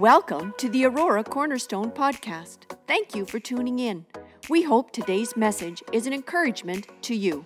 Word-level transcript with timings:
Welcome 0.00 0.54
to 0.56 0.70
the 0.70 0.86
Aurora 0.86 1.22
Cornerstone 1.22 1.90
Podcast. 1.90 2.60
Thank 2.86 3.14
you 3.14 3.26
for 3.26 3.38
tuning 3.38 3.78
in. 3.80 4.06
We 4.48 4.62
hope 4.62 4.92
today's 4.92 5.36
message 5.36 5.82
is 5.92 6.06
an 6.06 6.14
encouragement 6.14 6.86
to 7.02 7.14
you. 7.14 7.44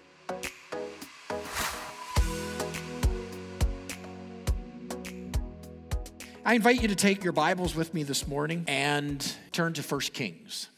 I 6.45 6.55
invite 6.55 6.81
you 6.81 6.87
to 6.87 6.95
take 6.95 7.25
your 7.25 7.33
Bibles 7.33 7.75
with 7.75 7.93
me 7.93 8.05
this 8.05 8.29
morning 8.29 8.65
and 8.69 9.35
turn 9.51 9.73
to 9.73 9.83
1 9.83 10.01
Kings 10.13 10.69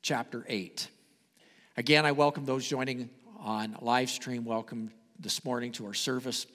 chapter 0.00 0.46
8. 0.48 0.88
Again, 1.76 2.06
I 2.06 2.12
welcome 2.12 2.46
those 2.46 2.66
joining 2.66 3.10
on 3.40 3.76
live 3.82 4.08
stream. 4.08 4.46
Welcome 4.46 4.90
this 5.20 5.44
morning 5.44 5.72
to 5.72 5.84
our 5.84 5.92
service. 5.92 6.46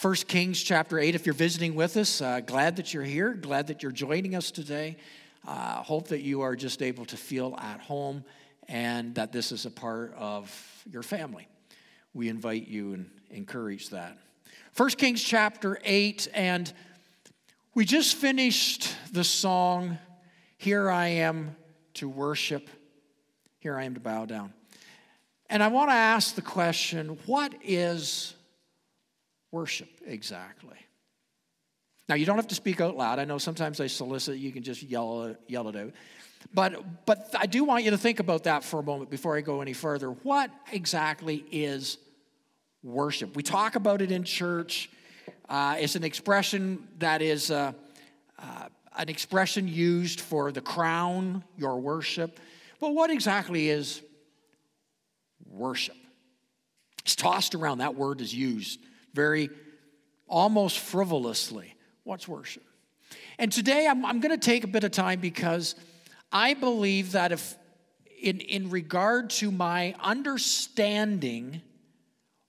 1 0.00 0.14
Kings 0.26 0.60
chapter 0.60 0.98
8. 0.98 1.14
If 1.14 1.26
you're 1.26 1.34
visiting 1.34 1.74
with 1.74 1.96
us, 1.96 2.22
uh, 2.22 2.40
glad 2.40 2.76
that 2.76 2.94
you're 2.94 3.04
here, 3.04 3.34
glad 3.34 3.66
that 3.66 3.82
you're 3.82 3.92
joining 3.92 4.34
us 4.34 4.50
today. 4.50 4.96
Uh, 5.46 5.82
hope 5.82 6.08
that 6.08 6.22
you 6.22 6.40
are 6.40 6.56
just 6.56 6.82
able 6.82 7.04
to 7.04 7.16
feel 7.16 7.54
at 7.58 7.78
home 7.78 8.24
and 8.68 9.14
that 9.14 9.32
this 9.32 9.52
is 9.52 9.66
a 9.66 9.70
part 9.70 10.14
of 10.16 10.50
your 10.90 11.02
family. 11.02 11.46
We 12.14 12.30
invite 12.30 12.66
you 12.66 12.94
and 12.94 13.10
encourage 13.30 13.90
that. 13.90 14.16
1 14.76 14.88
Kings 14.90 15.22
chapter 15.22 15.78
8, 15.84 16.26
and 16.32 16.72
we 17.74 17.84
just 17.84 18.16
finished 18.16 18.96
the 19.12 19.24
song, 19.24 19.98
Here 20.56 20.90
I 20.90 21.08
Am 21.08 21.54
to 21.94 22.08
Worship, 22.08 22.68
Here 23.58 23.76
I 23.76 23.84
Am 23.84 23.94
to 23.94 24.00
Bow 24.00 24.24
Down. 24.24 24.54
And 25.50 25.62
I 25.62 25.68
want 25.68 25.90
to 25.90 25.94
ask 25.94 26.34
the 26.34 26.42
question 26.42 27.18
what 27.26 27.52
is 27.62 28.34
worship 29.52 29.88
exactly? 30.04 30.76
Now, 32.08 32.16
you 32.16 32.26
don't 32.26 32.36
have 32.36 32.48
to 32.48 32.54
speak 32.54 32.80
out 32.80 32.96
loud. 32.96 33.18
I 33.18 33.24
know 33.24 33.38
sometimes 33.38 33.80
I 33.80 33.86
solicit, 33.86 34.36
you 34.36 34.50
can 34.50 34.62
just 34.62 34.82
yell, 34.82 35.36
yell 35.46 35.68
it 35.68 35.76
out. 35.76 35.92
But, 36.52 37.06
but 37.06 37.32
I 37.38 37.46
do 37.46 37.62
want 37.62 37.84
you 37.84 37.92
to 37.92 37.98
think 37.98 38.18
about 38.18 38.44
that 38.44 38.64
for 38.64 38.80
a 38.80 38.82
moment 38.82 39.10
before 39.10 39.36
I 39.36 39.40
go 39.40 39.60
any 39.60 39.72
further. 39.72 40.08
What 40.08 40.50
exactly 40.72 41.44
is 41.52 41.98
worship? 42.82 43.36
We 43.36 43.44
talk 43.44 43.76
about 43.76 44.02
it 44.02 44.10
in 44.10 44.24
church. 44.24 44.90
Uh, 45.48 45.76
it's 45.78 45.94
an 45.94 46.02
expression 46.02 46.88
that 46.98 47.22
is 47.22 47.50
uh, 47.50 47.72
uh, 48.38 48.68
an 48.96 49.08
expression 49.08 49.68
used 49.68 50.20
for 50.20 50.50
the 50.50 50.60
crown, 50.60 51.44
your 51.56 51.80
worship. 51.80 52.40
But 52.80 52.94
what 52.94 53.10
exactly 53.10 53.70
is 53.70 54.02
worship. 55.48 55.96
It's 57.04 57.14
tossed 57.14 57.54
around. 57.54 57.78
That 57.78 57.94
word 57.94 58.20
is 58.20 58.34
used 58.34 58.80
very 59.14 59.50
almost 60.26 60.78
frivolously. 60.78 61.74
What's 62.04 62.26
worship? 62.26 62.64
And 63.38 63.52
today 63.52 63.86
I'm, 63.86 64.04
I'm 64.04 64.20
going 64.20 64.38
to 64.38 64.44
take 64.44 64.64
a 64.64 64.68
bit 64.68 64.84
of 64.84 64.92
time 64.92 65.20
because 65.20 65.74
I 66.30 66.54
believe 66.54 67.12
that 67.12 67.32
if, 67.32 67.56
in, 68.20 68.40
in 68.40 68.70
regard 68.70 69.30
to 69.30 69.50
my 69.50 69.94
understanding 70.00 71.60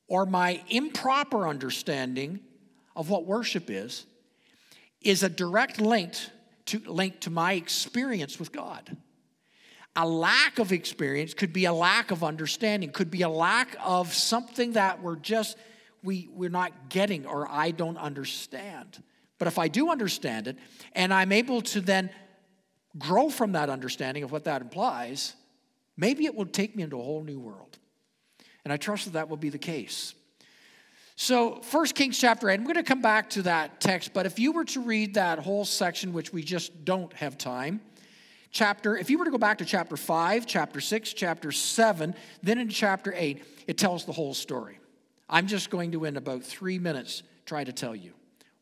or 0.08 0.26
my 0.26 0.62
improper 0.70 1.48
understanding 1.48 2.40
of 2.96 3.10
what 3.10 3.26
worship 3.26 3.70
is, 3.70 4.06
is 5.02 5.24
a 5.24 5.30
direct 5.30 5.82
link 5.82 6.14
to, 6.66 6.80
link 6.86 7.20
to 7.22 7.30
my 7.30 7.54
experience 7.54 8.40
with 8.40 8.52
God 8.52 8.96
a 9.96 10.08
lack 10.08 10.58
of 10.60 10.72
experience 10.72 11.34
could 11.34 11.54
be 11.54 11.66
a 11.66 11.74
lack 11.74 12.12
of 12.12 12.24
understanding 12.24 12.90
could 12.90 13.12
be 13.12 13.22
a 13.22 13.30
lack 13.30 13.76
of 13.84 14.14
something 14.14 14.74
that 14.74 15.02
we're 15.02 15.16
just 15.16 15.58
we, 16.04 16.30
we're 16.32 16.50
not 16.50 16.90
getting 16.90 17.26
or 17.26 17.50
i 17.50 17.72
don't 17.72 17.98
understand. 17.98 19.02
But 19.40 19.48
if 19.48 19.58
i 19.58 19.68
do 19.68 19.90
understand 19.90 20.48
it 20.48 20.58
and 20.94 21.14
i'm 21.14 21.32
able 21.32 21.62
to 21.62 21.82
then 21.82 22.10
grow 22.98 23.30
from 23.30 23.54
that 23.54 23.70
understanding 23.70 24.24
of 24.24 24.32
what 24.32 24.44
that 24.44 24.62
implies 24.62 25.34
maybe 25.98 26.26
it 26.26 26.36
will 26.36 26.46
take 26.46 26.76
me 26.76 26.84
into 26.84 27.00
a 27.00 27.04
whole 27.04 27.24
new 27.24 27.40
world. 27.40 27.78
And 28.64 28.72
i 28.72 28.78
trust 28.78 29.06
that 29.06 29.14
that 29.14 29.30
will 29.30 29.38
be 29.38 29.50
the 29.50 29.58
case. 29.58 30.14
So 31.16 31.62
1 31.70 31.86
kings 31.88 32.18
chapter 32.18 32.50
8 32.50 32.56
i'm 32.56 32.64
going 32.64 32.76
to 32.76 32.84
come 32.84 33.02
back 33.02 33.30
to 33.32 33.44
that 33.44 33.80
text 33.80 34.14
but 34.14 34.26
if 34.26 34.40
you 34.40 34.52
were 34.52 34.66
to 34.66 34.82
read 34.82 35.16
that 35.16 35.40
whole 35.40 35.66
section 35.66 36.14
which 36.14 36.34
we 36.34 36.44
just 36.44 36.86
don't 36.86 37.14
have 37.14 37.38
time 37.38 37.82
chapter, 38.54 38.96
if 38.96 39.10
you 39.10 39.18
were 39.18 39.26
to 39.26 39.32
go 39.32 39.38
back 39.38 39.58
to 39.58 39.66
chapter 39.66 39.98
5, 39.98 40.46
chapter 40.46 40.80
6, 40.80 41.14
chapter 41.14 41.52
7, 41.52 42.16
then 42.42 42.60
in 42.60 42.70
chapter 42.70 43.14
8, 43.14 43.44
it 43.68 43.78
tells 43.78 44.06
the 44.06 44.14
whole 44.14 44.34
story. 44.34 44.80
I'm 45.30 45.48
just 45.48 45.70
going 45.70 45.92
to, 45.94 46.06
in 46.06 46.18
about 46.18 46.44
three 46.44 46.80
minutes, 46.80 47.24
try 47.46 47.64
to 47.64 47.72
tell 47.72 47.96
you 47.96 48.14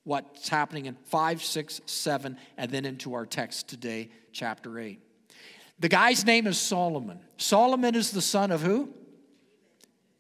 what's 0.04 0.50
happening 0.50 0.86
in 0.86 0.96
5, 1.06 1.44
6, 1.44 1.82
7, 1.86 2.38
and 2.58 2.72
then 2.72 2.86
into 2.86 3.14
our 3.14 3.26
text 3.26 3.68
today, 3.68 4.10
chapter 4.32 4.80
8. 4.80 5.00
The 5.80 5.90
guy's 5.90 6.26
name 6.26 6.48
is 6.48 6.60
Solomon. 6.60 7.20
Solomon 7.38 7.96
is 7.96 8.12
the 8.12 8.22
son 8.22 8.52
of 8.52 8.62
who? 8.62 8.90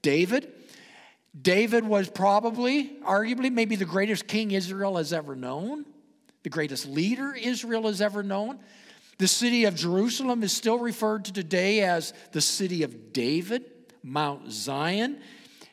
David. 0.01 0.51
David 1.40 1.85
was 1.85 2.09
probably, 2.09 2.97
arguably, 3.06 3.51
maybe 3.51 3.75
the 3.75 3.85
greatest 3.85 4.28
king 4.28 4.51
Israel 4.51 4.97
has 4.97 5.13
ever 5.13 5.35
known, 5.35 5.85
the 6.44 6.50
greatest 6.50 6.88
leader 6.88 7.34
Israel 7.34 7.84
has 7.84 8.01
ever 8.01 8.24
known. 8.24 8.59
The 9.19 9.28
city 9.28 9.66
of 9.66 9.75
Jerusalem 9.75 10.41
is 10.41 10.51
still 10.51 10.80
referred 10.80 11.25
to 11.25 11.34
today 11.34 11.81
as 11.81 12.13
the 12.31 12.41
city 12.41 12.81
of 12.81 13.13
David, 13.13 13.63
Mount 14.03 14.51
Zion. 14.51 15.22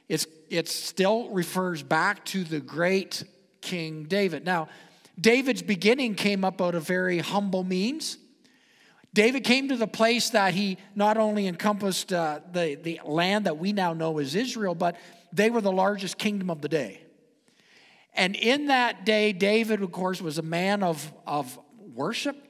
It's, 0.08 0.26
it 0.48 0.68
still 0.68 1.28
refers 1.30 1.82
back 1.82 2.24
to 2.26 2.44
the 2.44 2.60
great 2.60 3.24
King 3.60 4.04
David. 4.04 4.44
Now, 4.44 4.68
David's 5.20 5.62
beginning 5.62 6.14
came 6.14 6.44
up 6.44 6.62
out 6.62 6.74
of 6.74 6.86
very 6.86 7.18
humble 7.18 7.64
means. 7.64 8.18
David 9.12 9.42
came 9.42 9.68
to 9.68 9.76
the 9.76 9.86
place 9.86 10.30
that 10.30 10.54
he 10.54 10.78
not 10.94 11.16
only 11.16 11.46
encompassed 11.46 12.12
uh, 12.12 12.40
the, 12.52 12.76
the 12.76 13.00
land 13.04 13.46
that 13.46 13.58
we 13.58 13.72
now 13.72 13.92
know 13.92 14.18
as 14.18 14.34
Israel, 14.34 14.74
but 14.74 14.96
they 15.32 15.50
were 15.50 15.60
the 15.60 15.72
largest 15.72 16.18
kingdom 16.18 16.50
of 16.50 16.60
the 16.60 16.68
day. 16.68 17.02
And 18.14 18.36
in 18.36 18.66
that 18.66 19.04
day, 19.04 19.32
David, 19.32 19.82
of 19.82 19.92
course, 19.92 20.20
was 20.20 20.38
a 20.38 20.42
man 20.42 20.82
of, 20.82 21.12
of 21.26 21.58
worship. 21.94 22.47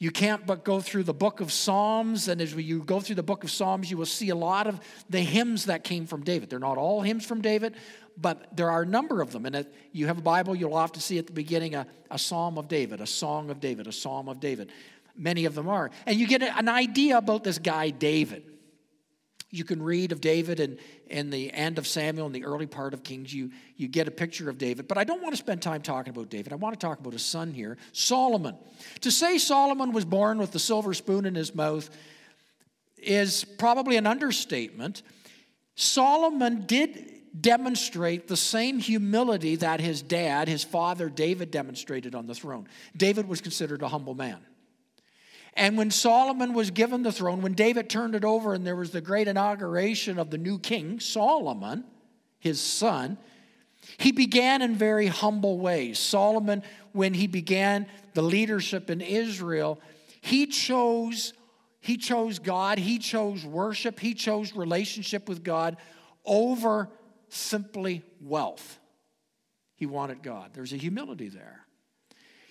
You 0.00 0.10
can't 0.10 0.46
but 0.46 0.64
go 0.64 0.80
through 0.80 1.02
the 1.02 1.12
book 1.12 1.42
of 1.42 1.52
Psalms, 1.52 2.28
and 2.28 2.40
as 2.40 2.54
you 2.54 2.82
go 2.82 3.00
through 3.00 3.16
the 3.16 3.22
book 3.22 3.44
of 3.44 3.50
Psalms, 3.50 3.90
you 3.90 3.98
will 3.98 4.06
see 4.06 4.30
a 4.30 4.34
lot 4.34 4.66
of 4.66 4.80
the 5.10 5.20
hymns 5.20 5.66
that 5.66 5.84
came 5.84 6.06
from 6.06 6.24
David. 6.24 6.48
They're 6.48 6.58
not 6.58 6.78
all 6.78 7.02
hymns 7.02 7.26
from 7.26 7.42
David, 7.42 7.76
but 8.16 8.56
there 8.56 8.70
are 8.70 8.80
a 8.80 8.86
number 8.86 9.20
of 9.20 9.30
them. 9.30 9.44
And 9.44 9.54
if 9.54 9.66
you 9.92 10.06
have 10.06 10.16
a 10.16 10.22
Bible, 10.22 10.56
you'll 10.56 10.72
often 10.72 11.02
see 11.02 11.18
at 11.18 11.26
the 11.26 11.34
beginning 11.34 11.74
a, 11.74 11.86
a 12.10 12.18
psalm 12.18 12.56
of 12.56 12.66
David, 12.66 13.02
a 13.02 13.06
song 13.06 13.50
of 13.50 13.60
David, 13.60 13.86
a 13.88 13.92
psalm 13.92 14.30
of 14.30 14.40
David. 14.40 14.72
Many 15.14 15.44
of 15.44 15.54
them 15.54 15.68
are. 15.68 15.90
And 16.06 16.18
you 16.18 16.26
get 16.26 16.42
an 16.42 16.70
idea 16.70 17.18
about 17.18 17.44
this 17.44 17.58
guy, 17.58 17.90
David. 17.90 18.49
You 19.50 19.64
can 19.64 19.82
read 19.82 20.12
of 20.12 20.20
David 20.20 20.60
and, 20.60 20.78
in 21.08 21.30
the 21.30 21.52
end 21.52 21.78
of 21.78 21.86
Samuel 21.86 22.26
in 22.26 22.32
the 22.32 22.44
early 22.44 22.66
part 22.66 22.94
of 22.94 23.02
Kings. 23.02 23.34
You, 23.34 23.50
you 23.76 23.88
get 23.88 24.06
a 24.06 24.12
picture 24.12 24.48
of 24.48 24.58
David. 24.58 24.86
But 24.86 24.96
I 24.96 25.04
don't 25.04 25.22
want 25.22 25.32
to 25.32 25.36
spend 25.36 25.60
time 25.60 25.82
talking 25.82 26.12
about 26.12 26.30
David. 26.30 26.52
I 26.52 26.56
want 26.56 26.78
to 26.78 26.86
talk 26.86 27.00
about 27.00 27.12
his 27.12 27.24
son 27.24 27.52
here, 27.52 27.76
Solomon. 27.92 28.56
To 29.00 29.10
say 29.10 29.38
Solomon 29.38 29.92
was 29.92 30.04
born 30.04 30.38
with 30.38 30.52
the 30.52 30.60
silver 30.60 30.94
spoon 30.94 31.26
in 31.26 31.34
his 31.34 31.54
mouth 31.54 31.90
is 32.96 33.44
probably 33.44 33.96
an 33.96 34.06
understatement. 34.06 35.02
Solomon 35.74 36.64
did 36.66 37.20
demonstrate 37.38 38.28
the 38.28 38.36
same 38.36 38.78
humility 38.78 39.56
that 39.56 39.80
his 39.80 40.02
dad, 40.02 40.48
his 40.48 40.64
father 40.64 41.08
David, 41.08 41.50
demonstrated 41.50 42.14
on 42.14 42.26
the 42.26 42.34
throne. 42.34 42.68
David 42.96 43.28
was 43.28 43.40
considered 43.40 43.82
a 43.82 43.88
humble 43.88 44.14
man. 44.14 44.38
And 45.60 45.76
when 45.76 45.90
Solomon 45.90 46.54
was 46.54 46.70
given 46.70 47.02
the 47.02 47.12
throne, 47.12 47.42
when 47.42 47.52
David 47.52 47.90
turned 47.90 48.14
it 48.14 48.24
over 48.24 48.54
and 48.54 48.66
there 48.66 48.74
was 48.74 48.92
the 48.92 49.02
great 49.02 49.28
inauguration 49.28 50.18
of 50.18 50.30
the 50.30 50.38
new 50.38 50.58
king, 50.58 50.98
Solomon, 51.00 51.84
his 52.38 52.58
son, 52.58 53.18
he 53.98 54.10
began 54.10 54.62
in 54.62 54.74
very 54.74 55.06
humble 55.08 55.58
ways. 55.58 55.98
Solomon, 55.98 56.62
when 56.92 57.12
he 57.12 57.26
began 57.26 57.86
the 58.14 58.22
leadership 58.22 58.88
in 58.88 59.02
Israel, 59.02 59.78
he 60.22 60.46
chose 60.46 61.34
he 61.82 61.98
chose 61.98 62.38
God, 62.38 62.78
he 62.78 62.98
chose 62.98 63.44
worship, 63.44 64.00
he 64.00 64.14
chose 64.14 64.54
relationship 64.54 65.28
with 65.28 65.42
God 65.42 65.76
over 66.24 66.88
simply 67.28 68.02
wealth. 68.20 68.78
He 69.74 69.84
wanted 69.84 70.22
God. 70.22 70.50
There's 70.54 70.74
a 70.74 70.76
humility 70.76 71.28
there. 71.28 71.66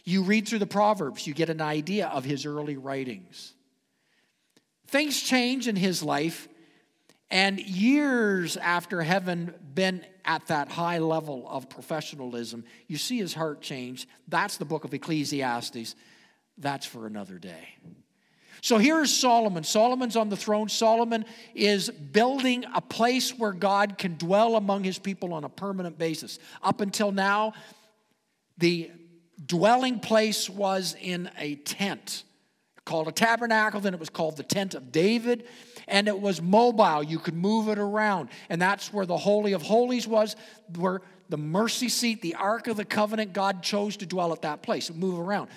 You 0.10 0.24
read 0.24 0.48
through 0.48 0.58
the 0.58 0.66
Proverbs, 0.66 1.28
you 1.28 1.36
get 1.36 1.52
an 1.52 1.62
idea 1.62 2.08
of 2.08 2.26
his 2.26 2.44
early 2.44 2.78
writings. 2.78 3.54
Things 4.88 5.22
change 5.22 5.68
in 5.68 5.76
his 5.76 6.02
life, 6.02 6.48
and 7.30 7.60
years 7.60 8.58
after 8.58 9.04
having 9.04 9.54
been 9.76 10.04
at 10.26 10.48
that 10.48 10.68
high 10.72 10.98
level 10.98 11.48
of 11.48 11.70
professionalism, 11.70 12.64
you 12.88 12.98
see 12.98 13.20
his 13.20 13.36
heart 13.36 13.62
change. 13.62 14.08
That's 14.28 14.58
the 14.58 14.66
book 14.66 14.84
of 14.84 14.96
Ecclesiastes. 14.96 15.94
That's 16.58 16.88
for 16.88 17.06
another 17.06 17.38
day. 17.38 17.76
So 18.62 18.80
here's 18.80 19.14
Solomon. 19.14 19.64
Solomon's 19.64 20.16
on 20.16 20.30
the 20.30 20.38
throne. 20.38 20.70
Solomon 20.70 21.24
is 21.54 21.88
building 21.92 22.66
a 22.74 22.82
place 22.82 23.38
where 23.38 23.54
God 23.54 24.00
can 24.00 24.18
dwell 24.18 24.56
among 24.56 24.84
his 24.84 24.98
people 24.98 25.36
on 25.36 25.44
a 25.44 25.50
permanent 25.50 26.00
basis. 26.00 26.40
Up 26.64 26.82
until 26.82 27.12
now, 27.12 27.54
the 28.58 28.90
dwelling 29.46 30.00
place 30.00 30.50
was 30.50 30.96
in 31.00 31.30
a 31.38 31.56
tent 31.56 32.24
called 32.90 33.08
a 33.08 33.12
tabernacle, 33.12 33.80
then 33.80 33.94
it 33.94 34.00
was 34.00 34.10
called 34.10 34.36
the 34.36 34.44
tent 34.44 34.74
of 34.74 34.92
David, 34.92 35.46
and 35.88 36.08
it 36.08 36.20
was 36.20 36.42
mobile. 36.42 37.04
You 37.04 37.20
could 37.20 37.36
move 37.36 37.70
it 37.70 37.78
around. 37.78 38.30
And 38.50 38.60
that's 38.60 38.92
where 38.92 39.06
the 39.06 39.18
Holy 39.18 39.54
of 39.54 39.62
Holies 39.62 40.08
was, 40.08 40.36
where 40.76 41.02
the 41.30 41.38
mercy 41.38 41.88
seat, 41.88 42.24
the 42.24 42.34
Ark 42.34 42.68
of 42.68 42.78
the 42.78 42.86
Covenant, 42.86 43.32
God 43.32 43.62
chose 43.62 43.96
to 43.98 44.08
dwell 44.08 44.34
at 44.34 44.42
that 44.42 44.64
place 44.64 44.90
and 44.90 44.98
move 44.98 45.20
around. 45.20 45.50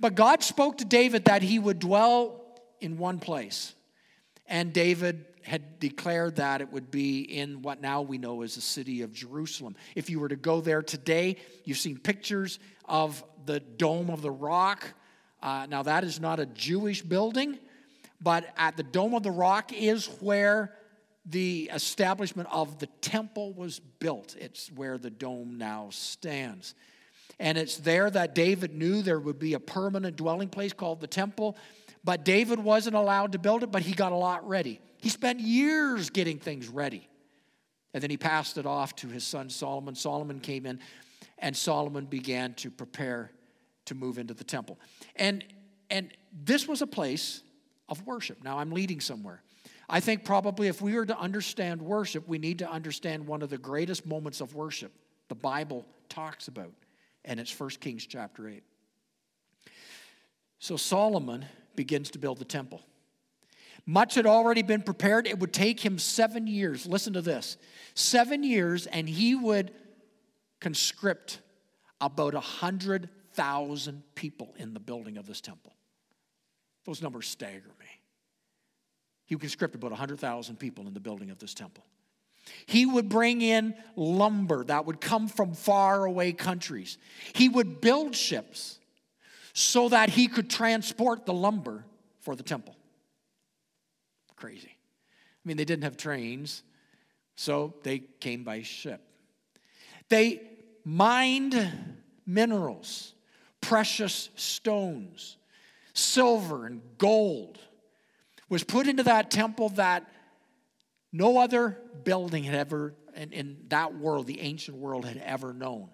But 0.00 0.16
God 0.16 0.42
spoke 0.42 0.78
to 0.78 0.84
David 0.84 1.26
that 1.26 1.42
he 1.42 1.60
would 1.60 1.78
dwell 1.78 2.40
in 2.80 2.98
one 2.98 3.20
place. 3.20 3.74
And 4.48 4.72
David 4.72 5.24
had 5.42 5.78
declared 5.78 6.36
that 6.36 6.60
it 6.60 6.72
would 6.72 6.90
be 6.90 7.20
in 7.20 7.62
what 7.62 7.80
now 7.80 8.02
we 8.02 8.18
know 8.18 8.42
as 8.42 8.54
the 8.54 8.60
city 8.60 9.02
of 9.02 9.12
Jerusalem. 9.12 9.76
If 9.94 10.10
you 10.10 10.20
were 10.20 10.28
to 10.28 10.36
go 10.36 10.60
there 10.60 10.82
today, 10.82 11.36
you've 11.64 11.78
seen 11.78 11.98
pictures 11.98 12.58
of 12.84 13.22
the 13.46 13.60
Dome 13.60 14.10
of 14.10 14.22
the 14.22 14.30
Rock. 14.30 14.84
Uh, 15.42 15.66
now, 15.68 15.82
that 15.82 16.04
is 16.04 16.20
not 16.20 16.40
a 16.40 16.46
Jewish 16.46 17.02
building, 17.02 17.58
but 18.20 18.46
at 18.56 18.76
the 18.76 18.82
Dome 18.82 19.14
of 19.14 19.22
the 19.22 19.30
Rock 19.30 19.72
is 19.72 20.06
where 20.20 20.72
the 21.26 21.70
establishment 21.72 22.48
of 22.50 22.78
the 22.78 22.86
temple 23.00 23.52
was 23.52 23.78
built. 23.78 24.34
It's 24.38 24.70
where 24.72 24.98
the 24.98 25.10
dome 25.10 25.56
now 25.56 25.88
stands. 25.90 26.74
And 27.38 27.56
it's 27.56 27.76
there 27.78 28.10
that 28.10 28.34
David 28.34 28.74
knew 28.74 29.02
there 29.02 29.20
would 29.20 29.38
be 29.38 29.54
a 29.54 29.60
permanent 29.60 30.16
dwelling 30.16 30.48
place 30.48 30.72
called 30.72 31.00
the 31.00 31.06
temple. 31.06 31.56
But 32.04 32.24
David 32.24 32.58
wasn't 32.58 32.96
allowed 32.96 33.32
to 33.32 33.38
build 33.38 33.62
it, 33.62 33.70
but 33.70 33.82
he 33.82 33.94
got 33.94 34.12
a 34.12 34.16
lot 34.16 34.46
ready. 34.46 34.80
He 35.02 35.08
spent 35.08 35.40
years 35.40 36.10
getting 36.10 36.38
things 36.38 36.68
ready. 36.68 37.08
And 37.92 38.00
then 38.02 38.08
he 38.08 38.16
passed 38.16 38.56
it 38.56 38.64
off 38.64 38.94
to 38.96 39.08
his 39.08 39.24
son 39.24 39.50
Solomon. 39.50 39.96
Solomon 39.96 40.38
came 40.38 40.64
in, 40.64 40.78
and 41.38 41.56
Solomon 41.56 42.06
began 42.06 42.54
to 42.54 42.70
prepare 42.70 43.32
to 43.86 43.96
move 43.96 44.16
into 44.16 44.32
the 44.32 44.44
temple. 44.44 44.78
And, 45.16 45.44
and 45.90 46.12
this 46.32 46.68
was 46.68 46.82
a 46.82 46.86
place 46.86 47.42
of 47.88 48.06
worship. 48.06 48.44
Now 48.44 48.58
I'm 48.58 48.70
leading 48.70 49.00
somewhere. 49.00 49.42
I 49.90 49.98
think 49.98 50.24
probably 50.24 50.68
if 50.68 50.80
we 50.80 50.94
were 50.94 51.04
to 51.04 51.18
understand 51.18 51.82
worship, 51.82 52.26
we 52.28 52.38
need 52.38 52.60
to 52.60 52.70
understand 52.70 53.26
one 53.26 53.42
of 53.42 53.50
the 53.50 53.58
greatest 53.58 54.06
moments 54.06 54.40
of 54.40 54.54
worship 54.54 54.92
the 55.28 55.34
Bible 55.34 55.84
talks 56.08 56.46
about, 56.46 56.72
and 57.24 57.40
it's 57.40 57.58
1 57.58 57.70
Kings 57.80 58.06
chapter 58.06 58.48
8. 58.48 58.62
So 60.60 60.76
Solomon 60.76 61.44
begins 61.74 62.10
to 62.12 62.20
build 62.20 62.38
the 62.38 62.44
temple. 62.44 62.82
Much 63.86 64.14
had 64.14 64.26
already 64.26 64.62
been 64.62 64.82
prepared. 64.82 65.26
It 65.26 65.38
would 65.40 65.52
take 65.52 65.80
him 65.80 65.98
seven 65.98 66.46
years. 66.46 66.86
Listen 66.86 67.12
to 67.14 67.22
this 67.22 67.56
seven 67.94 68.42
years, 68.42 68.86
and 68.86 69.08
he 69.08 69.34
would 69.34 69.72
conscript 70.60 71.40
about 72.00 72.34
a 72.34 72.38
100,000 72.38 74.02
people 74.14 74.54
in 74.56 74.74
the 74.74 74.80
building 74.80 75.18
of 75.18 75.26
this 75.26 75.40
temple. 75.40 75.74
Those 76.84 77.02
numbers 77.02 77.28
stagger 77.28 77.70
me. 77.80 77.86
He 79.26 79.34
would 79.34 79.40
conscript 79.40 79.74
about 79.74 79.90
100,000 79.90 80.58
people 80.58 80.86
in 80.86 80.94
the 80.94 81.00
building 81.00 81.30
of 81.30 81.38
this 81.38 81.54
temple. 81.54 81.84
He 82.66 82.86
would 82.86 83.08
bring 83.08 83.40
in 83.40 83.74
lumber 83.94 84.64
that 84.64 84.84
would 84.84 85.00
come 85.00 85.28
from 85.28 85.54
far 85.54 86.04
away 86.04 86.32
countries. 86.32 86.98
He 87.34 87.48
would 87.48 87.80
build 87.80 88.16
ships 88.16 88.78
so 89.52 89.88
that 89.88 90.10
he 90.10 90.28
could 90.28 90.50
transport 90.50 91.24
the 91.24 91.32
lumber 91.32 91.84
for 92.20 92.34
the 92.34 92.42
temple. 92.42 92.76
Crazy. 94.42 94.72
I 94.74 95.40
mean, 95.44 95.56
they 95.56 95.64
didn't 95.64 95.84
have 95.84 95.96
trains, 95.96 96.64
so 97.36 97.74
they 97.84 98.00
came 98.18 98.42
by 98.42 98.62
ship. 98.62 99.00
They 100.08 100.42
mined 100.84 101.70
minerals, 102.26 103.14
precious 103.60 104.30
stones, 104.34 105.36
silver 105.94 106.66
and 106.66 106.82
gold 106.98 107.60
was 108.48 108.64
put 108.64 108.88
into 108.88 109.04
that 109.04 109.30
temple 109.30 109.68
that 109.68 110.10
no 111.12 111.38
other 111.38 111.78
building 112.02 112.42
had 112.42 112.56
ever, 112.56 112.94
in, 113.14 113.32
in 113.32 113.56
that 113.68 113.94
world, 113.94 114.26
the 114.26 114.40
ancient 114.40 114.76
world, 114.76 115.04
had 115.04 115.18
ever 115.18 115.52
known. 115.52 115.88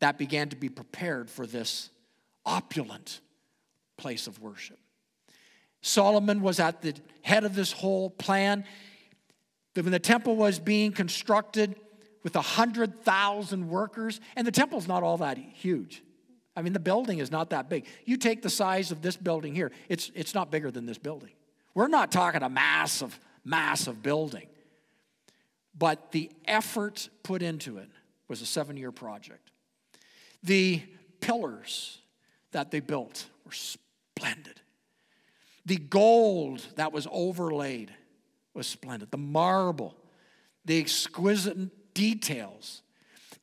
That 0.00 0.16
began 0.16 0.48
to 0.48 0.56
be 0.56 0.70
prepared 0.70 1.28
for 1.28 1.46
this 1.46 1.90
opulent 2.46 3.20
place 3.98 4.26
of 4.26 4.40
worship. 4.40 4.78
Solomon 5.80 6.42
was 6.42 6.60
at 6.60 6.82
the 6.82 6.94
head 7.22 7.44
of 7.44 7.54
this 7.54 7.72
whole 7.72 8.10
plan. 8.10 8.64
When 9.74 9.90
the 9.90 9.98
temple 9.98 10.36
was 10.36 10.58
being 10.58 10.92
constructed 10.92 11.76
with 12.24 12.34
100,000 12.34 13.68
workers, 13.68 14.20
and 14.36 14.46
the 14.46 14.52
temple's 14.52 14.88
not 14.88 15.02
all 15.02 15.18
that 15.18 15.38
huge. 15.38 16.02
I 16.56 16.62
mean, 16.62 16.72
the 16.72 16.80
building 16.80 17.18
is 17.18 17.30
not 17.30 17.50
that 17.50 17.68
big. 17.68 17.86
You 18.04 18.16
take 18.16 18.42
the 18.42 18.50
size 18.50 18.90
of 18.90 19.02
this 19.02 19.16
building 19.16 19.54
here, 19.54 19.70
it's, 19.88 20.10
it's 20.14 20.34
not 20.34 20.50
bigger 20.50 20.70
than 20.70 20.86
this 20.86 20.98
building. 20.98 21.30
We're 21.74 21.88
not 21.88 22.10
talking 22.10 22.42
a 22.42 22.48
massive, 22.48 23.18
massive 23.44 24.02
building. 24.02 24.48
But 25.78 26.10
the 26.10 26.32
effort 26.44 27.08
put 27.22 27.40
into 27.40 27.78
it 27.78 27.88
was 28.26 28.42
a 28.42 28.46
seven 28.46 28.76
year 28.76 28.90
project. 28.90 29.52
The 30.42 30.82
pillars 31.20 31.98
that 32.50 32.72
they 32.72 32.80
built 32.80 33.26
were 33.44 33.52
splendid. 33.52 34.60
The 35.68 35.76
gold 35.76 36.66
that 36.76 36.92
was 36.92 37.06
overlaid 37.10 37.92
was 38.54 38.66
splendid. 38.66 39.10
The 39.10 39.18
marble, 39.18 39.94
the 40.64 40.78
exquisite 40.80 41.94
details 41.94 42.82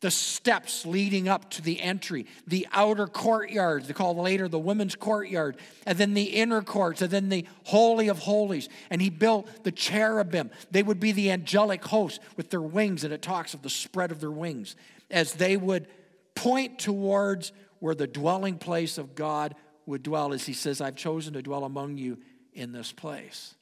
the 0.01 0.11
steps 0.11 0.85
leading 0.85 1.27
up 1.27 1.49
to 1.49 1.63
the 1.63 1.81
entry, 1.81 2.27
the 2.45 2.67
outer 2.71 3.07
courtyards, 3.07 3.87
they 3.87 3.93
call 3.95 4.15
later 4.15 4.47
the 4.47 4.59
women's 4.59 4.95
courtyard, 4.95 5.57
and 5.85 5.97
then 5.97 6.13
the 6.13 6.25
inner 6.25 6.61
courts, 6.61 7.01
and 7.01 7.09
then 7.09 7.29
the 7.29 7.47
Holy 7.63 8.07
of 8.07 8.19
Holies. 8.19 8.69
And 8.91 9.01
he 9.01 9.09
built 9.09 9.63
the 9.63 9.71
cherubim. 9.71 10.51
They 10.69 10.83
would 10.83 10.99
be 10.99 11.11
the 11.11 11.31
angelic 11.31 11.83
host 11.85 12.19
with 12.37 12.51
their 12.51 12.61
wings, 12.61 13.03
and 13.03 13.11
it 13.11 13.23
talks 13.23 13.55
of 13.55 13.63
the 13.63 13.69
spread 13.69 14.11
of 14.11 14.19
their 14.19 14.29
wings 14.29 14.75
as 15.09 15.33
they 15.33 15.57
would 15.57 15.87
point 16.35 16.77
towards 16.77 17.51
where 17.79 17.95
the 17.95 18.05
dwelling 18.05 18.59
place 18.59 18.99
of 18.99 19.15
God 19.15 19.55
would 19.85 20.03
dwell, 20.03 20.33
as 20.33 20.45
he 20.45 20.53
says, 20.53 20.81
I've 20.81 20.95
chosen 20.95 21.33
to 21.33 21.41
dwell 21.41 21.63
among 21.63 21.97
you 21.97 22.17
in 22.53 22.71
this 22.71 22.91
place. 22.91 23.55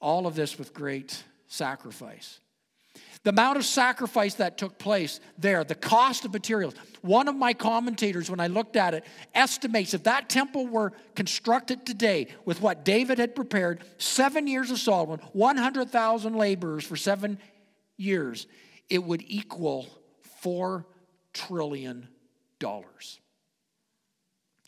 All 0.00 0.26
of 0.26 0.34
this 0.34 0.58
with 0.58 0.72
great 0.72 1.22
sacrifice. 1.48 2.40
The 3.22 3.30
amount 3.30 3.58
of 3.58 3.66
sacrifice 3.66 4.34
that 4.36 4.56
took 4.56 4.78
place 4.78 5.20
there, 5.36 5.62
the 5.62 5.74
cost 5.74 6.24
of 6.24 6.32
materials. 6.32 6.74
One 7.02 7.28
of 7.28 7.36
my 7.36 7.52
commentators, 7.52 8.30
when 8.30 8.40
I 8.40 8.46
looked 8.46 8.76
at 8.76 8.94
it, 8.94 9.04
estimates 9.34 9.92
if 9.92 10.04
that 10.04 10.30
temple 10.30 10.66
were 10.66 10.92
constructed 11.14 11.84
today 11.84 12.28
with 12.46 12.62
what 12.62 12.84
David 12.84 13.18
had 13.18 13.34
prepared, 13.34 13.84
seven 13.98 14.46
years 14.46 14.70
of 14.70 14.78
Solomon, 14.78 15.20
100,000 15.32 16.34
laborers 16.34 16.84
for 16.84 16.96
seven 16.96 17.38
years, 17.98 18.46
it 18.88 19.04
would 19.04 19.22
equal 19.26 19.86
$4 20.42 20.86
trillion. 21.34 22.08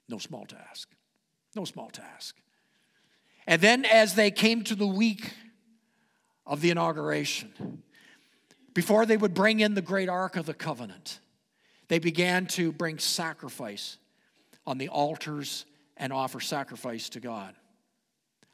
No 0.09 0.19
small 0.19 0.45
task. 0.45 0.89
No 1.55 1.65
small 1.65 1.91
task. 1.91 2.37
And 3.47 3.61
then 3.61 3.85
as 3.85 4.15
they 4.15 4.31
came 4.31 4.63
to 4.65 4.75
the 4.75 4.87
week 4.87 5.33
of 6.47 6.61
the 6.61 6.71
inauguration, 6.71 7.83
before 8.75 9.07
they 9.07 9.17
would 9.17 9.35
bring 9.35 9.61
in 9.61 9.75
the 9.75 9.83
great 9.83 10.09
Ark 10.09 10.37
of 10.37 10.47
the 10.47 10.55
Covenant, 10.55 11.21
they 11.89 11.99
began 11.99 12.47
to 12.47 12.73
bring 12.73 12.99
sacrifice 12.99 13.99
on 14.67 14.79
the 14.79 14.89
altars 14.89 15.67
and 15.97 16.13
offer 16.13 16.41
sacrifice 16.41 17.09
to 17.11 17.21
God. 17.21 17.55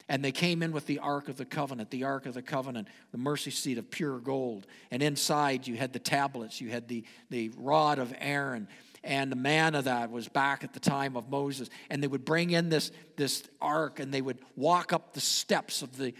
And 0.08 0.24
they 0.24 0.32
came 0.32 0.62
in 0.62 0.70
with 0.70 0.86
the 0.86 1.00
Ark 1.00 1.28
of 1.28 1.36
the 1.36 1.44
Covenant, 1.44 1.90
the 1.90 2.04
Ark 2.04 2.26
of 2.26 2.34
the 2.34 2.42
Covenant, 2.42 2.88
the 3.10 3.18
mercy 3.18 3.50
seat 3.50 3.78
of 3.78 3.90
pure 3.90 4.18
gold. 4.18 4.66
And 4.92 5.02
inside 5.02 5.66
you 5.66 5.76
had 5.76 5.92
the 5.92 5.98
tablets, 5.98 6.60
you 6.60 6.68
had 6.68 6.86
the, 6.86 7.04
the 7.30 7.50
rod 7.56 7.98
of 7.98 8.14
Aaron, 8.18 8.68
and 9.04 9.30
the 9.30 9.36
manna 9.36 9.82
that 9.82 10.10
was 10.10 10.28
back 10.28 10.64
at 10.64 10.72
the 10.72 10.80
time 10.80 11.16
of 11.16 11.28
Moses. 11.28 11.70
And 11.90 12.02
they 12.02 12.06
would 12.06 12.24
bring 12.24 12.50
in 12.50 12.68
this, 12.68 12.90
this 13.16 13.44
ark 13.60 14.00
and 14.00 14.12
they 14.12 14.22
would 14.22 14.38
walk 14.56 14.92
up 14.92 15.12
the 15.12 15.20
steps 15.20 15.82
of 15.82 15.96
the 15.96 16.14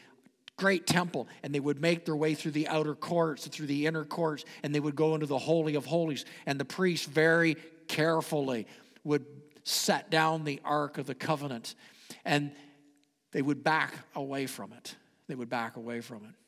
great 0.56 0.86
temple 0.86 1.26
and 1.42 1.54
they 1.54 1.60
would 1.60 1.80
make 1.80 2.04
their 2.04 2.14
way 2.14 2.34
through 2.34 2.52
the 2.52 2.68
outer 2.68 2.94
courts 2.94 3.44
and 3.44 3.52
through 3.52 3.66
the 3.66 3.86
inner 3.86 4.04
courts 4.04 4.44
and 4.62 4.74
they 4.74 4.80
would 4.80 4.94
go 4.94 5.14
into 5.14 5.26
the 5.26 5.38
Holy 5.38 5.74
of 5.74 5.86
Holies. 5.86 6.24
And 6.46 6.60
the 6.60 6.64
priest 6.64 7.08
very 7.08 7.56
carefully 7.88 8.66
would 9.02 9.24
set 9.64 10.10
down 10.10 10.44
the 10.44 10.60
Ark 10.64 10.98
of 10.98 11.06
the 11.06 11.14
Covenant 11.14 11.74
and 12.24 12.52
they 13.32 13.42
would 13.42 13.64
back 13.64 13.94
away 14.14 14.46
from 14.46 14.72
it. 14.72 14.94
They 15.26 15.34
would 15.34 15.48
back 15.48 15.76
away 15.76 16.00
from 16.00 16.18
it. 16.18 16.43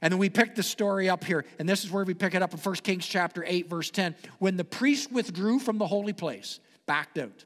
And 0.00 0.12
then 0.12 0.18
we 0.18 0.30
pick 0.30 0.54
the 0.54 0.62
story 0.62 1.08
up 1.08 1.24
here, 1.24 1.44
and 1.58 1.68
this 1.68 1.84
is 1.84 1.90
where 1.90 2.04
we 2.04 2.14
pick 2.14 2.34
it 2.34 2.42
up 2.42 2.52
in 2.52 2.58
1 2.60 2.74
Kings 2.76 3.06
chapter 3.06 3.44
8, 3.46 3.68
verse 3.68 3.90
10. 3.90 4.14
When 4.38 4.56
the 4.56 4.64
priest 4.64 5.10
withdrew 5.10 5.58
from 5.58 5.78
the 5.78 5.86
holy 5.86 6.12
place, 6.12 6.60
backed 6.86 7.18
out, 7.18 7.44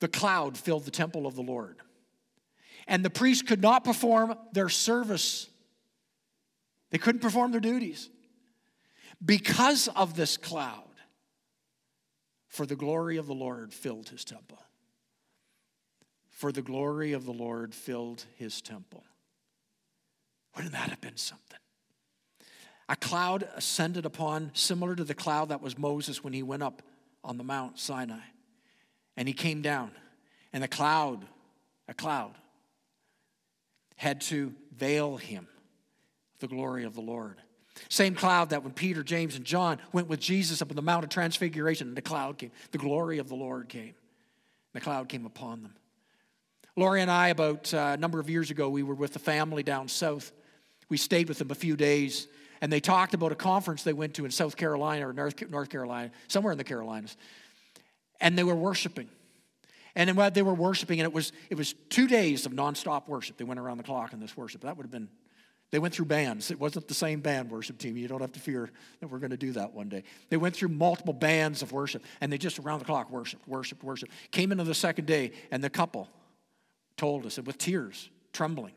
the 0.00 0.08
cloud 0.08 0.56
filled 0.56 0.84
the 0.84 0.90
temple 0.90 1.26
of 1.26 1.36
the 1.36 1.42
Lord 1.42 1.80
and 2.86 3.04
the 3.04 3.10
priests 3.10 3.42
could 3.42 3.60
not 3.60 3.84
perform 3.84 4.36
their 4.52 4.68
service. 4.68 5.48
They 6.90 6.98
couldn't 6.98 7.20
perform 7.20 7.50
their 7.50 7.60
duties 7.60 8.08
because 9.24 9.88
of 9.88 10.14
this 10.14 10.36
cloud. 10.36 10.82
For 12.48 12.64
the 12.64 12.76
glory 12.76 13.16
of 13.16 13.26
the 13.26 13.34
Lord 13.34 13.74
filled 13.74 14.08
his 14.08 14.24
temple. 14.24 14.58
For 16.30 16.52
the 16.52 16.62
glory 16.62 17.12
of 17.12 17.24
the 17.26 17.32
Lord 17.32 17.74
filled 17.74 18.24
his 18.36 18.62
temple. 18.62 19.04
Wouldn't 20.56 20.72
that 20.72 20.88
have 20.90 21.00
been 21.00 21.16
something? 21.16 21.58
A 22.88 22.96
cloud 22.96 23.48
ascended 23.54 24.06
upon, 24.06 24.50
similar 24.54 24.96
to 24.96 25.04
the 25.04 25.14
cloud 25.14 25.50
that 25.50 25.60
was 25.60 25.78
Moses 25.78 26.24
when 26.24 26.32
he 26.32 26.42
went 26.42 26.62
up 26.62 26.82
on 27.22 27.36
the 27.36 27.44
Mount 27.44 27.78
Sinai. 27.78 28.20
And 29.16 29.28
he 29.28 29.34
came 29.34 29.62
down, 29.62 29.90
and 30.52 30.62
a 30.62 30.68
cloud, 30.68 31.24
a 31.88 31.94
cloud, 31.94 32.34
had 33.96 34.20
to 34.22 34.54
veil 34.76 35.16
him, 35.16 35.48
the 36.38 36.48
glory 36.48 36.84
of 36.84 36.94
the 36.94 37.00
Lord. 37.00 37.40
Same 37.88 38.14
cloud 38.14 38.50
that 38.50 38.62
when 38.62 38.72
Peter, 38.72 39.02
James, 39.02 39.36
and 39.36 39.44
John 39.44 39.78
went 39.92 40.08
with 40.08 40.20
Jesus 40.20 40.62
up 40.62 40.70
on 40.70 40.76
the 40.76 40.82
Mount 40.82 41.04
of 41.04 41.10
Transfiguration, 41.10 41.94
the 41.94 42.02
cloud 42.02 42.38
came, 42.38 42.52
the 42.70 42.78
glory 42.78 43.18
of 43.18 43.28
the 43.28 43.34
Lord 43.34 43.68
came. 43.68 43.94
The 44.72 44.80
cloud 44.80 45.08
came 45.08 45.26
upon 45.26 45.62
them. 45.62 45.74
Lori 46.76 47.00
and 47.00 47.10
I, 47.10 47.28
about 47.28 47.72
uh, 47.72 47.92
a 47.94 47.96
number 47.96 48.20
of 48.20 48.28
years 48.28 48.50
ago, 48.50 48.68
we 48.68 48.82
were 48.82 48.94
with 48.94 49.14
the 49.14 49.18
family 49.18 49.62
down 49.62 49.88
south. 49.88 50.32
We 50.88 50.96
stayed 50.96 51.28
with 51.28 51.38
them 51.38 51.50
a 51.50 51.54
few 51.54 51.76
days, 51.76 52.28
and 52.60 52.72
they 52.72 52.80
talked 52.80 53.14
about 53.14 53.32
a 53.32 53.36
conference 53.36 53.82
they 53.82 53.92
went 53.92 54.14
to 54.14 54.24
in 54.24 54.30
South 54.30 54.56
Carolina 54.56 55.08
or 55.08 55.12
North, 55.12 55.48
North 55.50 55.68
Carolina, 55.68 56.10
somewhere 56.28 56.52
in 56.52 56.58
the 56.58 56.64
Carolinas. 56.64 57.16
And 58.20 58.36
they 58.38 58.44
were 58.44 58.54
worshiping. 58.54 59.08
And 59.94 60.10
then 60.10 60.32
they 60.34 60.42
were 60.42 60.54
worshiping, 60.54 61.00
and 61.00 61.06
it 61.06 61.12
was, 61.12 61.32
it 61.48 61.56
was 61.56 61.74
two 61.88 62.06
days 62.06 62.44
of 62.44 62.52
nonstop 62.52 63.08
worship. 63.08 63.38
They 63.38 63.44
went 63.44 63.58
around 63.58 63.78
the 63.78 63.82
clock 63.82 64.12
in 64.12 64.20
this 64.20 64.36
worship. 64.36 64.60
That 64.60 64.76
would 64.76 64.84
have 64.84 64.90
been, 64.90 65.08
they 65.70 65.78
went 65.78 65.94
through 65.94 66.04
bands. 66.04 66.50
It 66.50 66.60
wasn't 66.60 66.86
the 66.86 66.94
same 66.94 67.20
band 67.20 67.50
worship 67.50 67.78
team. 67.78 67.96
You 67.96 68.06
don't 68.06 68.20
have 68.20 68.32
to 68.32 68.40
fear 68.40 68.70
that 69.00 69.08
we're 69.08 69.18
going 69.18 69.30
to 69.30 69.38
do 69.38 69.52
that 69.52 69.72
one 69.72 69.88
day. 69.88 70.04
They 70.28 70.36
went 70.36 70.54
through 70.54 70.68
multiple 70.68 71.14
bands 71.14 71.62
of 71.62 71.72
worship, 71.72 72.04
and 72.20 72.30
they 72.30 72.36
just 72.36 72.58
around 72.58 72.80
the 72.80 72.84
clock 72.84 73.10
worshiped, 73.10 73.48
worshiped, 73.48 73.82
worshiped. 73.82 74.12
Came 74.32 74.52
into 74.52 74.64
the 74.64 74.74
second 74.74 75.06
day, 75.06 75.32
and 75.50 75.64
the 75.64 75.70
couple 75.70 76.08
told 76.98 77.24
us, 77.24 77.38
and 77.38 77.46
with 77.46 77.56
tears, 77.56 78.10
trembling, 78.34 78.74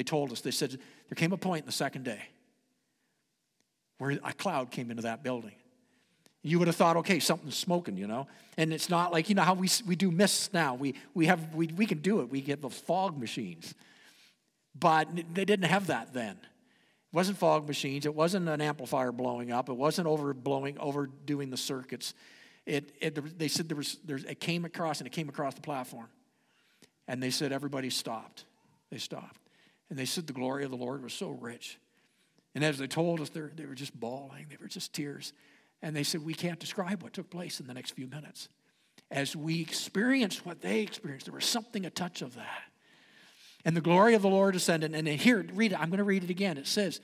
they 0.00 0.04
told 0.04 0.32
us, 0.32 0.40
they 0.40 0.50
said, 0.50 0.70
there 0.70 1.14
came 1.14 1.30
a 1.34 1.36
point 1.36 1.64
in 1.64 1.66
the 1.66 1.72
second 1.72 2.06
day 2.06 2.22
where 3.98 4.12
a 4.24 4.32
cloud 4.32 4.70
came 4.70 4.90
into 4.90 5.02
that 5.02 5.22
building. 5.22 5.52
You 6.42 6.58
would 6.58 6.68
have 6.68 6.76
thought, 6.76 6.96
okay, 6.96 7.20
something's 7.20 7.54
smoking, 7.54 7.98
you 7.98 8.06
know? 8.06 8.26
And 8.56 8.72
it's 8.72 8.88
not 8.88 9.12
like, 9.12 9.28
you 9.28 9.34
know, 9.34 9.42
how 9.42 9.52
we, 9.52 9.68
we 9.86 9.96
do 9.96 10.10
mists 10.10 10.54
now. 10.54 10.74
We, 10.74 10.94
we, 11.12 11.26
have, 11.26 11.54
we, 11.54 11.66
we 11.66 11.84
can 11.84 11.98
do 11.98 12.22
it. 12.22 12.30
We 12.30 12.40
get 12.40 12.62
the 12.62 12.70
fog 12.70 13.20
machines. 13.20 13.74
But 14.74 15.14
they 15.34 15.44
didn't 15.44 15.66
have 15.66 15.88
that 15.88 16.14
then. 16.14 16.38
It 16.40 17.12
wasn't 17.12 17.36
fog 17.36 17.68
machines. 17.68 18.06
It 18.06 18.14
wasn't 18.14 18.48
an 18.48 18.62
amplifier 18.62 19.12
blowing 19.12 19.52
up. 19.52 19.68
It 19.68 19.76
wasn't 19.76 20.06
over 20.06 20.32
blowing, 20.32 20.78
overdoing 20.78 21.50
the 21.50 21.58
circuits. 21.58 22.14
It, 22.64 22.90
it, 23.02 23.38
they 23.38 23.48
said 23.48 23.68
there 23.68 23.76
was, 23.76 23.98
there, 24.06 24.16
it 24.16 24.40
came 24.40 24.64
across 24.64 25.00
and 25.00 25.06
it 25.06 25.12
came 25.12 25.28
across 25.28 25.52
the 25.52 25.60
platform. 25.60 26.08
And 27.06 27.22
they 27.22 27.30
said 27.30 27.52
everybody 27.52 27.90
stopped. 27.90 28.46
They 28.90 28.96
stopped. 28.96 29.36
And 29.90 29.98
they 29.98 30.04
said 30.04 30.26
the 30.26 30.32
glory 30.32 30.64
of 30.64 30.70
the 30.70 30.76
Lord 30.76 31.02
was 31.02 31.12
so 31.12 31.30
rich. 31.30 31.78
And 32.54 32.64
as 32.64 32.78
they 32.78 32.86
told 32.86 33.20
us, 33.20 33.28
they 33.30 33.40
were 33.40 33.74
just 33.74 33.98
bawling. 33.98 34.46
They 34.48 34.56
were 34.60 34.68
just 34.68 34.92
tears. 34.92 35.32
And 35.82 35.94
they 35.94 36.02
said, 36.02 36.24
We 36.24 36.34
can't 36.34 36.58
describe 36.58 37.02
what 37.02 37.12
took 37.12 37.30
place 37.30 37.60
in 37.60 37.66
the 37.66 37.74
next 37.74 37.92
few 37.92 38.06
minutes. 38.06 38.48
As 39.10 39.34
we 39.34 39.60
experienced 39.60 40.46
what 40.46 40.60
they 40.60 40.80
experienced, 40.80 41.26
there 41.26 41.34
was 41.34 41.44
something, 41.44 41.84
a 41.84 41.90
touch 41.90 42.22
of 42.22 42.36
that. 42.36 42.62
And 43.64 43.76
the 43.76 43.80
glory 43.80 44.14
of 44.14 44.22
the 44.22 44.28
Lord 44.28 44.54
ascended. 44.54 44.94
And 44.94 45.06
here, 45.08 45.44
read 45.52 45.72
it. 45.72 45.80
I'm 45.80 45.90
going 45.90 45.98
to 45.98 46.04
read 46.04 46.24
it 46.24 46.30
again. 46.30 46.56
It 46.58 46.66
says, 46.66 47.00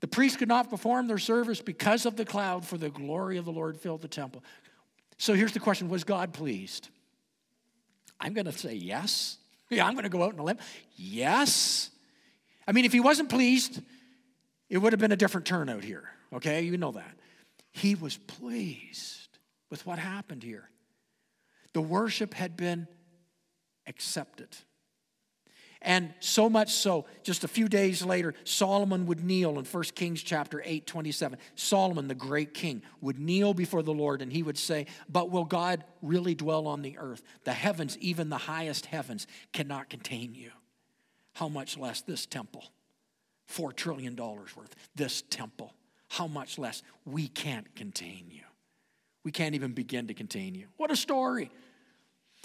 The 0.00 0.08
priests 0.08 0.38
could 0.38 0.48
not 0.48 0.70
perform 0.70 1.06
their 1.06 1.18
service 1.18 1.60
because 1.60 2.06
of 2.06 2.16
the 2.16 2.24
cloud, 2.24 2.64
for 2.64 2.78
the 2.78 2.90
glory 2.90 3.36
of 3.36 3.44
the 3.44 3.52
Lord 3.52 3.78
filled 3.78 4.02
the 4.02 4.08
temple. 4.08 4.42
So 5.18 5.34
here's 5.34 5.52
the 5.52 5.60
question 5.60 5.88
Was 5.88 6.04
God 6.04 6.32
pleased? 6.32 6.88
I'm 8.20 8.32
going 8.32 8.46
to 8.46 8.52
say 8.52 8.74
yes. 8.74 9.38
Yeah, 9.70 9.86
I'm 9.86 9.94
going 9.94 10.04
to 10.04 10.10
go 10.10 10.22
out 10.22 10.34
on 10.34 10.38
a 10.38 10.44
limb. 10.44 10.58
Yes. 10.94 11.90
I 12.66 12.72
mean, 12.72 12.84
if 12.84 12.92
he 12.92 13.00
wasn't 13.00 13.28
pleased, 13.28 13.80
it 14.68 14.78
would 14.78 14.92
have 14.92 15.00
been 15.00 15.12
a 15.12 15.16
different 15.16 15.46
turnout 15.46 15.84
here. 15.84 16.08
Okay, 16.32 16.62
you 16.62 16.76
know 16.76 16.92
that. 16.92 17.16
He 17.72 17.94
was 17.94 18.16
pleased 18.16 19.38
with 19.70 19.84
what 19.86 19.98
happened 19.98 20.42
here. 20.42 20.70
The 21.72 21.80
worship 21.80 22.34
had 22.34 22.56
been 22.56 22.86
accepted. 23.86 24.48
And 25.82 26.14
so 26.18 26.48
much 26.48 26.72
so, 26.72 27.04
just 27.22 27.44
a 27.44 27.48
few 27.48 27.68
days 27.68 28.02
later, 28.02 28.32
Solomon 28.44 29.04
would 29.04 29.22
kneel 29.22 29.58
in 29.58 29.66
1 29.66 29.82
Kings 29.94 30.22
chapter 30.22 30.62
8, 30.64 30.86
27. 30.86 31.38
Solomon, 31.56 32.08
the 32.08 32.14
great 32.14 32.54
king, 32.54 32.82
would 33.02 33.18
kneel 33.18 33.52
before 33.52 33.82
the 33.82 33.92
Lord 33.92 34.22
and 34.22 34.32
he 34.32 34.42
would 34.42 34.56
say, 34.56 34.86
But 35.10 35.30
will 35.30 35.44
God 35.44 35.84
really 36.00 36.34
dwell 36.34 36.66
on 36.66 36.80
the 36.80 36.96
earth? 36.96 37.22
The 37.44 37.52
heavens, 37.52 37.98
even 37.98 38.30
the 38.30 38.38
highest 38.38 38.86
heavens, 38.86 39.26
cannot 39.52 39.90
contain 39.90 40.34
you. 40.34 40.52
How 41.34 41.48
much 41.48 41.76
less 41.76 42.00
this 42.00 42.26
temple? 42.26 42.64
$4 43.50 43.74
trillion 43.76 44.16
worth, 44.16 44.74
this 44.94 45.22
temple 45.28 45.74
how 46.14 46.28
much 46.28 46.58
less 46.58 46.82
we 47.04 47.26
can't 47.26 47.74
contain 47.74 48.26
you. 48.30 48.42
We 49.24 49.32
can't 49.32 49.56
even 49.56 49.72
begin 49.72 50.06
to 50.08 50.14
contain 50.14 50.54
you. 50.54 50.66
What 50.76 50.92
a 50.92 50.96
story. 50.96 51.50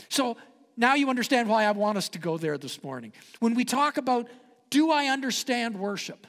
So 0.08 0.38
now 0.76 0.96
you 0.96 1.10
understand 1.10 1.48
why 1.50 1.66
I 1.66 1.72
want 1.72 1.98
us 1.98 2.10
to 2.10 2.20
go 2.20 2.38
there 2.38 2.58
this 2.58 2.82
morning. 2.84 3.14
When 3.40 3.54
we 3.54 3.66
talk 3.66 3.98
about, 3.98 4.28
do 4.72 4.92
I 4.92 5.06
understand 5.08 5.80
worship? 5.80 6.26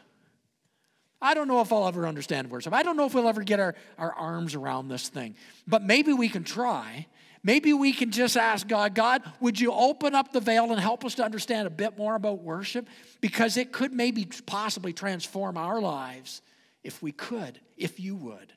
I 1.22 1.32
don't 1.32 1.48
know 1.48 1.60
if 1.60 1.72
I'll 1.72 1.88
ever 1.88 2.06
understand 2.06 2.50
worship. 2.50 2.74
I 2.74 2.82
don't 2.82 2.96
know 2.96 3.06
if 3.06 3.14
we'll 3.14 3.28
ever 3.28 3.42
get 3.42 3.60
our, 3.60 3.74
our 3.96 4.12
arms 4.12 4.54
around 4.54 4.88
this 4.88 5.08
thing. 5.08 5.34
But 5.66 5.82
maybe 5.82 6.12
we 6.12 6.28
can 6.28 6.44
try. 6.44 7.06
Maybe 7.42 7.72
we 7.72 7.92
can 7.92 8.10
just 8.10 8.36
ask 8.36 8.68
God, 8.68 8.94
God, 8.94 9.22
would 9.40 9.58
you 9.58 9.72
open 9.72 10.14
up 10.14 10.32
the 10.32 10.40
veil 10.40 10.70
and 10.70 10.80
help 10.80 11.04
us 11.04 11.14
to 11.14 11.24
understand 11.24 11.66
a 11.66 11.70
bit 11.70 11.96
more 11.96 12.14
about 12.14 12.42
worship? 12.42 12.86
Because 13.20 13.56
it 13.56 13.72
could 13.72 13.92
maybe 13.92 14.28
possibly 14.44 14.92
transform 14.92 15.56
our 15.56 15.80
lives 15.80 16.42
if 16.84 17.02
we 17.02 17.12
could, 17.12 17.58
if 17.78 17.98
you 17.98 18.14
would. 18.16 18.52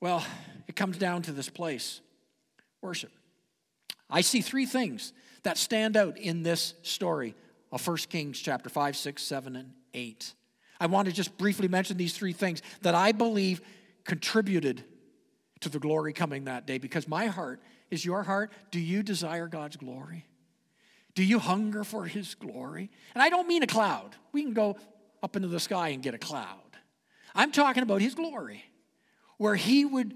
Well, 0.00 0.24
it 0.68 0.76
comes 0.76 0.98
down 0.98 1.22
to 1.22 1.32
this 1.32 1.48
place 1.48 2.00
worship. 2.82 3.10
I 4.10 4.20
see 4.20 4.42
three 4.42 4.66
things 4.66 5.14
that 5.42 5.56
stand 5.56 5.96
out 5.96 6.18
in 6.18 6.42
this 6.42 6.74
story 6.82 7.34
of 7.72 7.86
1 7.86 7.96
Kings 8.10 8.38
chapter 8.38 8.68
5, 8.68 8.96
6, 8.96 9.22
7, 9.22 9.56
and 9.56 9.72
8. 9.94 10.34
I 10.78 10.86
want 10.86 11.08
to 11.08 11.14
just 11.14 11.38
briefly 11.38 11.68
mention 11.68 11.96
these 11.96 12.14
three 12.14 12.34
things 12.34 12.60
that 12.82 12.94
I 12.94 13.12
believe 13.12 13.62
contributed 14.04 14.84
to 15.60 15.68
the 15.68 15.78
glory 15.78 16.12
coming 16.12 16.44
that 16.44 16.66
day 16.66 16.78
because 16.78 17.08
my 17.08 17.26
heart 17.26 17.60
is 17.90 18.04
your 18.04 18.22
heart. 18.22 18.52
Do 18.70 18.80
you 18.80 19.02
desire 19.02 19.46
God's 19.46 19.76
glory? 19.76 20.26
Do 21.14 21.22
you 21.22 21.38
hunger 21.38 21.84
for 21.84 22.04
his 22.04 22.34
glory? 22.34 22.90
And 23.14 23.22
I 23.22 23.28
don't 23.30 23.46
mean 23.46 23.62
a 23.62 23.66
cloud. 23.66 24.16
We 24.32 24.42
can 24.42 24.52
go 24.52 24.76
up 25.22 25.36
into 25.36 25.48
the 25.48 25.60
sky 25.60 25.88
and 25.88 26.02
get 26.02 26.14
a 26.14 26.18
cloud. 26.18 26.58
I'm 27.34 27.52
talking 27.52 27.82
about 27.82 28.00
his 28.00 28.14
glory, 28.14 28.64
where 29.38 29.54
he 29.54 29.84
would 29.84 30.14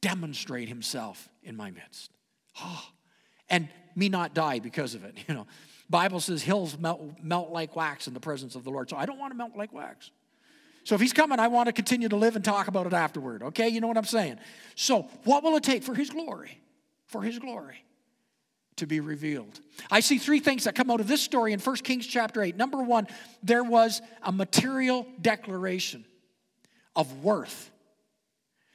demonstrate 0.00 0.68
himself 0.68 1.28
in 1.42 1.56
my 1.56 1.70
midst. 1.70 2.10
Oh, 2.60 2.84
and 3.48 3.68
me 3.94 4.08
not 4.08 4.34
die 4.34 4.58
because 4.58 4.94
of 4.94 5.04
it, 5.04 5.16
you 5.28 5.34
know. 5.34 5.46
Bible 5.88 6.20
says 6.20 6.42
hills 6.42 6.78
melt, 6.78 7.02
melt 7.20 7.50
like 7.50 7.74
wax 7.74 8.06
in 8.06 8.14
the 8.14 8.20
presence 8.20 8.54
of 8.54 8.62
the 8.62 8.70
Lord. 8.70 8.88
So 8.88 8.96
I 8.96 9.06
don't 9.06 9.18
want 9.18 9.32
to 9.32 9.36
melt 9.36 9.56
like 9.56 9.72
wax. 9.72 10.12
So 10.90 10.96
if 10.96 11.00
he's 11.00 11.12
coming, 11.12 11.38
I 11.38 11.46
want 11.46 11.68
to 11.68 11.72
continue 11.72 12.08
to 12.08 12.16
live 12.16 12.34
and 12.34 12.44
talk 12.44 12.66
about 12.66 12.84
it 12.84 12.92
afterward. 12.92 13.44
Okay? 13.44 13.68
You 13.68 13.80
know 13.80 13.86
what 13.86 13.96
I'm 13.96 14.02
saying? 14.02 14.40
So, 14.74 15.02
what 15.22 15.44
will 15.44 15.54
it 15.54 15.62
take 15.62 15.84
for 15.84 15.94
his 15.94 16.10
glory? 16.10 16.60
For 17.06 17.22
his 17.22 17.38
glory 17.38 17.84
to 18.74 18.88
be 18.88 18.98
revealed. 18.98 19.60
I 19.88 20.00
see 20.00 20.18
three 20.18 20.40
things 20.40 20.64
that 20.64 20.74
come 20.74 20.90
out 20.90 20.98
of 20.98 21.06
this 21.06 21.22
story 21.22 21.52
in 21.52 21.60
1 21.60 21.76
Kings 21.76 22.08
chapter 22.08 22.42
8. 22.42 22.56
Number 22.56 22.82
one, 22.82 23.06
there 23.40 23.62
was 23.62 24.02
a 24.24 24.32
material 24.32 25.06
declaration 25.22 26.04
of 26.96 27.22
worth. 27.22 27.70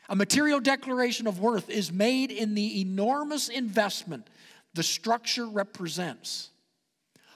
A 0.07 0.15
material 0.15 0.61
declaration 0.61 1.27
of 1.27 1.41
worth 1.41 1.69
is 1.69 1.91
made 1.91 2.31
in 2.31 2.55
the 2.55 2.79
enormous 2.79 3.49
investment 3.49 4.25
the 4.73 4.83
structure 4.83 5.47
represents. 5.47 6.49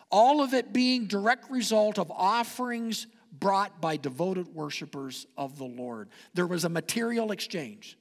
All 0.10 0.42
of 0.42 0.54
it 0.54 0.72
being 0.72 1.06
direct 1.08 1.52
result 1.52 2.00
of 2.00 2.10
offerings 2.12 3.08
brought 3.32 3.82
by 3.82 3.98
devoted 3.98 4.48
worshipers 4.54 5.28
of 5.38 5.58
the 5.58 5.66
Lord. 5.66 6.10
There 6.34 6.48
was 6.48 6.66
a 6.66 6.70
material 6.70 7.32
exchange. 7.32 7.98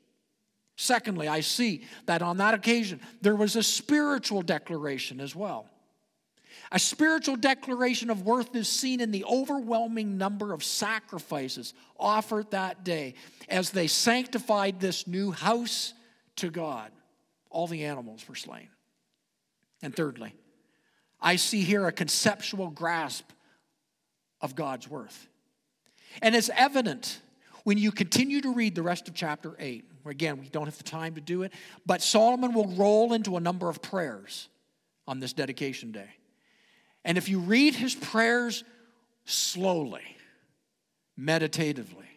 Secondly, 0.77 1.27
I 1.27 1.41
see 1.41 1.85
that 2.07 2.23
on 2.23 2.37
that 2.39 2.55
occasion 2.55 3.01
there 3.21 3.37
was 3.37 3.57
a 3.57 3.63
spiritual 3.63 4.43
declaration 4.43 5.21
as 5.21 5.35
well. 5.35 5.69
A 6.71 6.79
spiritual 6.79 7.37
declaration 7.37 8.11
of 8.11 8.23
worth 8.23 8.55
is 8.55 8.69
seen 8.69 9.01
in 9.01 9.11
the 9.11 9.25
overwhelming 9.25 10.19
number 10.19 10.53
of 10.53 10.63
sacrifices 10.63 11.73
offered 11.99 12.51
that 12.51 12.85
day 12.85 13.15
as 13.49 13.71
they 13.71 13.87
sanctified 13.87 14.79
this 14.79 15.07
new 15.07 15.31
house 15.31 15.95
to 16.37 16.51
God. 16.51 16.91
All 17.51 17.67
the 17.67 17.85
animals 17.85 18.29
were 18.29 18.35
slain. 18.35 18.69
And 19.83 19.95
thirdly, 19.95 20.35
I 21.21 21.37
see 21.37 21.63
here 21.63 21.87
a 21.87 21.93
conceptual 21.93 22.71
grasp 22.71 23.31
of 24.41 24.55
God's 24.55 24.89
worth. 24.89 25.29
And 26.23 26.35
it's 26.35 26.51
evident 26.55 27.21
when 27.65 27.79
you 27.79 27.93
continue 27.93 28.41
to 28.41 28.53
read 28.53 28.75
the 28.75 28.83
rest 28.83 29.09
of 29.09 29.15
chapter 29.15 29.55
8. 29.59 29.85
Again, 30.07 30.39
we 30.39 30.49
don't 30.49 30.65
have 30.65 30.79
the 30.79 30.85
time 30.85 31.17
to 31.17 31.21
do 31.21 31.43
it, 31.43 31.53
but 31.85 32.01
Solomon 32.01 32.55
will 32.55 32.69
roll 32.69 33.13
into 33.13 33.37
a 33.37 33.41
number 33.41 33.69
of 33.69 33.83
prayers 33.83 34.49
on 35.07 35.21
this 35.21 35.33
dedication 35.33 35.93
day. 35.93 36.09
And 37.05 37.19
if 37.19 37.29
you 37.29 37.41
read 37.41 37.75
his 37.75 37.95
prayers 37.95 38.65
slowly, 39.25 40.03
meditatively, 41.17 42.09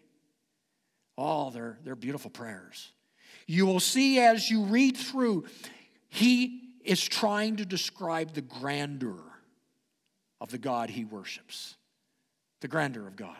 oh, 1.18 1.50
they're, 1.50 1.78
they're 1.84 1.96
beautiful 1.96 2.32
prayers. 2.32 2.92
You 3.48 3.66
will 3.66 3.80
see 3.80 4.20
as 4.20 4.50
you 4.50 4.64
read 4.64 4.96
through, 4.96 5.46
he 6.10 6.62
is 6.84 7.02
trying 7.02 7.58
to 7.58 7.66
describe 7.66 8.34
the 8.34 8.42
grandeur 8.42 9.22
of 10.40 10.50
the 10.50 10.58
God 10.58 10.90
he 10.90 11.06
worships, 11.06 11.76
the 12.62 12.68
grandeur 12.68 13.08
of 13.08 13.16
God. 13.16 13.36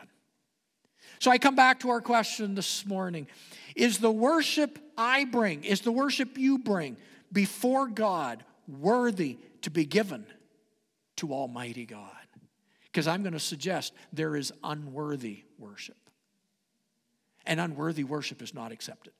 So 1.18 1.30
I 1.30 1.38
come 1.38 1.54
back 1.54 1.80
to 1.80 1.90
our 1.90 2.00
question 2.00 2.54
this 2.54 2.84
morning 2.84 3.26
Is 3.74 3.98
the 3.98 4.10
worship 4.10 4.78
I 4.98 5.24
bring, 5.24 5.64
is 5.64 5.80
the 5.80 5.92
worship 5.92 6.36
you 6.36 6.58
bring 6.58 6.96
before 7.32 7.86
God 7.86 8.44
worthy 8.68 9.38
to 9.62 9.70
be 9.70 9.84
given 9.84 10.26
to 11.16 11.32
Almighty 11.32 11.86
God? 11.86 12.10
Because 12.84 13.06
I'm 13.06 13.22
going 13.22 13.32
to 13.32 13.40
suggest 13.40 13.94
there 14.12 14.36
is 14.36 14.52
unworthy 14.62 15.44
worship. 15.58 15.96
And 17.46 17.58
unworthy 17.58 18.04
worship 18.04 18.42
is 18.42 18.54
not 18.54 18.70
accepted. 18.70 19.12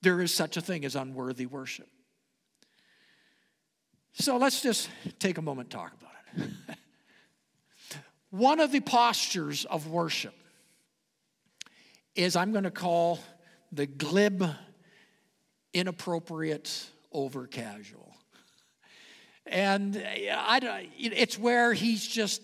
There 0.00 0.20
is 0.20 0.32
such 0.32 0.56
a 0.56 0.60
thing 0.60 0.84
as 0.84 0.94
unworthy 0.94 1.46
worship. 1.46 1.88
So 4.12 4.36
let's 4.36 4.62
just 4.62 4.88
take 5.18 5.38
a 5.38 5.42
moment 5.42 5.70
to 5.70 5.76
talk 5.76 5.92
about 5.94 6.46
it. 6.46 6.78
One 8.30 8.60
of 8.60 8.72
the 8.72 8.80
postures 8.80 9.64
of 9.64 9.88
worship 9.88 10.34
is 12.14 12.36
I'm 12.36 12.52
going 12.52 12.64
to 12.64 12.70
call 12.70 13.20
the 13.72 13.86
glib, 13.86 14.44
inappropriate, 15.72 16.86
over 17.12 17.46
casual. 17.46 18.14
And 19.46 19.96
I, 19.96 20.88
it's 20.98 21.38
where 21.38 21.72
he's 21.72 22.06
just 22.06 22.42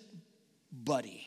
buddy. 0.73 1.27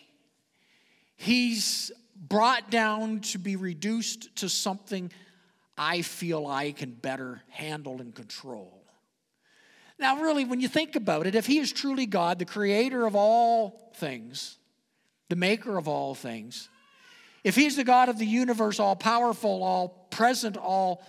He's 1.15 1.91
brought 2.15 2.71
down 2.71 3.19
to 3.19 3.37
be 3.37 3.55
reduced 3.55 4.35
to 4.37 4.49
something 4.49 5.11
I 5.77 6.01
feel 6.01 6.47
I 6.47 6.71
can 6.71 6.91
better 6.91 7.43
handle 7.49 8.01
and 8.01 8.13
control. 8.13 8.76
Now, 9.99 10.21
really, 10.21 10.45
when 10.45 10.59
you 10.59 10.67
think 10.67 10.95
about 10.95 11.25
it, 11.25 11.35
if 11.35 11.45
he 11.47 11.57
is 11.57 11.71
truly 11.71 12.05
God, 12.05 12.39
the 12.39 12.45
creator 12.45 13.05
of 13.05 13.15
all 13.15 13.91
things, 13.95 14.57
the 15.29 15.35
maker 15.35 15.77
of 15.77 15.87
all 15.87 16.13
things, 16.13 16.69
if 17.43 17.55
he's 17.55 17.75
the 17.75 17.83
God 17.83 18.09
of 18.09 18.19
the 18.19 18.25
universe, 18.25 18.79
all 18.79 18.95
powerful, 18.95 19.63
all 19.63 20.07
present, 20.11 20.57
all, 20.57 21.03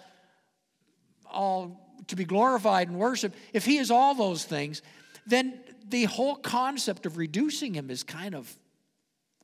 all 1.30 2.02
to 2.06 2.16
be 2.16 2.24
glorified 2.24 2.88
and 2.88 2.98
worshiped, 2.98 3.36
if 3.52 3.64
he 3.64 3.78
is 3.78 3.90
all 3.90 4.14
those 4.14 4.44
things, 4.44 4.82
then 5.26 5.60
the 5.88 6.04
whole 6.04 6.36
concept 6.36 7.06
of 7.06 7.18
reducing 7.18 7.74
him 7.74 7.90
is 7.90 8.02
kind 8.02 8.34
of 8.34 8.56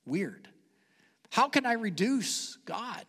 weird. 0.06 0.48
How 1.30 1.48
can 1.48 1.66
I 1.66 1.72
reduce 1.72 2.56
God? 2.64 3.04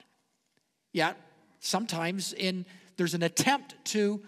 Yet 0.91 1.17
sometimes 1.60 2.34
in 2.34 2.65
there's 2.98 3.13
an 3.13 3.24
attempt 3.24 3.76
to 3.86 4.21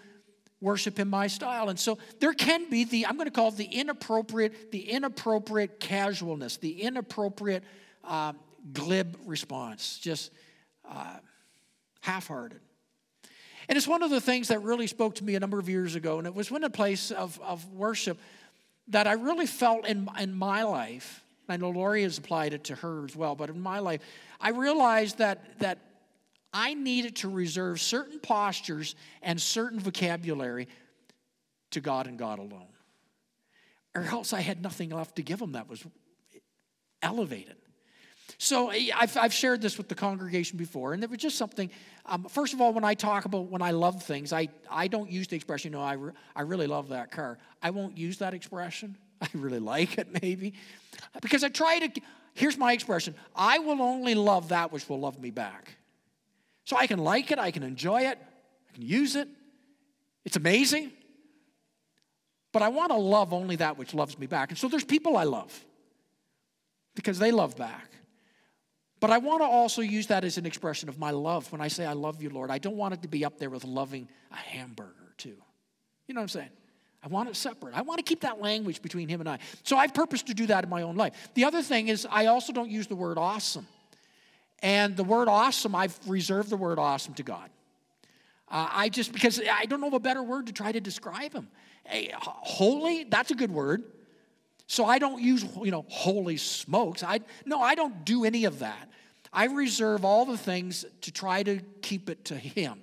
worship 0.60 0.98
in 0.98 1.08
my 1.08 1.26
style. 1.26 1.68
And 1.68 1.78
so 1.78 1.98
there 2.20 2.32
can 2.32 2.68
be 2.68 2.84
the, 2.84 3.06
I'm 3.06 3.16
going 3.16 3.26
to 3.26 3.32
call 3.32 3.48
it 3.48 3.56
the 3.56 3.64
inappropriate, 3.64 4.72
the 4.72 4.90
inappropriate 4.90 5.80
casualness, 5.80 6.56
the 6.56 6.82
inappropriate 6.82 7.62
uh, 8.04 8.32
glib 8.72 9.16
response, 9.24 9.98
just 9.98 10.32
uh, 10.88 11.18
half 12.00 12.28
hearted. 12.28 12.60
And 13.68 13.76
it's 13.76 13.86
one 13.86 14.02
of 14.02 14.10
the 14.10 14.20
things 14.20 14.48
that 14.48 14.62
really 14.62 14.86
spoke 14.86 15.16
to 15.16 15.24
me 15.24 15.34
a 15.34 15.40
number 15.40 15.58
of 15.58 15.68
years 15.68 15.94
ago, 15.94 16.18
and 16.18 16.26
it 16.26 16.34
was 16.34 16.50
when 16.50 16.64
a 16.64 16.70
place 16.70 17.10
of, 17.10 17.38
of 17.42 17.70
worship 17.72 18.18
that 18.88 19.06
I 19.06 19.12
really 19.12 19.46
felt 19.46 19.86
in, 19.86 20.08
in 20.18 20.34
my 20.34 20.62
life. 20.62 21.22
I 21.50 21.58
know 21.58 21.70
Lori 21.70 22.02
has 22.02 22.18
applied 22.18 22.54
it 22.54 22.64
to 22.64 22.74
her 22.76 23.04
as 23.04 23.14
well, 23.14 23.34
but 23.34 23.50
in 23.50 23.60
my 23.60 23.78
life, 23.78 24.00
I 24.40 24.50
realized 24.50 25.18
that, 25.18 25.58
that 25.60 25.78
I 26.52 26.74
needed 26.74 27.16
to 27.16 27.28
reserve 27.28 27.80
certain 27.80 28.20
postures 28.20 28.94
and 29.22 29.40
certain 29.40 29.80
vocabulary 29.80 30.68
to 31.70 31.80
God 31.80 32.06
and 32.06 32.18
God 32.18 32.38
alone. 32.38 32.68
Or 33.94 34.02
else 34.02 34.32
I 34.32 34.40
had 34.40 34.62
nothing 34.62 34.90
left 34.90 35.16
to 35.16 35.22
give 35.22 35.40
him 35.40 35.52
that 35.52 35.68
was 35.68 35.84
elevated. 37.02 37.56
So 38.36 38.70
I've, 38.70 39.16
I've 39.16 39.32
shared 39.32 39.62
this 39.62 39.78
with 39.78 39.88
the 39.88 39.94
congregation 39.94 40.58
before, 40.58 40.92
and 40.92 41.02
it 41.02 41.10
was 41.10 41.18
just 41.18 41.36
something. 41.36 41.70
Um, 42.06 42.24
first 42.24 42.52
of 42.52 42.60
all, 42.60 42.72
when 42.72 42.84
I 42.84 42.94
talk 42.94 43.24
about 43.24 43.46
when 43.50 43.62
I 43.62 43.70
love 43.70 44.02
things, 44.02 44.32
I, 44.32 44.48
I 44.70 44.86
don't 44.86 45.10
use 45.10 45.26
the 45.26 45.36
expression, 45.36 45.72
know, 45.72 45.80
I, 45.80 45.94
re- 45.94 46.12
I 46.36 46.42
really 46.42 46.66
love 46.66 46.90
that 46.90 47.10
car. 47.10 47.38
I 47.62 47.70
won't 47.70 47.96
use 47.96 48.18
that 48.18 48.34
expression. 48.34 48.96
I 49.20 49.28
really 49.34 49.58
like 49.58 49.98
it, 49.98 50.22
maybe. 50.22 50.54
Because 51.20 51.42
I 51.42 51.48
try 51.48 51.80
to, 51.80 52.00
here's 52.34 52.58
my 52.58 52.72
expression 52.72 53.14
I 53.34 53.58
will 53.58 53.82
only 53.82 54.14
love 54.14 54.50
that 54.50 54.72
which 54.72 54.88
will 54.88 55.00
love 55.00 55.18
me 55.18 55.30
back. 55.30 55.76
So 56.68 56.76
I 56.76 56.86
can 56.86 56.98
like 56.98 57.30
it, 57.30 57.38
I 57.38 57.50
can 57.50 57.62
enjoy 57.62 58.02
it, 58.02 58.18
I 58.68 58.72
can 58.74 58.82
use 58.82 59.16
it. 59.16 59.26
It's 60.26 60.36
amazing. 60.36 60.92
But 62.52 62.60
I 62.60 62.68
want 62.68 62.90
to 62.90 62.98
love 62.98 63.32
only 63.32 63.56
that 63.56 63.78
which 63.78 63.94
loves 63.94 64.18
me 64.18 64.26
back. 64.26 64.50
And 64.50 64.58
so 64.58 64.68
there's 64.68 64.84
people 64.84 65.16
I 65.16 65.24
love 65.24 65.64
because 66.94 67.18
they 67.18 67.32
love 67.32 67.56
back. 67.56 67.88
But 69.00 69.10
I 69.10 69.16
want 69.16 69.40
to 69.40 69.46
also 69.46 69.80
use 69.80 70.08
that 70.08 70.24
as 70.24 70.36
an 70.36 70.44
expression 70.44 70.90
of 70.90 70.98
my 70.98 71.10
love. 71.10 71.50
When 71.50 71.62
I 71.62 71.68
say 71.68 71.86
I 71.86 71.94
love 71.94 72.22
you, 72.22 72.28
Lord, 72.28 72.50
I 72.50 72.58
don't 72.58 72.76
want 72.76 72.92
it 72.92 73.00
to 73.00 73.08
be 73.08 73.24
up 73.24 73.38
there 73.38 73.48
with 73.48 73.64
loving 73.64 74.06
a 74.30 74.36
hamburger, 74.36 75.14
too. 75.16 75.36
You 76.06 76.14
know 76.14 76.20
what 76.20 76.24
I'm 76.24 76.28
saying? 76.28 76.50
I 77.02 77.08
want 77.08 77.30
it 77.30 77.36
separate. 77.36 77.74
I 77.74 77.80
want 77.80 77.96
to 77.96 78.04
keep 78.04 78.20
that 78.20 78.42
language 78.42 78.82
between 78.82 79.08
him 79.08 79.20
and 79.20 79.28
I. 79.30 79.38
So 79.62 79.78
I've 79.78 79.94
purposed 79.94 80.26
to 80.26 80.34
do 80.34 80.44
that 80.48 80.64
in 80.64 80.68
my 80.68 80.82
own 80.82 80.96
life. 80.96 81.30
The 81.32 81.44
other 81.44 81.62
thing 81.62 81.88
is, 81.88 82.06
I 82.10 82.26
also 82.26 82.52
don't 82.52 82.68
use 82.68 82.88
the 82.88 82.94
word 82.94 83.16
awesome. 83.16 83.66
And 84.62 84.96
the 84.96 85.04
word 85.04 85.28
awesome, 85.28 85.74
I've 85.74 85.98
reserved 86.06 86.50
the 86.50 86.56
word 86.56 86.78
awesome 86.78 87.14
to 87.14 87.22
God. 87.22 87.50
Uh, 88.50 88.68
I 88.70 88.88
just, 88.88 89.12
because 89.12 89.40
I 89.50 89.66
don't 89.66 89.80
know 89.80 89.88
of 89.88 89.94
a 89.94 90.00
better 90.00 90.22
word 90.22 90.46
to 90.46 90.52
try 90.52 90.72
to 90.72 90.80
describe 90.80 91.32
him. 91.32 91.48
Hey, 91.84 92.10
holy, 92.14 93.04
that's 93.04 93.30
a 93.30 93.34
good 93.34 93.50
word. 93.50 93.84
So 94.66 94.84
I 94.84 94.98
don't 94.98 95.22
use, 95.22 95.44
you 95.62 95.70
know, 95.70 95.84
holy 95.88 96.36
smokes. 96.36 97.02
I 97.02 97.20
no, 97.46 97.60
I 97.60 97.74
don't 97.74 98.04
do 98.04 98.24
any 98.24 98.44
of 98.44 98.58
that. 98.58 98.90
I 99.32 99.46
reserve 99.46 100.04
all 100.04 100.26
the 100.26 100.36
things 100.36 100.84
to 101.02 101.10
try 101.12 101.42
to 101.42 101.60
keep 101.80 102.10
it 102.10 102.26
to 102.26 102.36
him. 102.36 102.80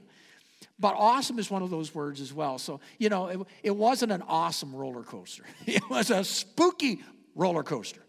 But 0.79 0.95
awesome 0.97 1.39
is 1.39 1.49
one 1.49 1.61
of 1.61 1.69
those 1.69 1.95
words 1.95 2.19
as 2.21 2.33
well. 2.33 2.57
So, 2.57 2.79
you 2.97 3.09
know, 3.09 3.27
it, 3.27 3.39
it 3.63 3.75
wasn't 3.75 4.11
an 4.11 4.23
awesome 4.27 4.75
roller 4.75 5.03
coaster. 5.03 5.43
It 5.65 5.89
was 5.89 6.09
a 6.09 6.23
spooky 6.23 7.01
roller 7.33 7.63
coaster. 7.63 8.01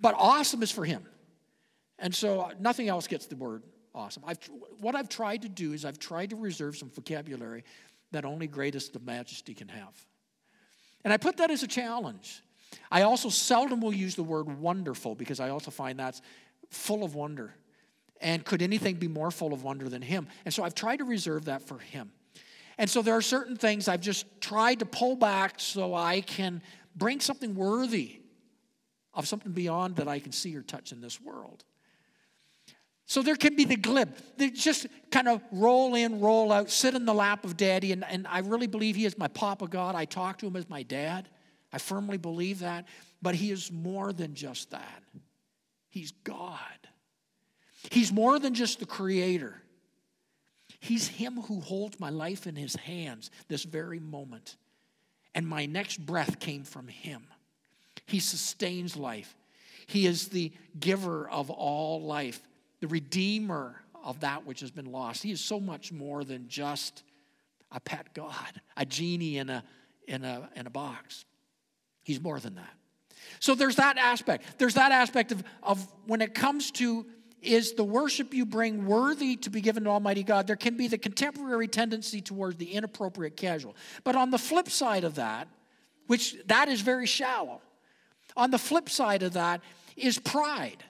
But 0.00 0.14
awesome 0.16 0.62
is 0.62 0.70
for 0.70 0.84
him. 0.84 1.04
And 2.00 2.14
so 2.14 2.40
uh, 2.40 2.50
nothing 2.58 2.88
else 2.88 3.06
gets 3.06 3.26
the 3.26 3.36
word 3.36 3.62
awesome. 3.94 4.22
I've, 4.26 4.38
what 4.80 4.94
I've 4.94 5.08
tried 5.08 5.42
to 5.42 5.48
do 5.48 5.72
is 5.72 5.84
I've 5.84 5.98
tried 5.98 6.30
to 6.30 6.36
reserve 6.36 6.76
some 6.76 6.90
vocabulary 6.90 7.64
that 8.12 8.24
only 8.24 8.46
greatest 8.46 8.96
of 8.96 9.04
majesty 9.04 9.54
can 9.54 9.68
have. 9.68 9.94
And 11.04 11.12
I 11.12 11.16
put 11.16 11.36
that 11.38 11.50
as 11.50 11.62
a 11.62 11.66
challenge. 11.66 12.42
I 12.90 13.02
also 13.02 13.28
seldom 13.28 13.80
will 13.80 13.94
use 13.94 14.14
the 14.14 14.22
word 14.22 14.60
wonderful 14.60 15.14
because 15.14 15.40
I 15.40 15.50
also 15.50 15.70
find 15.70 15.98
that's 15.98 16.22
full 16.70 17.04
of 17.04 17.14
wonder. 17.14 17.54
And 18.20 18.44
could 18.44 18.62
anything 18.62 18.96
be 18.96 19.08
more 19.08 19.30
full 19.30 19.52
of 19.52 19.64
wonder 19.64 19.88
than 19.88 20.02
him? 20.02 20.28
And 20.44 20.52
so 20.52 20.62
I've 20.62 20.74
tried 20.74 20.98
to 20.98 21.04
reserve 21.04 21.46
that 21.46 21.62
for 21.62 21.78
him. 21.78 22.12
And 22.78 22.88
so 22.88 23.02
there 23.02 23.16
are 23.16 23.22
certain 23.22 23.56
things 23.56 23.88
I've 23.88 24.00
just 24.00 24.24
tried 24.40 24.78
to 24.78 24.86
pull 24.86 25.16
back 25.16 25.54
so 25.58 25.94
I 25.94 26.20
can 26.20 26.62
bring 26.94 27.20
something 27.20 27.54
worthy 27.54 28.20
of 29.14 29.26
something 29.26 29.52
beyond 29.52 29.96
that 29.96 30.08
I 30.08 30.18
can 30.18 30.32
see 30.32 30.54
or 30.56 30.62
touch 30.62 30.92
in 30.92 31.00
this 31.00 31.20
world. 31.20 31.64
So 33.10 33.22
there 33.22 33.34
can 33.34 33.56
be 33.56 33.64
the 33.64 33.74
glib. 33.74 34.14
They 34.36 34.50
just 34.50 34.86
kind 35.10 35.26
of 35.26 35.42
roll 35.50 35.96
in, 35.96 36.20
roll 36.20 36.52
out, 36.52 36.70
sit 36.70 36.94
in 36.94 37.06
the 37.06 37.12
lap 37.12 37.44
of 37.44 37.56
daddy. 37.56 37.90
And, 37.90 38.04
and 38.08 38.24
I 38.28 38.38
really 38.38 38.68
believe 38.68 38.94
he 38.94 39.04
is 39.04 39.18
my 39.18 39.26
Papa 39.26 39.66
God. 39.66 39.96
I 39.96 40.04
talk 40.04 40.38
to 40.38 40.46
him 40.46 40.54
as 40.54 40.70
my 40.70 40.84
dad. 40.84 41.28
I 41.72 41.78
firmly 41.78 42.18
believe 42.18 42.60
that. 42.60 42.86
But 43.20 43.34
he 43.34 43.50
is 43.50 43.72
more 43.72 44.12
than 44.12 44.34
just 44.34 44.70
that. 44.70 45.02
He's 45.88 46.12
God. 46.22 46.60
He's 47.90 48.12
more 48.12 48.38
than 48.38 48.54
just 48.54 48.78
the 48.78 48.86
creator. 48.86 49.60
He's 50.78 51.08
him 51.08 51.34
who 51.34 51.60
holds 51.60 51.98
my 51.98 52.10
life 52.10 52.46
in 52.46 52.54
his 52.54 52.76
hands 52.76 53.32
this 53.48 53.64
very 53.64 53.98
moment. 53.98 54.56
And 55.34 55.48
my 55.48 55.66
next 55.66 55.98
breath 56.06 56.38
came 56.38 56.62
from 56.62 56.86
him. 56.86 57.26
He 58.06 58.20
sustains 58.20 58.96
life. 58.96 59.34
He 59.88 60.06
is 60.06 60.28
the 60.28 60.52
giver 60.78 61.28
of 61.28 61.50
all 61.50 62.02
life 62.02 62.40
the 62.80 62.88
redeemer 62.88 63.76
of 64.02 64.20
that 64.20 64.46
which 64.46 64.60
has 64.60 64.70
been 64.70 64.90
lost. 64.90 65.22
He 65.22 65.30
is 65.30 65.40
so 65.40 65.60
much 65.60 65.92
more 65.92 66.24
than 66.24 66.48
just 66.48 67.02
a 67.70 67.80
pet 67.80 68.14
God, 68.14 68.60
a 68.76 68.84
genie 68.84 69.38
in 69.38 69.50
a, 69.50 69.62
in 70.08 70.24
a, 70.24 70.48
in 70.56 70.66
a 70.66 70.70
box. 70.70 71.24
He's 72.02 72.20
more 72.20 72.40
than 72.40 72.54
that. 72.56 72.74
So 73.38 73.54
there's 73.54 73.76
that 73.76 73.98
aspect. 73.98 74.58
There's 74.58 74.74
that 74.74 74.92
aspect 74.92 75.30
of, 75.32 75.44
of 75.62 75.86
when 76.06 76.22
it 76.22 76.34
comes 76.34 76.70
to 76.72 77.06
is 77.42 77.72
the 77.72 77.84
worship 77.84 78.34
you 78.34 78.44
bring 78.44 78.86
worthy 78.86 79.36
to 79.36 79.50
be 79.50 79.60
given 79.60 79.84
to 79.84 79.90
Almighty 79.90 80.22
God? 80.22 80.46
There 80.46 80.56
can 80.56 80.76
be 80.76 80.88
the 80.88 80.98
contemporary 80.98 81.68
tendency 81.68 82.20
towards 82.20 82.56
the 82.56 82.72
inappropriate 82.72 83.36
casual. 83.36 83.76
But 84.04 84.14
on 84.14 84.30
the 84.30 84.38
flip 84.38 84.68
side 84.68 85.04
of 85.04 85.14
that, 85.14 85.48
which 86.06 86.36
that 86.46 86.68
is 86.68 86.82
very 86.82 87.06
shallow, 87.06 87.62
on 88.36 88.50
the 88.50 88.58
flip 88.58 88.90
side 88.90 89.22
of 89.22 89.32
that 89.34 89.62
is 89.96 90.18
pride 90.18 90.84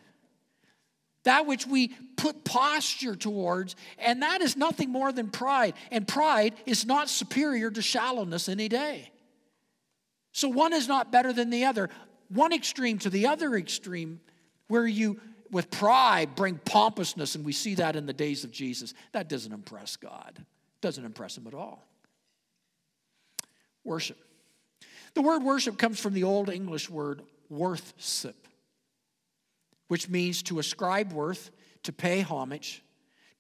that 1.25 1.47
which 1.47 1.67
we 1.67 1.89
put 2.17 2.45
posture 2.45 3.15
towards, 3.15 3.77
and 3.99 4.23
that 4.23 4.41
is 4.41 4.57
nothing 4.57 4.91
more 4.91 5.13
than 5.13 5.29
pride. 5.29 5.75
And 5.91 6.07
pride 6.09 6.55
is 6.67 6.87
not 6.87 7.09
superior 7.09 7.71
to 7.71 7.83
shallowness 7.83 8.49
any 8.49 8.69
day. 8.69 9.11
So 10.33 10.49
one 10.49 10.73
is 10.73 10.89
not 10.89 11.13
better 11.13 11.33
than 11.33 11.51
the 11.51 11.65
other. 11.65 11.91
One 12.29 12.53
extreme 12.53 12.99
to 13.01 13.11
the 13.11 13.27
other 13.27 13.55
extreme, 13.55 14.21
where 14.69 14.87
you, 14.87 15.21
with 15.51 15.71
pride, 15.71 16.35
bring 16.37 16.59
pompousness, 16.65 17.35
and 17.35 17.45
we 17.45 17.53
see 17.53 17.75
that 17.75 17.97
in 17.97 18.07
the 18.07 18.13
days 18.13 18.45
of 18.45 18.51
Jesus, 18.51 18.95
that 19.13 19.29
doesn't 19.29 19.53
impress 19.53 19.97
God. 19.97 20.45
Doesn't 20.81 21.05
impress 21.05 21.37
him 21.37 21.47
at 21.47 21.55
all. 21.55 21.85
Worship. 23.85 24.17
The 25.15 25.23
word 25.23 25.43
worship 25.43 25.77
comes 25.77 25.99
from 25.99 26.15
the 26.15 26.23
Old 26.23 26.49
English 26.49 26.89
word 26.89 27.23
worthship 27.49 28.47
which 29.91 30.09
means 30.09 30.45
to 30.45 30.61
ascribe 30.61 31.13
worth, 31.13 31.51
to 31.83 31.93
pay 31.93 32.21
homage, 32.21 32.85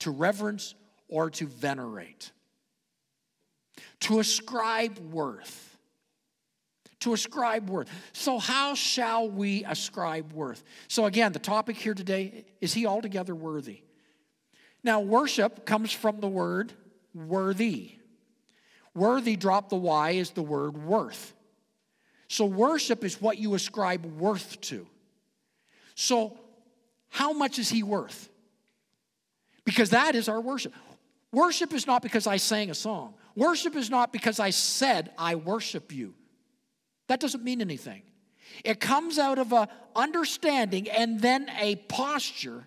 to 0.01 0.11
reverence, 0.11 0.75
or 1.07 1.31
to 1.31 1.47
venerate. 1.47 2.33
To 4.01 4.19
ascribe 4.19 4.99
worth. 4.99 5.79
To 7.01 7.13
ascribe 7.13 7.71
worth. 7.71 7.89
So, 8.13 8.41
how 8.41 8.75
shall 8.75 9.31
we 9.31 9.65
ascribe 9.65 10.33
worth? 10.33 10.65
So, 10.89 11.07
again, 11.07 11.31
the 11.31 11.39
topic 11.39 11.77
here 11.77 11.95
today 11.95 12.45
is 12.61 12.75
he 12.75 12.85
altogether 12.85 13.37
worthy? 13.37 13.83
Now, 14.83 14.99
worship 14.99 15.65
comes 15.65 15.93
from 15.93 16.19
the 16.19 16.29
word 16.29 16.73
worthy. 17.15 17.93
Worthy, 18.93 19.37
drop 19.37 19.69
the 19.69 19.77
Y, 19.77 20.11
is 20.11 20.31
the 20.31 20.43
word 20.43 20.77
worth. 20.77 21.33
So, 22.27 22.45
worship 22.45 23.05
is 23.05 23.23
what 23.23 23.39
you 23.39 23.55
ascribe 23.55 24.05
worth 24.05 24.61
to. 24.63 24.89
So, 25.95 26.40
how 27.11 27.33
much 27.33 27.59
is 27.59 27.69
he 27.69 27.83
worth? 27.83 28.29
Because 29.65 29.91
that 29.91 30.15
is 30.15 30.29
our 30.29 30.41
worship. 30.41 30.73
Worship 31.33 31.73
is 31.75 31.87
not 31.87 32.03
because 32.03 32.27
I 32.27 32.39
sang 32.39 32.71
a 32.71 32.75
song. 32.75 33.15
Worship 33.37 33.77
is 33.77 33.91
not 33.91 34.13
because 34.13 34.41
I 34.41 34.51
said, 34.51 35.13
I 35.17 35.37
worship 35.37 35.93
you. 35.93 36.15
That 37.09 37.21
doesn't 37.21 37.45
mean 37.45 37.61
anything. 37.61 38.03
It 38.65 38.81
comes 38.81 39.19
out 39.19 39.39
of 39.39 39.53
a 39.53 39.69
understanding 39.95 40.89
and 40.89 41.21
then 41.21 41.49
a 41.61 41.77
posture 41.77 42.67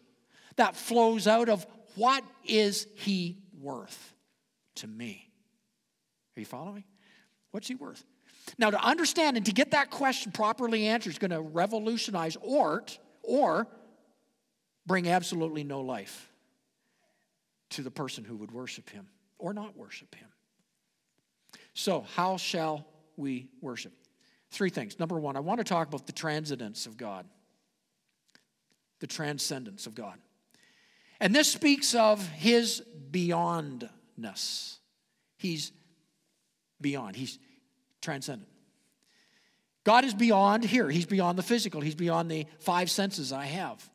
that 0.55 0.75
flows 0.75 1.27
out 1.27 1.49
of 1.49 1.65
what 1.95 2.23
is 2.45 2.87
he 2.95 3.37
worth 3.59 4.13
to 4.75 4.87
me? 4.87 5.29
Are 6.35 6.39
you 6.39 6.45
following? 6.45 6.83
What's 7.51 7.67
he 7.67 7.75
worth? 7.75 8.03
Now, 8.57 8.71
to 8.71 8.83
understand 8.83 9.37
and 9.37 9.45
to 9.45 9.51
get 9.51 9.71
that 9.71 9.89
question 9.89 10.31
properly 10.31 10.87
answered 10.87 11.11
is 11.11 11.19
going 11.19 11.31
to 11.31 11.41
revolutionize 11.41 12.35
or, 12.41 12.83
or 13.21 13.67
bring 14.85 15.07
absolutely 15.07 15.63
no 15.63 15.81
life 15.81 16.29
to 17.71 17.81
the 17.81 17.91
person 17.91 18.23
who 18.23 18.35
would 18.37 18.51
worship 18.51 18.89
him 18.89 19.07
or 19.37 19.53
not 19.53 19.77
worship 19.77 20.13
him. 20.15 20.27
So, 21.73 22.05
how 22.15 22.37
shall 22.37 22.85
we 23.17 23.49
worship? 23.61 23.93
Three 24.51 24.69
things. 24.69 24.99
Number 24.99 25.19
one, 25.19 25.35
I 25.35 25.39
want 25.39 25.59
to 25.59 25.63
talk 25.63 25.87
about 25.87 26.05
the 26.05 26.13
transcendence 26.13 26.85
of 26.85 26.97
God. 26.97 27.25
The 28.99 29.07
transcendence 29.07 29.87
of 29.87 29.95
God. 29.95 30.19
And 31.19 31.33
this 31.33 31.51
speaks 31.51 31.95
of 31.95 32.27
his 32.27 32.83
beyondness. 33.11 34.77
He's 35.37 35.71
beyond, 36.79 37.15
he's 37.15 37.39
transcendent. 38.01 38.49
God 39.83 40.05
is 40.05 40.13
beyond 40.13 40.63
here. 40.63 40.89
He's 40.89 41.05
beyond 41.05 41.37
the 41.37 41.43
physical. 41.43 41.81
He's 41.81 41.95
beyond 41.95 42.31
the 42.31 42.45
five 42.59 42.89
senses 42.89 43.33
I 43.33 43.45
have. 43.45 43.89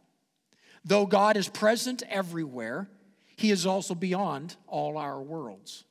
Though 0.84 1.06
God 1.06 1.36
is 1.36 1.48
present 1.48 2.02
everywhere, 2.08 2.88
He 3.36 3.50
is 3.50 3.66
also 3.66 3.94
beyond 3.94 4.56
all 4.66 4.98
our 4.98 5.20
worlds. 5.20 5.84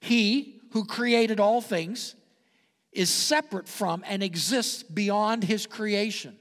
He 0.00 0.60
who 0.70 0.84
created 0.84 1.40
all 1.40 1.60
things 1.60 2.14
is 2.92 3.10
separate 3.10 3.68
from 3.68 4.04
and 4.06 4.22
exists 4.22 4.82
beyond 4.82 5.44
His 5.44 5.66
creation. 5.66 6.36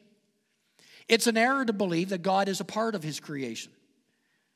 It's 1.08 1.28
an 1.28 1.38
error 1.38 1.66
to 1.66 1.74
believe 1.74 2.10
that 2.10 2.22
God 2.22 2.48
is 2.50 2.60
a 2.60 2.66
part 2.66 2.96
of 2.96 3.04
His 3.04 3.20
creation, 3.20 3.72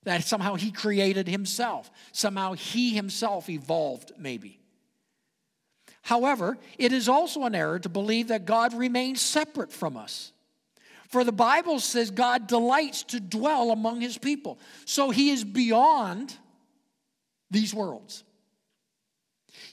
that 0.03 0.23
somehow 0.23 0.55
He 0.55 0.71
created 0.71 1.27
Himself, 1.27 1.91
somehow 2.11 2.53
He 2.53 2.93
Himself 2.93 3.49
evolved, 3.49 4.11
maybe. 4.17 4.59
However, 6.01 6.57
it 6.77 6.91
is 6.91 7.07
also 7.07 7.43
an 7.43 7.53
error 7.53 7.79
to 7.79 7.89
believe 7.89 8.29
that 8.29 8.45
God 8.45 8.73
remains 8.73 9.21
separate 9.21 9.71
from 9.71 9.97
us. 9.97 10.31
For 11.09 11.23
the 11.23 11.31
Bible 11.31 11.79
says 11.79 12.11
God 12.11 12.47
delights 12.47 13.03
to 13.05 13.19
dwell 13.19 13.71
among 13.71 13.99
his 13.99 14.17
people. 14.17 14.59
So 14.85 15.09
he 15.09 15.31
is 15.31 15.43
beyond 15.43 16.37
these 17.49 17.73
worlds. 17.73 18.23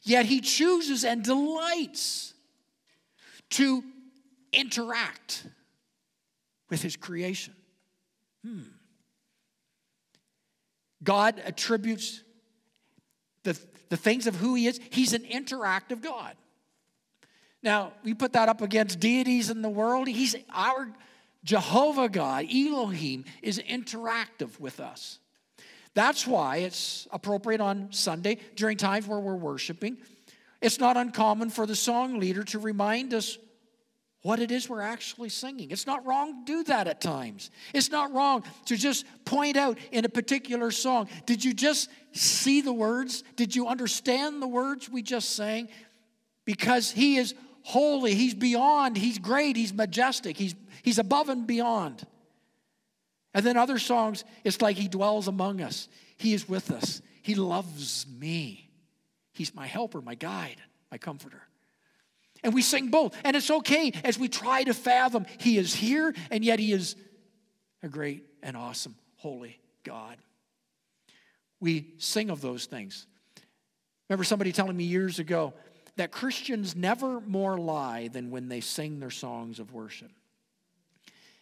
Yet 0.02 0.24
he 0.24 0.40
chooses 0.40 1.04
and 1.04 1.22
delights 1.22 2.32
to 3.50 3.84
interact 4.52 5.46
with 6.70 6.80
his 6.80 6.96
creation. 6.96 7.54
Hmm. 8.42 8.62
God 11.02 11.40
attributes 11.44 12.22
the, 13.42 13.58
the 13.90 13.96
things 13.98 14.26
of 14.26 14.36
who 14.36 14.54
he 14.54 14.66
is. 14.66 14.80
He's 14.90 15.12
an 15.12 15.22
interactive 15.24 16.00
God. 16.00 16.34
Now, 17.62 17.92
we 18.02 18.14
put 18.14 18.32
that 18.32 18.48
up 18.48 18.62
against 18.62 19.00
deities 19.00 19.50
in 19.50 19.60
the 19.60 19.68
world. 19.68 20.08
He's 20.08 20.34
our 20.54 20.88
Jehovah 21.46 22.08
God, 22.08 22.46
Elohim, 22.52 23.24
is 23.40 23.60
interactive 23.60 24.58
with 24.58 24.80
us. 24.80 25.20
That's 25.94 26.26
why 26.26 26.58
it's 26.58 27.06
appropriate 27.12 27.60
on 27.60 27.88
Sunday 27.92 28.38
during 28.56 28.76
times 28.76 29.06
where 29.06 29.20
we're 29.20 29.36
worshiping. 29.36 29.96
It's 30.60 30.80
not 30.80 30.96
uncommon 30.96 31.50
for 31.50 31.64
the 31.64 31.76
song 31.76 32.18
leader 32.18 32.42
to 32.44 32.58
remind 32.58 33.14
us 33.14 33.38
what 34.22 34.40
it 34.40 34.50
is 34.50 34.68
we're 34.68 34.80
actually 34.80 35.28
singing. 35.28 35.70
It's 35.70 35.86
not 35.86 36.04
wrong 36.04 36.44
to 36.44 36.52
do 36.52 36.64
that 36.64 36.88
at 36.88 37.00
times. 37.00 37.52
It's 37.72 37.92
not 37.92 38.12
wrong 38.12 38.42
to 38.64 38.76
just 38.76 39.06
point 39.24 39.56
out 39.56 39.78
in 39.92 40.04
a 40.04 40.08
particular 40.08 40.72
song 40.72 41.08
did 41.26 41.44
you 41.44 41.54
just 41.54 41.88
see 42.12 42.60
the 42.60 42.72
words? 42.72 43.22
Did 43.36 43.54
you 43.54 43.68
understand 43.68 44.42
the 44.42 44.48
words 44.48 44.90
we 44.90 45.00
just 45.00 45.36
sang? 45.36 45.68
Because 46.44 46.90
He 46.90 47.18
is 47.18 47.36
holy, 47.62 48.14
He's 48.14 48.34
beyond, 48.34 48.96
He's 48.96 49.18
great, 49.18 49.54
He's 49.54 49.72
majestic, 49.72 50.36
He's 50.36 50.56
He's 50.86 51.00
above 51.00 51.28
and 51.28 51.48
beyond. 51.48 52.06
And 53.34 53.44
then 53.44 53.56
other 53.56 53.80
songs, 53.80 54.24
it's 54.44 54.62
like 54.62 54.76
He 54.76 54.86
dwells 54.86 55.26
among 55.26 55.60
us. 55.60 55.88
He 56.16 56.32
is 56.32 56.48
with 56.48 56.70
us. 56.70 57.02
He 57.22 57.34
loves 57.34 58.06
me. 58.20 58.70
He's 59.32 59.52
my 59.52 59.66
helper, 59.66 60.00
my 60.00 60.14
guide, 60.14 60.58
my 60.92 60.96
comforter. 60.96 61.42
And 62.44 62.54
we 62.54 62.62
sing 62.62 62.90
both. 62.90 63.20
And 63.24 63.34
it's 63.34 63.50
okay 63.50 63.92
as 64.04 64.16
we 64.16 64.28
try 64.28 64.62
to 64.62 64.72
fathom 64.72 65.26
He 65.38 65.58
is 65.58 65.74
here, 65.74 66.14
and 66.30 66.44
yet 66.44 66.60
He 66.60 66.72
is 66.72 66.94
a 67.82 67.88
great 67.88 68.22
and 68.40 68.56
awesome, 68.56 68.94
holy 69.16 69.58
God. 69.82 70.16
We 71.58 71.94
sing 71.98 72.30
of 72.30 72.40
those 72.40 72.66
things. 72.66 73.08
Remember 74.08 74.22
somebody 74.22 74.52
telling 74.52 74.76
me 74.76 74.84
years 74.84 75.18
ago 75.18 75.52
that 75.96 76.12
Christians 76.12 76.76
never 76.76 77.20
more 77.22 77.58
lie 77.58 78.06
than 78.06 78.30
when 78.30 78.46
they 78.46 78.60
sing 78.60 79.00
their 79.00 79.10
songs 79.10 79.58
of 79.58 79.72
worship. 79.72 80.12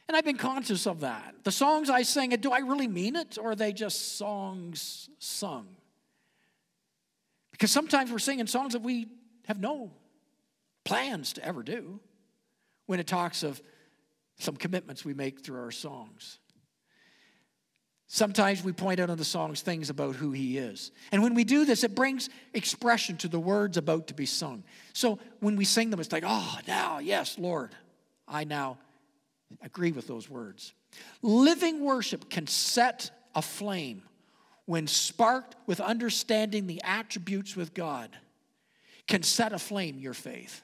And 0.06 0.16
I've 0.16 0.24
been 0.24 0.36
conscious 0.36 0.86
of 0.86 1.00
that. 1.00 1.34
The 1.44 1.52
songs 1.52 1.88
I 1.88 2.02
sing, 2.02 2.30
do 2.30 2.50
I 2.50 2.58
really 2.58 2.88
mean 2.88 3.16
it, 3.16 3.38
or 3.38 3.52
are 3.52 3.56
they 3.56 3.72
just 3.72 4.16
songs 4.18 5.08
sung? 5.18 5.66
Because 7.52 7.70
sometimes 7.70 8.10
we're 8.10 8.18
singing 8.18 8.46
songs 8.46 8.74
that 8.74 8.82
we 8.82 9.06
have 9.46 9.60
no 9.60 9.92
plans 10.84 11.32
to 11.34 11.44
ever 11.44 11.62
do 11.62 12.00
when 12.86 13.00
it 13.00 13.06
talks 13.06 13.42
of 13.42 13.62
some 14.38 14.56
commitments 14.56 15.04
we 15.04 15.14
make 15.14 15.44
through 15.44 15.60
our 15.60 15.70
songs. 15.70 16.38
Sometimes 18.06 18.62
we 18.62 18.72
point 18.72 19.00
out 19.00 19.08
in 19.08 19.16
the 19.16 19.24
songs 19.24 19.62
things 19.62 19.88
about 19.88 20.14
who 20.14 20.32
he 20.32 20.58
is. 20.58 20.92
And 21.10 21.22
when 21.22 21.34
we 21.34 21.44
do 21.44 21.64
this, 21.64 21.84
it 21.84 21.94
brings 21.94 22.28
expression 22.52 23.16
to 23.18 23.28
the 23.28 23.40
words 23.40 23.76
about 23.76 24.08
to 24.08 24.14
be 24.14 24.26
sung. 24.26 24.62
So 24.92 25.18
when 25.40 25.56
we 25.56 25.64
sing 25.64 25.90
them, 25.90 26.00
it's 26.00 26.12
like, 26.12 26.24
oh, 26.26 26.58
now, 26.68 26.98
yes, 26.98 27.38
Lord, 27.38 27.70
I 28.28 28.44
now 28.44 28.78
agree 29.62 29.92
with 29.92 30.06
those 30.06 30.28
words. 30.28 30.74
Living 31.22 31.84
worship 31.84 32.30
can 32.30 32.46
set 32.46 33.10
a 33.34 33.42
flame 33.42 34.02
when 34.66 34.86
sparked 34.86 35.56
with 35.66 35.80
understanding 35.80 36.66
the 36.66 36.80
attributes 36.84 37.56
with 37.56 37.74
God, 37.74 38.10
can 39.06 39.22
set 39.22 39.52
aflame 39.52 39.98
your 39.98 40.14
faith. 40.14 40.62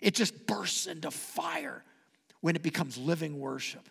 It 0.00 0.14
just 0.14 0.46
bursts 0.46 0.86
into 0.86 1.10
fire 1.10 1.84
when 2.40 2.56
it 2.56 2.62
becomes 2.62 2.96
living 2.96 3.38
worship. 3.38 3.88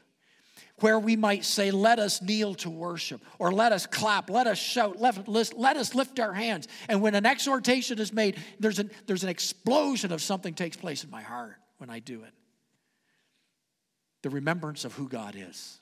Where 0.79 0.99
we 0.99 1.15
might 1.15 1.45
say, 1.45 1.71
Let 1.71 1.99
us 1.99 2.21
kneel 2.21 2.55
to 2.55 2.69
worship, 2.69 3.21
or 3.37 3.51
let 3.51 3.71
us 3.71 3.85
clap, 3.85 4.29
let 4.29 4.47
us 4.47 4.57
shout, 4.57 4.99
let, 4.99 5.27
let 5.27 5.77
us 5.77 5.93
lift 5.93 6.19
our 6.19 6.33
hands. 6.33 6.67
And 6.87 7.01
when 7.01 7.15
an 7.15 7.25
exhortation 7.25 7.99
is 7.99 8.11
made, 8.11 8.37
there's 8.59 8.79
an, 8.79 8.89
there's 9.05 9.23
an 9.23 9.29
explosion 9.29 10.11
of 10.11 10.21
something 10.21 10.53
takes 10.53 10.77
place 10.77 11.03
in 11.03 11.09
my 11.09 11.21
heart 11.21 11.57
when 11.77 11.89
I 11.89 11.99
do 11.99 12.23
it. 12.23 12.33
The 14.21 14.29
remembrance 14.29 14.85
of 14.85 14.93
who 14.93 15.07
God 15.07 15.35
is. 15.37 15.79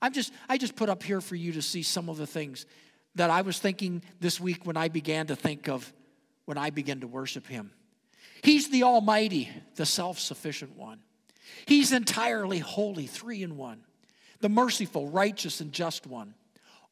I've 0.00 0.12
just, 0.12 0.32
I 0.48 0.58
just 0.58 0.76
put 0.76 0.88
up 0.88 1.02
here 1.02 1.20
for 1.20 1.36
you 1.36 1.52
to 1.52 1.62
see 1.62 1.82
some 1.82 2.08
of 2.08 2.16
the 2.16 2.26
things 2.26 2.66
that 3.14 3.30
I 3.30 3.42
was 3.42 3.58
thinking 3.58 4.02
this 4.20 4.40
week 4.40 4.66
when 4.66 4.76
I 4.76 4.88
began 4.88 5.28
to 5.28 5.36
think 5.36 5.68
of 5.68 5.92
when 6.44 6.58
I 6.58 6.70
began 6.70 7.00
to 7.00 7.06
worship 7.06 7.46
Him. 7.46 7.70
He's 8.42 8.68
the 8.68 8.82
Almighty, 8.82 9.48
the 9.76 9.86
self 9.86 10.18
sufficient 10.18 10.76
one. 10.76 11.00
He's 11.66 11.92
entirely 11.92 12.58
holy, 12.58 13.06
three 13.06 13.42
in 13.42 13.56
one, 13.56 13.84
the 14.40 14.48
merciful, 14.48 15.08
righteous, 15.08 15.60
and 15.60 15.72
just 15.72 16.06
one, 16.06 16.34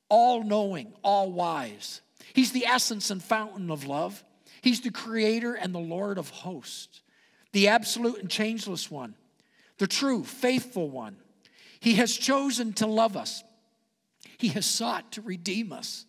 all 0.08 0.44
knowing, 0.44 0.92
all 1.02 1.32
wise. 1.32 2.02
He's 2.32 2.52
the 2.52 2.66
essence 2.66 3.10
and 3.10 3.22
fountain 3.22 3.70
of 3.70 3.86
love. 3.86 4.22
He's 4.62 4.82
the 4.82 4.90
creator 4.90 5.54
and 5.54 5.74
the 5.74 5.78
Lord 5.78 6.18
of 6.18 6.28
hosts, 6.28 7.00
the 7.52 7.68
absolute 7.68 8.18
and 8.18 8.30
changeless 8.30 8.90
one, 8.90 9.14
the 9.80 9.88
true, 9.88 10.22
faithful 10.22 10.90
one. 10.90 11.16
He 11.80 11.94
has 11.94 12.14
chosen 12.14 12.74
to 12.74 12.86
love 12.86 13.16
us, 13.16 13.42
He 14.38 14.48
has 14.48 14.66
sought 14.66 15.12
to 15.12 15.22
redeem 15.22 15.72
us. 15.72 16.04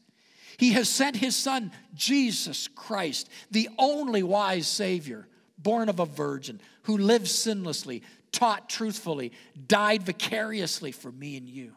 He 0.58 0.74
has 0.74 0.90
sent 0.90 1.16
His 1.16 1.36
Son, 1.36 1.72
Jesus 1.96 2.68
Christ, 2.68 3.30
the 3.50 3.70
only 3.80 4.22
wise 4.22 4.68
Savior, 4.68 5.28
born 5.58 5.90
of 5.90 6.00
a 6.00 6.06
virgin, 6.06 6.62
who 6.84 6.98
lived 6.98 7.28
sinlessly, 7.28 8.04
taught 8.32 8.70
truthfully, 8.70 9.32
died 9.68 10.04
vicariously 10.04 10.92
for 10.92 11.12
me 11.12 11.38
and 11.38 11.50
you, 11.50 11.74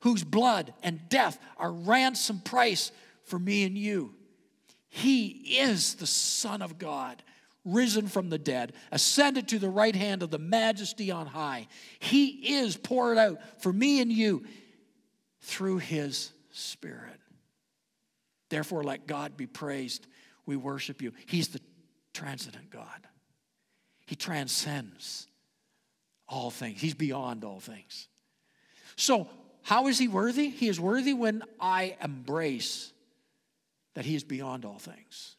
whose 0.00 0.24
blood 0.24 0.72
and 0.82 1.08
death 1.08 1.38
are 1.56 1.70
ransom 1.70 2.40
price 2.40 2.90
for 3.24 3.38
me 3.38 3.64
and 3.64 3.76
you. 3.76 4.14
He 4.88 5.26
is 5.60 5.96
the 5.96 6.06
Son 6.06 6.62
of 6.62 6.78
God, 6.78 7.22
risen 7.66 8.06
from 8.06 8.30
the 8.30 8.38
dead, 8.38 8.72
ascended 8.90 9.48
to 9.48 9.58
the 9.58 9.68
right 9.68 9.94
hand 9.94 10.22
of 10.22 10.30
the 10.30 10.38
majesty 10.38 11.10
on 11.10 11.26
high. 11.26 11.66
He 11.98 12.56
is 12.56 12.76
poured 12.76 13.18
out 13.18 13.38
for 13.60 13.72
me 13.72 14.00
and 14.00 14.10
you 14.10 14.44
through 15.42 15.78
his 15.78 16.32
Spirit. 16.52 17.20
Therefore, 18.48 18.82
let 18.82 19.06
God 19.06 19.36
be 19.36 19.46
praised. 19.46 20.06
We 20.46 20.56
worship 20.56 21.02
you. 21.02 21.12
He's 21.26 21.48
the 21.48 21.60
transcendent 22.14 22.70
God, 22.70 23.06
He 24.06 24.16
transcends 24.16 25.26
all 26.28 26.50
things, 26.50 26.80
He's 26.80 26.94
beyond 26.94 27.44
all 27.44 27.60
things. 27.60 28.08
So, 28.96 29.28
how 29.62 29.88
is 29.88 29.98
He 29.98 30.08
worthy? 30.08 30.48
He 30.48 30.68
is 30.68 30.80
worthy 30.80 31.12
when 31.12 31.42
I 31.60 31.96
embrace 32.02 32.92
that 33.94 34.06
He 34.06 34.14
is 34.14 34.24
beyond 34.24 34.64
all 34.64 34.78
things. 34.78 35.35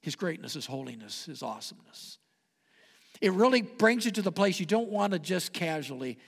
His 0.00 0.16
greatness, 0.16 0.54
His 0.54 0.66
holiness, 0.66 1.26
His 1.26 1.42
awesomeness. 1.42 2.18
It 3.20 3.32
really 3.32 3.62
brings 3.62 4.04
you 4.04 4.10
to 4.12 4.22
the 4.22 4.32
place 4.32 4.58
you 4.58 4.66
don't 4.66 4.90
want 4.90 5.12
to 5.12 5.18
just 5.18 5.52
casually 5.52 6.18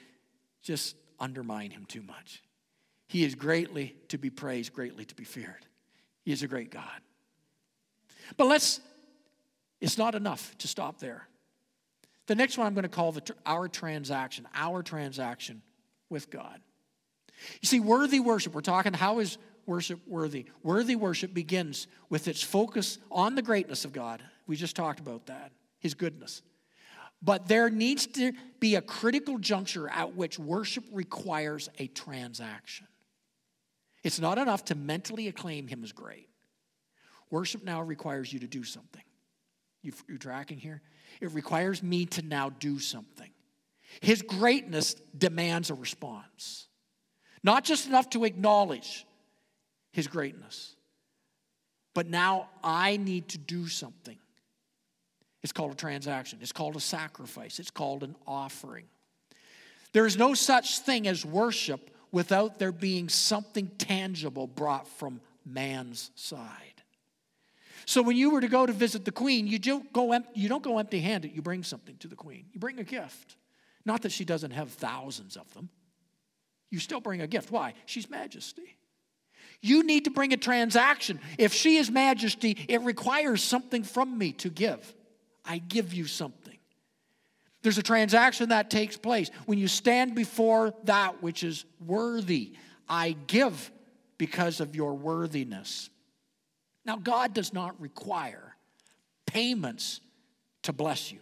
just 0.63 0.97
undermine 1.19 1.71
Him 1.71 1.87
too 1.87 2.03
much. 2.03 2.43
He 3.09 3.25
is 3.25 3.35
greatly 3.35 3.95
to 4.09 4.19
be 4.19 4.31
praised, 4.31 4.73
greatly 4.73 5.05
to 5.05 5.15
be 5.15 5.25
feared. 5.25 5.67
He 6.25 6.33
is 6.33 6.43
a 6.43 6.49
great 6.49 6.71
God. 6.71 7.01
But 8.37 8.47
let's, 8.47 8.81
it's 9.81 9.99
not 9.99 10.15
enough 10.15 10.57
to 10.59 10.69
stop 10.69 10.99
there. 10.99 11.29
The 12.27 12.35
next 12.35 12.57
one 12.57 12.67
I'm 12.67 12.75
going 12.75 12.85
to 12.85 12.89
call 12.89 13.13
the, 13.13 13.23
our 13.45 13.69
transaction, 13.69 14.47
our 14.55 14.83
transaction 14.83 15.63
with 16.09 16.31
God. 16.31 16.61
You 17.61 17.67
see, 17.67 17.81
worthy 17.81 18.21
worship, 18.21 18.55
we're 18.55 18.61
talking 18.61 18.93
how 18.93 19.19
is 19.19 19.39
worship 19.67 20.01
worthy? 20.07 20.47
Worthy 20.63 20.97
worship 20.97 21.35
begins 21.35 21.87
with 22.09 22.29
its 22.29 22.43
focus 22.43 22.99
on 23.11 23.35
the 23.35 23.43
greatness 23.43 23.85
of 23.85 23.93
God. 23.93 24.23
We 24.47 24.57
just 24.57 24.77
talked 24.77 25.01
about 25.01 25.27
that, 25.27 25.53
His 25.79 25.95
goodness. 25.95 26.43
But 27.23 27.47
there 27.47 27.71
needs 27.71 28.07
to 28.09 28.33
be 28.59 28.75
a 28.75 28.81
critical 28.81 29.39
juncture 29.39 29.89
at 29.89 30.17
which 30.17 30.39
worship 30.39 30.85
requires 30.93 31.69
a 31.79 31.87
transaction. 31.87 32.89
It's 34.03 34.19
not 34.19 34.39
enough 34.39 34.65
to 34.67 34.75
mentally 34.75 35.29
acclaim 35.29 35.69
Him 35.69 35.85
as 35.85 35.93
great. 35.93 36.29
Worship 37.31 37.65
now 37.65 37.81
requires 37.81 38.33
you 38.33 38.41
to 38.41 38.47
do 38.47 38.65
something. 38.65 39.03
You, 39.83 39.93
you 40.09 40.19
tracking 40.19 40.59
here? 40.59 40.83
It 41.21 41.33
requires 41.33 41.83
me 41.83 42.07
to 42.07 42.23
now 42.23 42.51
do 42.51 42.79
something. 42.79 43.31
His 44.01 44.23
greatness 44.23 44.95
demands 45.17 45.71
a 45.71 45.75
response. 45.75 46.69
Not 47.43 47.65
just 47.65 47.87
enough 47.87 48.11
to 48.11 48.25
acknowledge 48.25 49.07
his 49.93 50.09
greatness, 50.09 50.75
but 51.95 52.09
now 52.09 52.49
I 52.65 52.97
need 52.97 53.29
to 53.31 53.39
do 53.39 53.69
something. 53.69 54.17
It's 55.43 55.53
called 55.53 55.73
a 55.73 55.77
transaction, 55.77 56.39
it's 56.43 56.53
called 56.53 56.77
a 56.77 56.81
sacrifice, 56.81 57.59
it's 57.59 57.71
called 57.71 58.03
an 58.03 58.17
offering. 58.27 58.87
There 59.93 60.07
is 60.07 60.17
no 60.17 60.35
such 60.35 60.79
thing 60.81 61.07
as 61.07 61.25
worship 61.25 61.91
without 62.11 62.59
there 62.59 62.73
being 62.73 63.09
something 63.09 63.69
tangible 63.79 64.47
brought 64.47 64.89
from 64.89 65.21
man's 65.45 66.11
side. 66.15 66.83
So 67.85 68.03
when 68.03 68.17
you 68.17 68.31
were 68.31 68.41
to 68.41 68.49
go 68.49 68.65
to 68.65 68.73
visit 68.73 69.05
the 69.05 69.13
queen, 69.13 69.47
you 69.47 69.59
don't 69.59 69.93
go, 69.93 70.13
empty, 70.13 70.41
you 70.41 70.49
don't 70.49 70.63
go 70.63 70.79
empty 70.79 71.01
handed. 71.01 71.35
You 71.35 71.43
bring 71.43 71.65
something 71.65 71.97
to 71.99 72.09
the 72.09 72.15
queen. 72.15 72.47
You 72.53 72.61
bring 72.61 72.79
a 72.79 72.85
gift. 72.85 73.37
Not 73.85 74.03
that 74.03 74.13
she 74.13 74.25
doesn't 74.25 74.53
have 74.53 74.71
thousands 74.71 75.37
of 75.37 75.53
them. 75.55 75.69
You 76.71 76.79
still 76.79 77.01
bring 77.01 77.21
a 77.21 77.27
gift. 77.27 77.51
Why? 77.51 77.75
She's 77.87 78.09
majesty. 78.09 78.77
You 79.63 79.85
need 79.85 80.05
to 80.05 80.11
bring 80.11 80.33
a 80.33 80.37
transaction. 80.37 81.21
If 81.39 81.55
she 81.55 81.77
is 81.77 81.91
majesty, 81.91 82.59
it 82.69 82.83
requires 82.83 83.43
something 83.43 83.85
from 83.85 84.19
me 84.19 84.33
to 84.33 84.51
give. 84.51 84.93
I 85.45 85.59
give 85.59 85.95
you 85.95 86.07
something. 86.07 86.59
There's 87.63 87.79
a 87.79 87.83
transaction 87.83 88.49
that 88.49 88.71
takes 88.71 88.97
place 88.97 89.31
when 89.47 89.59
you 89.59 89.69
stand 89.69 90.17
before 90.17 90.75
that 90.85 91.23
which 91.23 91.45
is 91.45 91.65
worthy. 91.87 92.55
I 92.89 93.17
give 93.29 93.71
because 94.19 94.61
of 94.61 94.75
your 94.75 94.95
worthiness. 94.95 95.89
Now, 96.85 96.97
God 96.97 97.33
does 97.33 97.53
not 97.53 97.81
require 97.81 98.57
payments 99.27 100.01
to 100.63 100.73
bless 100.73 101.13
you. 101.13 101.21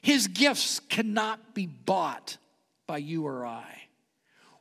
His 0.00 0.26
gifts 0.26 0.80
cannot 0.80 1.54
be 1.54 1.66
bought 1.66 2.38
by 2.86 2.98
you 2.98 3.26
or 3.26 3.44
I. 3.44 3.82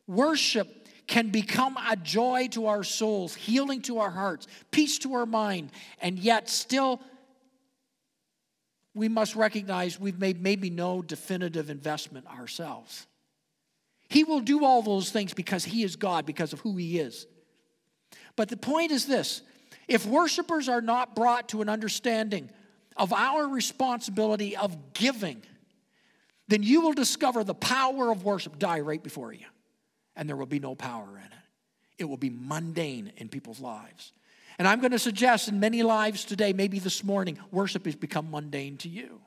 Worship 0.08 0.79
can 1.10 1.30
become 1.30 1.76
a 1.90 1.96
joy 1.96 2.48
to 2.52 2.68
our 2.68 2.84
souls, 2.84 3.34
healing 3.34 3.82
to 3.82 3.98
our 3.98 4.12
hearts, 4.12 4.48
peace 4.70 5.00
to 5.00 5.16
our 5.16 5.26
mind, 5.26 5.72
and 6.02 6.20
yet 6.20 6.48
still 6.48 7.02
we 8.94 9.10
must 9.10 9.36
recognize 9.36 10.00
we've 10.00 10.20
made 10.20 10.42
maybe 10.42 10.70
no 10.70 11.02
definitive 11.02 11.72
investment 11.72 12.28
ourselves. 12.28 13.08
He 14.08 14.24
will 14.24 14.40
do 14.40 14.64
all 14.64 14.84
those 14.84 15.10
things 15.10 15.34
because 15.34 15.66
He 15.66 15.84
is 15.84 15.96
God, 15.96 16.28
because 16.28 16.54
of 16.54 16.60
who 16.60 16.78
He 16.78 17.00
is. 17.00 17.26
But 18.36 18.50
the 18.50 18.58
point 18.58 18.92
is 18.92 19.08
this 19.08 19.42
if 19.88 20.06
worshipers 20.06 20.70
are 20.70 20.82
not 20.82 21.16
brought 21.16 21.50
to 21.50 21.64
an 21.64 21.70
understanding 21.70 22.52
of 22.96 23.12
our 23.14 23.48
responsibility 23.48 24.56
of 24.56 24.94
giving, 24.94 25.42
then 26.48 26.62
you 26.62 26.82
will 26.82 26.94
discover 26.94 27.44
the 27.44 27.56
power 27.56 28.12
of 28.12 28.24
worship 28.24 28.60
die 28.60 28.82
right 28.82 29.02
before 29.02 29.34
you, 29.34 29.46
and 30.20 30.28
there 30.28 30.36
will 30.36 30.46
be 30.46 30.60
no 30.60 30.76
power 30.76 31.08
in 31.18 31.24
it. 31.24 31.32
it 31.98 32.04
will 32.06 32.18
be 32.18 32.30
mundane 32.30 33.12
in 33.18 33.30
people's 33.30 33.62
lives. 33.62 34.12
And 34.60 34.68
I'm 34.68 34.82
going 34.82 34.92
to 34.92 35.00
suggest 35.00 35.48
in 35.48 35.62
many 35.62 35.82
lives 35.82 36.26
today, 36.26 36.52
maybe 36.52 36.78
this 36.80 37.06
morning, 37.06 37.40
worship 37.52 37.86
has 37.86 37.96
become 37.96 38.30
mundane 38.30 38.76
to 38.80 38.90
you. 38.90 39.22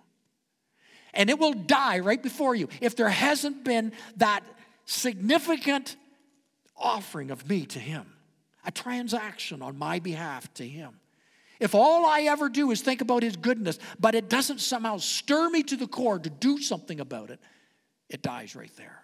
And 1.14 1.30
it 1.30 1.38
will 1.38 1.54
die 1.54 2.00
right 2.00 2.22
before 2.22 2.54
you 2.54 2.68
if 2.82 2.94
there 2.94 3.08
hasn't 3.08 3.64
been 3.64 3.92
that 4.16 4.42
significant 4.84 5.96
offering 6.76 7.30
of 7.30 7.48
me 7.48 7.64
to 7.66 7.78
Him, 7.78 8.06
a 8.66 8.70
transaction 8.70 9.62
on 9.62 9.78
my 9.78 9.98
behalf 9.98 10.52
to 10.54 10.68
Him. 10.68 11.00
If 11.58 11.74
all 11.74 12.04
I 12.04 12.22
ever 12.22 12.50
do 12.50 12.70
is 12.70 12.82
think 12.82 13.00
about 13.00 13.22
His 13.22 13.36
goodness, 13.36 13.78
but 13.98 14.14
it 14.14 14.28
doesn't 14.28 14.60
somehow 14.60 14.98
stir 14.98 15.48
me 15.48 15.62
to 15.64 15.76
the 15.76 15.86
core 15.86 16.18
to 16.18 16.28
do 16.28 16.58
something 16.58 17.00
about 17.00 17.30
it, 17.30 17.40
it 18.10 18.20
dies 18.20 18.54
right 18.54 18.74
there. 18.76 19.01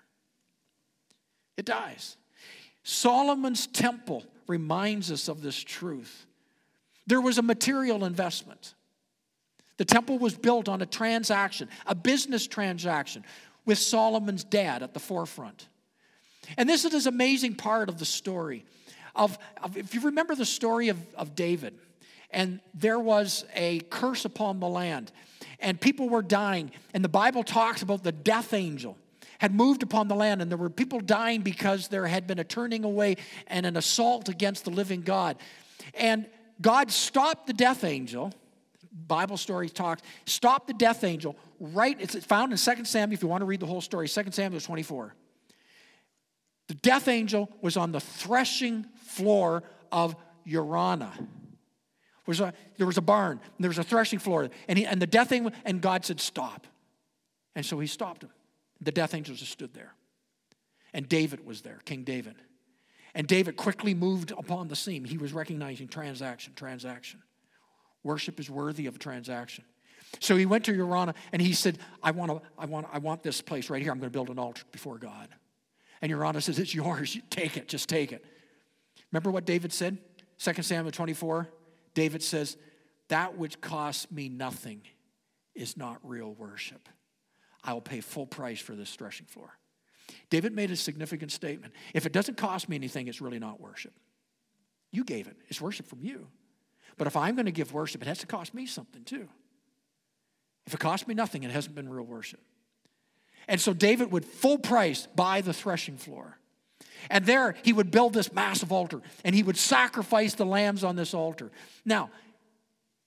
It 1.58 1.66
dies. 1.66 2.16
Solomon's 2.84 3.66
temple 3.66 4.24
reminds 4.46 5.12
us 5.12 5.28
of 5.28 5.42
this 5.42 5.62
truth. 5.62 6.24
There 7.06 7.20
was 7.20 7.36
a 7.36 7.42
material 7.42 8.04
investment. 8.04 8.74
The 9.76 9.84
temple 9.84 10.18
was 10.18 10.34
built 10.34 10.68
on 10.68 10.80
a 10.80 10.86
transaction, 10.86 11.68
a 11.86 11.94
business 11.94 12.46
transaction, 12.46 13.24
with 13.66 13.78
Solomon's 13.78 14.44
dad 14.44 14.82
at 14.82 14.94
the 14.94 15.00
forefront. 15.00 15.68
And 16.56 16.68
this 16.68 16.84
is 16.84 16.92
this 16.92 17.06
amazing 17.06 17.56
part 17.56 17.88
of 17.88 17.98
the 17.98 18.04
story. 18.04 18.64
Of, 19.14 19.36
of, 19.62 19.76
if 19.76 19.94
you 19.94 20.00
remember 20.02 20.34
the 20.34 20.46
story 20.46 20.88
of, 20.88 20.98
of 21.16 21.34
David, 21.34 21.74
and 22.30 22.60
there 22.72 23.00
was 23.00 23.44
a 23.54 23.80
curse 23.90 24.24
upon 24.24 24.60
the 24.60 24.68
land, 24.68 25.10
and 25.58 25.80
people 25.80 26.08
were 26.08 26.22
dying, 26.22 26.70
and 26.94 27.02
the 27.02 27.08
Bible 27.08 27.42
talks 27.42 27.82
about 27.82 28.04
the 28.04 28.12
death 28.12 28.54
angel 28.54 28.96
had 29.38 29.54
moved 29.54 29.82
upon 29.82 30.08
the 30.08 30.14
land, 30.14 30.42
and 30.42 30.50
there 30.50 30.58
were 30.58 30.70
people 30.70 31.00
dying 31.00 31.42
because 31.42 31.88
there 31.88 32.06
had 32.06 32.26
been 32.26 32.38
a 32.38 32.44
turning 32.44 32.84
away 32.84 33.16
and 33.46 33.66
an 33.66 33.76
assault 33.76 34.28
against 34.28 34.64
the 34.64 34.70
living 34.70 35.02
God. 35.02 35.36
And 35.94 36.26
God 36.60 36.90
stopped 36.90 37.46
the 37.46 37.52
death 37.52 37.84
angel. 37.84 38.32
Bible 39.06 39.36
story 39.36 39.68
talks, 39.68 40.02
stopped 40.26 40.66
the 40.66 40.74
death 40.74 41.04
angel 41.04 41.36
right, 41.60 41.96
it's 42.00 42.14
found 42.24 42.52
in 42.52 42.58
2 42.58 42.84
Samuel, 42.84 43.14
if 43.14 43.22
you 43.22 43.28
want 43.28 43.42
to 43.42 43.46
read 43.46 43.60
the 43.60 43.66
whole 43.66 43.80
story, 43.80 44.08
2 44.08 44.22
Samuel 44.30 44.60
24. 44.60 45.14
The 46.68 46.74
death 46.74 47.08
angel 47.08 47.50
was 47.62 47.76
on 47.76 47.92
the 47.92 48.00
threshing 48.00 48.84
floor 49.06 49.62
of 49.90 50.14
Araunah. 50.46 51.26
Was 52.26 52.40
a, 52.40 52.52
there 52.76 52.86
was 52.86 52.98
a 52.98 53.02
barn, 53.02 53.40
and 53.40 53.64
there 53.64 53.70
was 53.70 53.78
a 53.78 53.82
threshing 53.82 54.18
floor, 54.18 54.50
and, 54.68 54.78
he, 54.78 54.84
and 54.84 55.00
the 55.00 55.06
death 55.06 55.32
angel, 55.32 55.52
and 55.64 55.80
God 55.80 56.04
said, 56.04 56.20
Stop. 56.20 56.66
And 57.54 57.64
so 57.64 57.80
he 57.80 57.86
stopped 57.86 58.22
him. 58.22 58.30
The 58.80 58.92
death 58.92 59.14
angels 59.14 59.40
just 59.40 59.52
stood 59.52 59.74
there. 59.74 59.94
And 60.92 61.08
David 61.08 61.44
was 61.44 61.62
there, 61.62 61.80
King 61.84 62.04
David. 62.04 62.36
And 63.14 63.26
David 63.26 63.56
quickly 63.56 63.94
moved 63.94 64.30
upon 64.32 64.68
the 64.68 64.76
scene. 64.76 65.04
He 65.04 65.18
was 65.18 65.32
recognizing 65.32 65.88
transaction, 65.88 66.52
transaction. 66.54 67.22
Worship 68.02 68.38
is 68.38 68.48
worthy 68.48 68.86
of 68.86 68.96
a 68.96 68.98
transaction. 68.98 69.64
So 70.20 70.36
he 70.36 70.46
went 70.46 70.64
to 70.64 70.72
Araunah 70.72 71.14
and 71.32 71.42
he 71.42 71.52
said, 71.52 71.78
I 72.02 72.12
want, 72.12 72.30
to, 72.30 72.40
I, 72.56 72.66
want, 72.66 72.86
I 72.92 72.98
want 72.98 73.22
this 73.22 73.40
place 73.40 73.68
right 73.68 73.82
here. 73.82 73.92
I'm 73.92 73.98
going 73.98 74.10
to 74.10 74.12
build 74.12 74.30
an 74.30 74.38
altar 74.38 74.62
before 74.72 74.98
God. 74.98 75.28
And 76.00 76.12
Araunah 76.12 76.42
says, 76.42 76.58
It's 76.58 76.74
yours. 76.74 77.14
You 77.14 77.22
take 77.28 77.56
it. 77.56 77.68
Just 77.68 77.88
take 77.88 78.12
it. 78.12 78.24
Remember 79.12 79.30
what 79.30 79.44
David 79.44 79.72
said? 79.72 79.98
2 80.38 80.62
Samuel 80.62 80.92
24. 80.92 81.48
David 81.94 82.22
says, 82.22 82.56
That 83.08 83.36
which 83.36 83.60
costs 83.60 84.10
me 84.10 84.28
nothing 84.28 84.82
is 85.54 85.76
not 85.76 85.98
real 86.02 86.32
worship. 86.34 86.88
I 87.64 87.72
will 87.72 87.80
pay 87.80 88.00
full 88.00 88.26
price 88.26 88.60
for 88.60 88.74
this 88.74 88.94
threshing 88.94 89.26
floor. 89.26 89.58
David 90.30 90.54
made 90.54 90.70
a 90.70 90.76
significant 90.76 91.32
statement. 91.32 91.74
If 91.94 92.06
it 92.06 92.12
doesn't 92.12 92.36
cost 92.36 92.68
me 92.68 92.76
anything, 92.76 93.08
it's 93.08 93.20
really 93.20 93.38
not 93.38 93.60
worship. 93.60 93.92
You 94.90 95.04
gave 95.04 95.26
it, 95.26 95.36
it's 95.48 95.60
worship 95.60 95.86
from 95.86 96.00
you. 96.02 96.28
But 96.96 97.06
if 97.06 97.16
I'm 97.16 97.34
going 97.34 97.46
to 97.46 97.52
give 97.52 97.72
worship, 97.72 98.02
it 98.02 98.08
has 98.08 98.18
to 98.18 98.26
cost 98.26 98.54
me 98.54 98.66
something 98.66 99.04
too. 99.04 99.28
If 100.66 100.74
it 100.74 100.80
costs 100.80 101.06
me 101.06 101.14
nothing, 101.14 101.44
it 101.44 101.50
hasn't 101.50 101.74
been 101.74 101.88
real 101.88 102.04
worship. 102.04 102.40
And 103.46 103.60
so 103.60 103.72
David 103.72 104.12
would 104.12 104.24
full 104.24 104.58
price 104.58 105.06
buy 105.14 105.40
the 105.40 105.52
threshing 105.52 105.96
floor. 105.96 106.38
And 107.10 107.24
there 107.24 107.54
he 107.62 107.72
would 107.72 107.90
build 107.90 108.12
this 108.12 108.32
massive 108.32 108.72
altar 108.72 109.00
and 109.24 109.34
he 109.34 109.42
would 109.42 109.56
sacrifice 109.56 110.34
the 110.34 110.44
lambs 110.44 110.84
on 110.84 110.96
this 110.96 111.14
altar. 111.14 111.50
Now, 111.84 112.10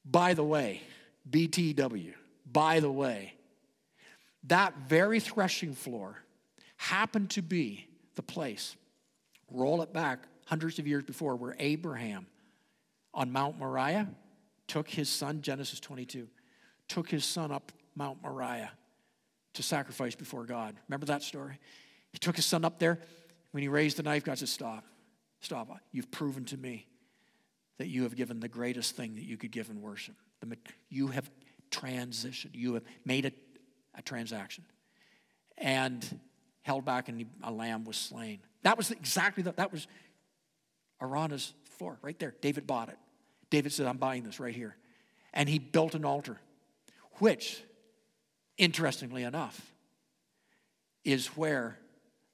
by 0.05 0.33
the 0.33 0.43
way, 0.43 0.81
BTW, 1.29 2.13
by 2.51 2.79
the 2.79 2.91
way, 2.91 3.33
that 4.45 4.73
very 4.87 5.19
threshing 5.19 5.73
floor 5.73 6.17
happened 6.77 7.29
to 7.31 7.41
be 7.41 7.87
the 8.15 8.23
place, 8.23 8.75
roll 9.51 9.81
it 9.81 9.93
back 9.93 10.27
hundreds 10.45 10.79
of 10.79 10.87
years 10.87 11.03
before, 11.03 11.35
where 11.35 11.55
Abraham 11.59 12.27
on 13.13 13.31
Mount 13.31 13.59
Moriah 13.59 14.09
took 14.67 14.89
his 14.89 15.09
son, 15.09 15.41
Genesis 15.41 15.79
22, 15.79 16.27
took 16.87 17.09
his 17.09 17.25
son 17.25 17.51
up 17.51 17.71
Mount 17.95 18.21
Moriah 18.23 18.71
to 19.53 19.63
sacrifice 19.63 20.15
before 20.15 20.45
God. 20.45 20.75
Remember 20.87 21.05
that 21.07 21.23
story? 21.23 21.59
He 22.11 22.19
took 22.19 22.35
his 22.35 22.45
son 22.45 22.65
up 22.65 22.79
there. 22.79 22.99
When 23.51 23.61
he 23.61 23.67
raised 23.67 23.97
the 23.97 24.03
knife, 24.03 24.23
God 24.23 24.37
said, 24.39 24.47
Stop, 24.47 24.85
stop. 25.41 25.69
You've 25.91 26.09
proven 26.09 26.45
to 26.45 26.57
me 26.57 26.87
that 27.77 27.87
you 27.87 28.03
have 28.03 28.15
given 28.15 28.39
the 28.39 28.47
greatest 28.47 28.95
thing 28.95 29.15
that 29.15 29.23
you 29.23 29.37
could 29.37 29.51
give 29.51 29.69
in 29.69 29.81
worship. 29.81 30.15
You 30.89 31.07
have 31.07 31.29
transitioned, 31.69 32.51
you 32.53 32.75
have 32.75 32.83
made 33.05 33.25
a, 33.25 33.31
a 33.95 34.01
transaction. 34.01 34.63
And 35.57 36.19
held 36.63 36.85
back, 36.85 37.09
and 37.09 37.25
a 37.43 37.51
lamb 37.51 37.83
was 37.83 37.97
slain. 37.97 38.39
That 38.63 38.77
was 38.77 38.91
exactly 38.91 39.43
that. 39.43 39.57
That 39.57 39.71
was 39.71 39.87
Araunah's 41.01 41.53
floor 41.77 41.97
right 42.01 42.17
there. 42.19 42.35
David 42.41 42.67
bought 42.67 42.89
it. 42.89 42.97
David 43.49 43.71
said, 43.71 43.87
I'm 43.87 43.97
buying 43.97 44.23
this 44.23 44.39
right 44.39 44.55
here. 44.55 44.75
And 45.33 45.49
he 45.49 45.59
built 45.59 45.95
an 45.95 46.05
altar, 46.05 46.37
which, 47.15 47.63
interestingly 48.57 49.23
enough, 49.23 49.71
is 51.03 51.27
where 51.27 51.77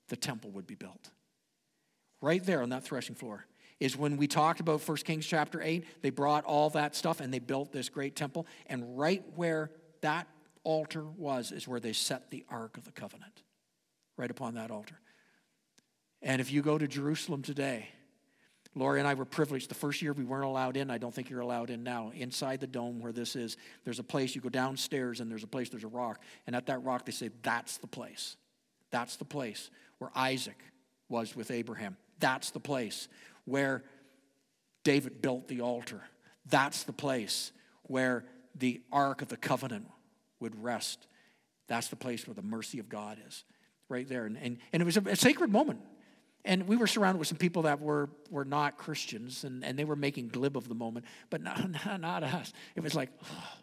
the 0.09 0.15
temple 0.15 0.51
would 0.51 0.67
be 0.67 0.75
built. 0.75 1.09
Right 2.21 2.43
there 2.43 2.61
on 2.61 2.69
that 2.69 2.83
threshing 2.83 3.15
floor 3.15 3.45
is 3.79 3.95
when 3.95 4.17
we 4.17 4.27
talked 4.27 4.59
about 4.59 4.85
1 4.85 4.97
Kings 4.97 5.25
chapter 5.25 5.61
8. 5.61 5.85
They 6.01 6.09
brought 6.09 6.43
all 6.45 6.69
that 6.71 6.95
stuff 6.95 7.19
and 7.19 7.33
they 7.33 7.39
built 7.39 7.71
this 7.71 7.89
great 7.89 8.15
temple. 8.15 8.47
And 8.65 8.97
right 8.97 9.23
where 9.35 9.71
that 10.01 10.27
altar 10.67 11.05
was 11.15 11.53
is 11.53 11.65
where 11.65 11.79
they 11.79 11.93
set 11.93 12.29
the 12.29 12.43
Ark 12.49 12.77
of 12.77 12.83
the 12.83 12.91
Covenant, 12.91 13.41
right 14.17 14.29
upon 14.29 14.55
that 14.55 14.69
altar. 14.69 14.99
And 16.21 16.41
if 16.41 16.51
you 16.51 16.61
go 16.61 16.77
to 16.77 16.89
Jerusalem 16.89 17.41
today, 17.41 17.87
Lori 18.75 18.99
and 18.99 19.07
I 19.07 19.13
were 19.13 19.23
privileged. 19.23 19.69
The 19.69 19.75
first 19.75 20.01
year 20.01 20.11
we 20.11 20.25
weren't 20.25 20.43
allowed 20.43 20.75
in. 20.75 20.91
I 20.91 20.97
don't 20.97 21.13
think 21.13 21.29
you're 21.29 21.39
allowed 21.39 21.69
in 21.69 21.83
now. 21.83 22.11
Inside 22.13 22.59
the 22.59 22.67
dome 22.67 22.99
where 22.99 23.13
this 23.13 23.37
is, 23.37 23.55
there's 23.85 23.99
a 23.99 24.03
place 24.03 24.35
you 24.35 24.41
go 24.41 24.49
downstairs 24.49 25.21
and 25.21 25.31
there's 25.31 25.45
a 25.45 25.47
place, 25.47 25.69
there's 25.69 25.85
a 25.85 25.87
rock. 25.87 26.21
And 26.45 26.55
at 26.55 26.65
that 26.65 26.83
rock, 26.83 27.05
they 27.05 27.13
say, 27.13 27.29
that's 27.43 27.77
the 27.77 27.87
place. 27.87 28.35
That's 28.91 29.15
the 29.15 29.25
place 29.25 29.69
where 29.99 30.11
Isaac 30.15 30.61
was 31.07 31.33
with 31.33 31.49
Abraham. 31.49 31.95
That's 32.19 32.51
the 32.51 32.59
place 32.59 33.07
where 33.45 33.85
David 34.83 35.21
built 35.21 35.47
the 35.47 35.61
altar. 35.61 36.01
That's 36.45 36.83
the 36.83 36.93
place 36.93 37.53
where 37.83 38.25
the 38.53 38.81
Ark 38.91 39.21
of 39.21 39.29
the 39.29 39.37
Covenant 39.37 39.87
would 40.39 40.61
rest. 40.61 41.07
That's 41.67 41.87
the 41.87 41.95
place 41.95 42.27
where 42.27 42.33
the 42.33 42.41
mercy 42.41 42.79
of 42.79 42.89
God 42.89 43.17
is, 43.27 43.43
right 43.89 44.07
there. 44.07 44.25
And, 44.25 44.37
and, 44.37 44.57
and 44.71 44.81
it 44.81 44.85
was 44.85 44.97
a, 44.97 45.01
a 45.01 45.15
sacred 45.15 45.51
moment. 45.51 45.81
And 46.45 46.67
we 46.67 46.77
were 46.77 46.87
surrounded 46.87 47.19
with 47.19 47.27
some 47.27 47.37
people 47.37 47.63
that 47.63 47.81
were, 47.81 48.09
were 48.29 48.45
not 48.45 48.77
Christians, 48.77 49.43
and, 49.43 49.65
and 49.65 49.77
they 49.77 49.83
were 49.83 49.97
making 49.97 50.29
glib 50.29 50.55
of 50.55 50.69
the 50.69 50.75
moment, 50.75 51.05
but 51.29 51.41
not, 51.41 51.69
not, 51.85 52.01
not 52.01 52.23
us. 52.23 52.53
It 52.75 52.81
was 52.81 52.95
like, 52.95 53.09
oh, 53.23 53.53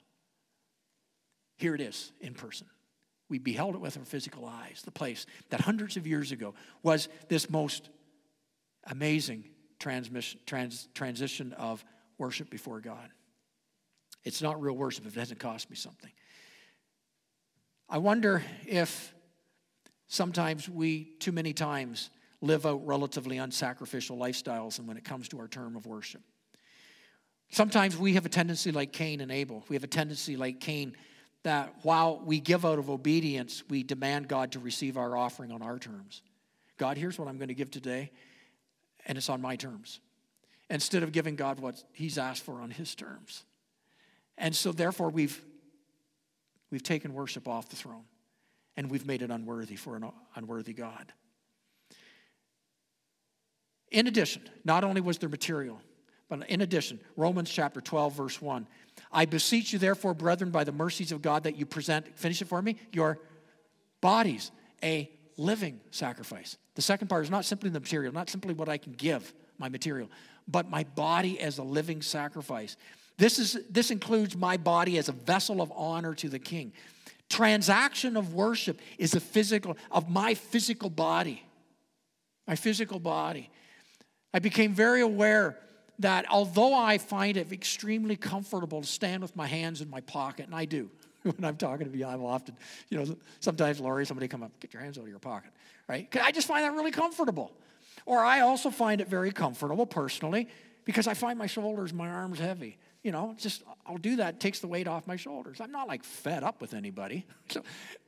here 1.57 1.75
it 1.75 1.81
is 1.81 2.13
in 2.21 2.35
person. 2.35 2.67
We 3.31 3.39
beheld 3.39 3.75
it 3.75 3.81
with 3.81 3.97
our 3.97 4.05
physical 4.05 4.45
eyes, 4.45 4.83
the 4.85 4.91
place 4.91 5.25
that 5.49 5.62
hundreds 5.62 5.97
of 5.97 6.07
years 6.07 6.31
ago 6.31 6.55
was 6.83 7.09
this 7.29 7.49
most 7.49 7.89
amazing 8.85 9.45
transmission, 9.79 10.41
trans, 10.45 10.89
transition 10.95 11.53
of 11.55 11.85
worship 12.18 12.51
before 12.51 12.81
God. 12.81 13.09
It's 14.25 14.43
not 14.43 14.61
real 14.61 14.75
worship 14.75 15.07
if 15.07 15.16
it 15.16 15.18
doesn't 15.18 15.39
cost 15.39 15.70
me 15.70 15.77
something. 15.77 16.11
I 17.89 17.99
wonder 17.99 18.43
if 18.66 19.14
sometimes 20.07 20.68
we, 20.68 21.05
too 21.18 21.32
many 21.32 21.53
times, 21.53 22.11
live 22.41 22.66
out 22.66 22.87
relatively 22.87 23.37
unsacrificial 23.37 24.18
lifestyles 24.18 24.78
and 24.78 24.89
when 24.89 24.97
it 24.97 25.05
comes 25.05 25.28
to 25.28 25.39
our 25.39 25.49
term 25.49 25.76
of 25.76 25.87
worship. 25.87 26.22
Sometimes 27.51 27.97
we 27.97 28.14
have 28.14 28.26
a 28.26 28.28
tendency 28.28 28.72
like 28.72 28.93
Cain 28.93 29.20
and 29.20 29.30
Abel. 29.30 29.64
We 29.68 29.76
have 29.76 29.85
a 29.85 29.89
tendency 29.89 30.37
like 30.37 30.61
Cain 30.61 30.97
that 31.45 31.74
while 31.82 32.20
we 32.24 32.41
give 32.41 32.64
out 32.64 32.78
of 32.78 32.91
obedience, 32.91 33.62
we 33.68 33.82
demand 33.82 34.28
God 34.28 34.53
to 34.53 34.59
receive 34.59 34.97
our 34.97 35.16
offering 35.16 35.53
on 35.53 35.62
our 35.62 35.78
terms. 35.78 36.22
God, 36.78 36.97
here's 36.97 37.18
what 37.18 37.28
I'm 37.28 37.37
going 37.37 37.49
to 37.49 37.55
give 37.55 37.70
today, 37.70 38.11
and 39.07 39.16
it's 39.16 39.28
on 39.28 39.41
my 39.41 39.55
terms. 39.57 40.01
Instead 40.70 41.03
of 41.03 41.12
giving 41.12 41.37
God 41.37 41.61
what 41.61 41.82
He's 41.93 42.18
asked 42.18 42.43
for 42.43 42.61
on 42.61 42.70
His 42.70 42.95
terms. 42.95 43.45
And 44.37 44.57
so, 44.57 44.72
therefore, 44.72 45.11
we've, 45.11 45.41
we've 46.71 46.83
taken 46.83 47.15
worship 47.15 47.49
off 47.49 47.69
the 47.69 47.77
throne 47.77 48.05
and 48.77 48.91
we've 48.91 49.07
made 49.07 49.23
it 49.23 49.31
unworthy 49.31 49.77
for 49.77 49.97
an 49.97 50.11
unworthy 50.35 50.73
God. 50.73 51.12
In 53.91 54.07
addition, 54.07 54.43
not 54.65 54.83
only 54.83 55.01
was 55.01 55.19
there 55.19 55.29
material, 55.29 55.81
but 56.29 56.49
in 56.49 56.62
addition, 56.62 56.99
Romans 57.17 57.51
chapter 57.51 57.81
12, 57.81 58.15
verse 58.15 58.43
1. 58.43 58.67
I 59.12 59.25
beseech 59.25 59.73
you, 59.73 59.79
therefore, 59.79 60.15
brethren, 60.15 60.51
by 60.51 60.65
the 60.65 60.73
mercies 60.73 61.12
of 61.12 61.23
God, 61.23 61.45
that 61.45 61.57
you 61.57 61.67
present, 61.67 62.19
finish 62.19 62.43
it 62.43 62.49
for 62.49 62.61
me, 62.61 62.77
your 62.93 63.21
bodies 64.01 64.51
a 64.83 65.11
living 65.37 65.81
sacrifice. 65.91 66.57
The 66.75 66.83
second 66.83 67.09
part 67.09 67.25
is 67.25 67.31
not 67.31 67.45
simply 67.45 67.71
the 67.71 67.81
material, 67.81 68.12
not 68.12 68.31
simply 68.31 68.55
what 68.55 68.69
I 68.69 68.79
can 68.79 68.93
give, 68.93 69.33
my 69.59 69.69
material, 69.69 70.11
but 70.49 70.69
my 70.69 70.85
body 70.85 71.41
as 71.41 71.59
a 71.59 71.62
living 71.62 72.03
sacrifice. 72.03 72.77
This, 73.17 73.39
is, 73.39 73.59
this 73.71 73.91
includes 73.91 74.37
my 74.37 74.57
body 74.57 74.99
as 74.99 75.09
a 75.09 75.12
vessel 75.12 75.62
of 75.62 75.73
honor 75.75 76.15
to 76.17 76.29
the 76.29 76.39
king. 76.39 76.73
Transaction 77.29 78.17
of 78.17 78.35
worship 78.35 78.81
is 78.99 79.15
a 79.15 79.21
physical, 79.21 79.77
of 79.91 80.11
my 80.11 80.35
physical 80.35 80.91
body. 80.91 81.43
My 82.47 82.57
physical 82.57 82.99
body. 82.99 83.51
I 84.33 84.41
became 84.41 84.75
very 84.75 85.01
aware 85.01 85.57
that 86.01 86.27
although 86.29 86.75
I 86.75 86.99
find 86.99 87.37
it 87.37 87.53
extremely 87.53 88.17
comfortable 88.17 88.81
to 88.81 88.87
stand 88.87 89.23
with 89.23 89.37
my 89.37 89.47
hands 89.47 89.81
in 89.81 89.89
my 89.89 90.01
pocket, 90.01 90.47
and 90.47 90.55
I 90.55 90.65
do, 90.65 90.91
when 91.23 91.45
I'm 91.45 91.57
talking 91.57 91.91
to 91.91 91.97
you, 91.97 92.07
I'm 92.07 92.25
often, 92.25 92.57
you 92.91 92.99
know, 92.99 93.17
sometimes 93.41 93.81
Laurie, 93.81 94.05
somebody 94.05 94.29
come 94.29 94.43
up, 94.43 94.51
get 94.61 94.73
your 94.73 94.83
hands 94.83 94.99
out 94.99 95.05
of 95.05 95.09
your 95.09 95.21
pocket, 95.21 95.51
right? 95.89 96.09
I 96.21 96.33
just 96.33 96.49
find 96.49 96.65
that 96.65 96.73
really 96.73 96.91
comfortable. 96.91 97.53
Or 98.07 98.25
I 98.25 98.41
also 98.41 98.71
find 98.71 99.01
it 99.01 99.09
very 99.09 99.31
comfortable 99.31 99.87
personally 99.87 100.49
because 100.85 101.07
I 101.07 101.15
find 101.15 101.39
my 101.39 101.47
shoulders, 101.47 101.95
my 101.95 102.09
arms 102.09 102.39
heavy. 102.39 102.77
You 103.05 103.12
know, 103.12 103.34
just 103.38 103.62
I'll 103.86 103.98
do 103.98 104.16
that, 104.16 104.40
takes 104.40 104.61
the 104.61 104.66
weight 104.66 104.88
off 104.88 105.07
my 105.07 105.16
shoulders. 105.16 105.61
I'm 105.61 105.70
not 105.70 105.86
like 105.86 106.02
fed 106.02 106.42
up 106.42 106.61
with 106.61 106.74
anybody. 106.74 107.26
So 107.50 107.62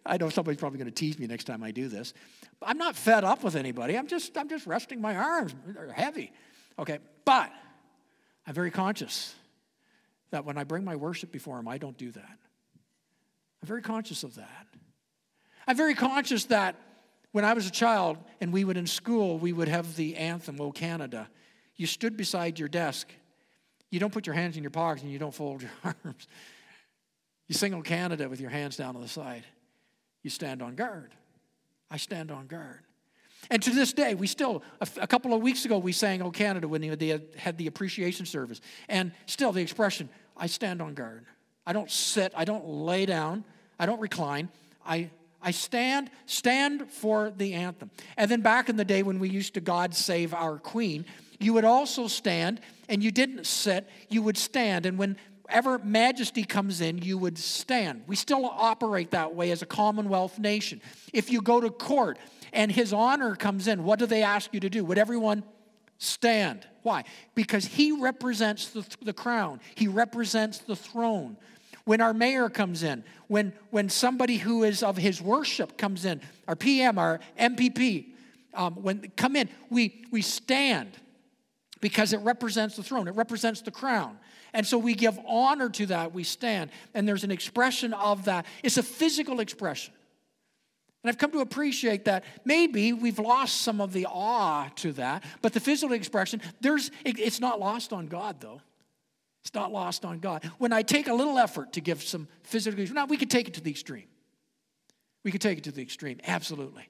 I 0.06 0.16
know 0.16 0.30
somebody's 0.30 0.58
probably 0.58 0.78
going 0.78 0.90
to 0.90 0.94
tease 0.94 1.18
me 1.18 1.26
next 1.26 1.44
time 1.44 1.62
I 1.62 1.70
do 1.70 1.88
this. 1.88 2.14
But 2.58 2.70
I'm 2.70 2.78
not 2.78 2.96
fed 2.96 3.22
up 3.22 3.44
with 3.44 3.54
anybody. 3.54 3.98
I'm 3.98 4.06
just 4.06 4.36
I'm 4.38 4.48
just 4.48 4.66
resting 4.66 5.00
my 5.00 5.14
arms. 5.14 5.54
They're 5.66 5.92
heavy. 5.92 6.32
Okay, 6.78 6.98
but 7.24 7.52
I'm 8.46 8.54
very 8.54 8.70
conscious 8.70 9.34
that 10.30 10.44
when 10.44 10.56
I 10.56 10.64
bring 10.64 10.84
my 10.84 10.96
worship 10.96 11.30
before 11.30 11.58
him, 11.58 11.68
I 11.68 11.76
don't 11.78 11.98
do 11.98 12.10
that. 12.12 12.38
I'm 13.62 13.68
very 13.68 13.82
conscious 13.82 14.24
of 14.24 14.36
that. 14.36 14.66
I'm 15.66 15.76
very 15.76 15.94
conscious 15.94 16.46
that 16.46 16.76
when 17.32 17.44
I 17.44 17.52
was 17.52 17.66
a 17.66 17.70
child 17.70 18.16
and 18.40 18.52
we 18.52 18.64
would 18.64 18.76
in 18.76 18.86
school, 18.86 19.38
we 19.38 19.52
would 19.52 19.68
have 19.68 19.96
the 19.96 20.16
anthem, 20.16 20.60
O 20.60 20.72
Canada. 20.72 21.28
You 21.74 21.86
stood 21.86 22.16
beside 22.16 22.58
your 22.58 22.68
desk. 22.68 23.08
You 23.96 24.00
don't 24.00 24.12
put 24.12 24.26
your 24.26 24.34
hands 24.34 24.58
in 24.58 24.62
your 24.62 24.70
pockets 24.70 25.04
and 25.04 25.10
you 25.10 25.18
don't 25.18 25.32
fold 25.32 25.62
your 25.62 25.70
arms. 25.84 26.28
You 27.48 27.54
sing 27.54 27.72
O 27.72 27.80
Canada 27.80 28.28
with 28.28 28.42
your 28.42 28.50
hands 28.50 28.76
down 28.76 28.94
on 28.94 29.00
the 29.00 29.08
side. 29.08 29.42
You 30.22 30.28
stand 30.28 30.60
on 30.60 30.74
guard. 30.74 31.14
I 31.90 31.96
stand 31.96 32.30
on 32.30 32.46
guard. 32.46 32.80
And 33.50 33.62
to 33.62 33.70
this 33.70 33.94
day, 33.94 34.14
we 34.14 34.26
still, 34.26 34.62
a, 34.82 35.06
couple 35.06 35.32
of 35.32 35.40
weeks 35.40 35.64
ago, 35.64 35.78
we 35.78 35.92
sang 35.92 36.20
O 36.20 36.30
Canada 36.30 36.68
when 36.68 36.82
they 36.82 37.08
had, 37.08 37.24
had 37.38 37.56
the 37.56 37.68
appreciation 37.68 38.26
service. 38.26 38.60
And 38.90 39.12
still, 39.24 39.50
the 39.50 39.62
expression, 39.62 40.10
I 40.36 40.46
stand 40.46 40.82
on 40.82 40.92
guard. 40.92 41.24
I 41.66 41.72
don't 41.72 41.90
sit, 41.90 42.34
I 42.36 42.44
don't 42.44 42.68
lay 42.68 43.06
down, 43.06 43.44
I 43.78 43.86
don't 43.86 44.00
recline. 44.00 44.50
I, 44.84 45.08
I 45.40 45.52
stand, 45.52 46.10
stand 46.26 46.90
for 46.90 47.32
the 47.34 47.54
anthem. 47.54 47.90
And 48.18 48.30
then 48.30 48.42
back 48.42 48.68
in 48.68 48.76
the 48.76 48.84
day 48.84 49.02
when 49.02 49.18
we 49.18 49.30
used 49.30 49.54
to 49.54 49.62
God 49.62 49.94
Save 49.94 50.34
Our 50.34 50.58
Queen, 50.58 51.06
you 51.38 51.54
would 51.54 51.64
also 51.64 52.08
stand 52.08 52.60
and 52.88 53.02
you 53.02 53.10
didn't 53.10 53.46
sit, 53.46 53.88
you 54.08 54.22
would 54.22 54.36
stand. 54.36 54.86
And 54.86 54.98
whenever 54.98 55.78
majesty 55.78 56.44
comes 56.44 56.80
in, 56.80 56.98
you 56.98 57.18
would 57.18 57.38
stand. 57.38 58.04
We 58.06 58.16
still 58.16 58.44
operate 58.44 59.10
that 59.12 59.34
way 59.34 59.50
as 59.50 59.62
a 59.62 59.66
Commonwealth 59.66 60.38
nation. 60.38 60.80
If 61.12 61.30
you 61.30 61.40
go 61.40 61.60
to 61.60 61.70
court 61.70 62.18
and 62.52 62.70
his 62.70 62.92
honor 62.92 63.36
comes 63.36 63.68
in, 63.68 63.84
what 63.84 63.98
do 63.98 64.06
they 64.06 64.22
ask 64.22 64.52
you 64.52 64.60
to 64.60 64.70
do? 64.70 64.84
Would 64.84 64.98
everyone 64.98 65.44
stand? 65.98 66.66
Why? 66.82 67.04
Because 67.34 67.64
he 67.64 67.92
represents 67.92 68.68
the, 68.68 68.86
the 69.02 69.12
crown, 69.12 69.60
he 69.74 69.88
represents 69.88 70.58
the 70.58 70.76
throne 70.76 71.36
when 71.86 72.00
our 72.00 72.12
mayor 72.12 72.48
comes 72.48 72.82
in, 72.82 73.04
when, 73.28 73.52
when 73.70 73.88
somebody 73.88 74.38
who 74.38 74.64
is 74.64 74.82
of 74.82 74.96
his 74.96 75.22
worship 75.22 75.78
comes 75.78 76.04
in, 76.04 76.20
our 76.48 76.56
PM, 76.56 76.98
our 76.98 77.20
MPP, 77.38 78.06
um, 78.54 78.74
when 78.82 79.12
come 79.16 79.36
in, 79.36 79.48
we, 79.70 80.04
we 80.10 80.20
stand 80.20 80.90
because 81.80 82.12
it 82.12 82.18
represents 82.18 82.76
the 82.76 82.82
throne, 82.82 83.08
it 83.08 83.14
represents 83.14 83.60
the 83.60 83.70
crown. 83.70 84.18
And 84.52 84.66
so 84.66 84.78
we 84.78 84.94
give 84.94 85.18
honor 85.26 85.68
to 85.70 85.86
that, 85.86 86.14
we 86.14 86.24
stand. 86.24 86.70
And 86.94 87.06
there's 87.06 87.24
an 87.24 87.30
expression 87.30 87.92
of 87.92 88.24
that. 88.24 88.46
It's 88.62 88.78
a 88.78 88.82
physical 88.82 89.40
expression. 89.40 89.92
And 91.02 91.10
I've 91.10 91.18
come 91.18 91.30
to 91.32 91.40
appreciate 91.40 92.06
that 92.06 92.24
maybe 92.44 92.92
we've 92.92 93.18
lost 93.18 93.60
some 93.60 93.80
of 93.80 93.92
the 93.92 94.06
awe 94.06 94.68
to 94.76 94.92
that, 94.94 95.22
but 95.40 95.52
the 95.52 95.60
physical 95.60 95.94
expression, 95.94 96.40
there's, 96.60 96.90
it's 97.04 97.38
not 97.38 97.60
lost 97.60 97.92
on 97.92 98.06
God 98.06 98.40
though. 98.40 98.60
It's 99.44 99.54
not 99.54 99.70
lost 99.70 100.04
on 100.04 100.18
God. 100.18 100.50
When 100.58 100.72
I 100.72 100.82
take 100.82 101.06
a 101.06 101.14
little 101.14 101.38
effort 101.38 101.74
to 101.74 101.80
give 101.80 102.02
some 102.02 102.26
physical, 102.42 102.84
now 102.92 103.06
we 103.06 103.16
could 103.16 103.30
take 103.30 103.46
it 103.46 103.54
to 103.54 103.60
the 103.60 103.70
extreme. 103.70 104.08
We 105.22 105.30
could 105.30 105.40
take 105.40 105.58
it 105.58 105.64
to 105.64 105.70
the 105.70 105.82
extreme, 105.82 106.18
absolutely. 106.26 106.88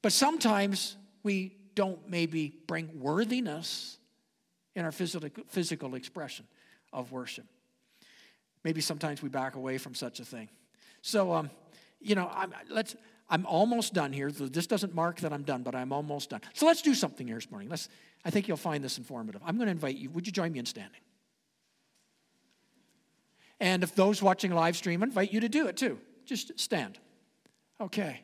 But 0.00 0.12
sometimes 0.12 0.96
we 1.24 1.56
don't 1.74 2.08
maybe 2.08 2.54
bring 2.66 3.00
worthiness 3.00 3.98
in 4.74 4.84
our 4.84 4.92
physical, 4.92 5.30
physical 5.48 5.94
expression 5.94 6.46
of 6.92 7.12
worship. 7.12 7.46
Maybe 8.64 8.80
sometimes 8.80 9.22
we 9.22 9.28
back 9.28 9.56
away 9.56 9.78
from 9.78 9.94
such 9.94 10.20
a 10.20 10.24
thing. 10.24 10.48
So, 11.02 11.32
um, 11.32 11.50
you 12.00 12.14
know, 12.14 12.30
I'm, 12.34 12.52
let's, 12.70 12.96
I'm 13.28 13.46
almost 13.46 13.92
done 13.94 14.12
here. 14.12 14.30
This 14.30 14.66
doesn't 14.66 14.94
mark 14.94 15.20
that 15.20 15.32
I'm 15.32 15.42
done, 15.42 15.62
but 15.62 15.74
I'm 15.74 15.92
almost 15.92 16.30
done. 16.30 16.40
So 16.54 16.66
let's 16.66 16.82
do 16.82 16.94
something 16.94 17.26
here 17.26 17.36
this 17.36 17.50
morning. 17.50 17.68
Let's, 17.68 17.88
I 18.24 18.30
think 18.30 18.48
you'll 18.48 18.56
find 18.56 18.82
this 18.82 18.98
informative. 18.98 19.42
I'm 19.44 19.56
going 19.56 19.66
to 19.66 19.72
invite 19.72 19.96
you. 19.96 20.10
Would 20.10 20.26
you 20.26 20.32
join 20.32 20.52
me 20.52 20.58
in 20.58 20.66
standing? 20.66 21.00
And 23.60 23.82
if 23.82 23.94
those 23.94 24.22
watching 24.22 24.52
live 24.52 24.76
stream, 24.76 25.02
I 25.02 25.06
invite 25.06 25.32
you 25.32 25.40
to 25.40 25.48
do 25.48 25.68
it 25.68 25.76
too. 25.76 25.98
Just 26.24 26.58
stand. 26.58 26.98
Okay. 27.80 28.20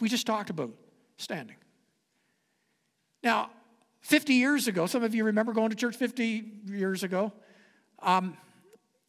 We 0.00 0.08
just 0.08 0.26
talked 0.26 0.50
about 0.50 0.70
standing. 1.16 1.56
Now, 3.22 3.50
50 4.00 4.34
years 4.34 4.68
ago, 4.68 4.86
some 4.86 5.02
of 5.02 5.14
you 5.14 5.24
remember 5.24 5.52
going 5.52 5.70
to 5.70 5.76
church 5.76 5.96
50 5.96 6.44
years 6.66 7.02
ago. 7.02 7.32
Um, 8.00 8.36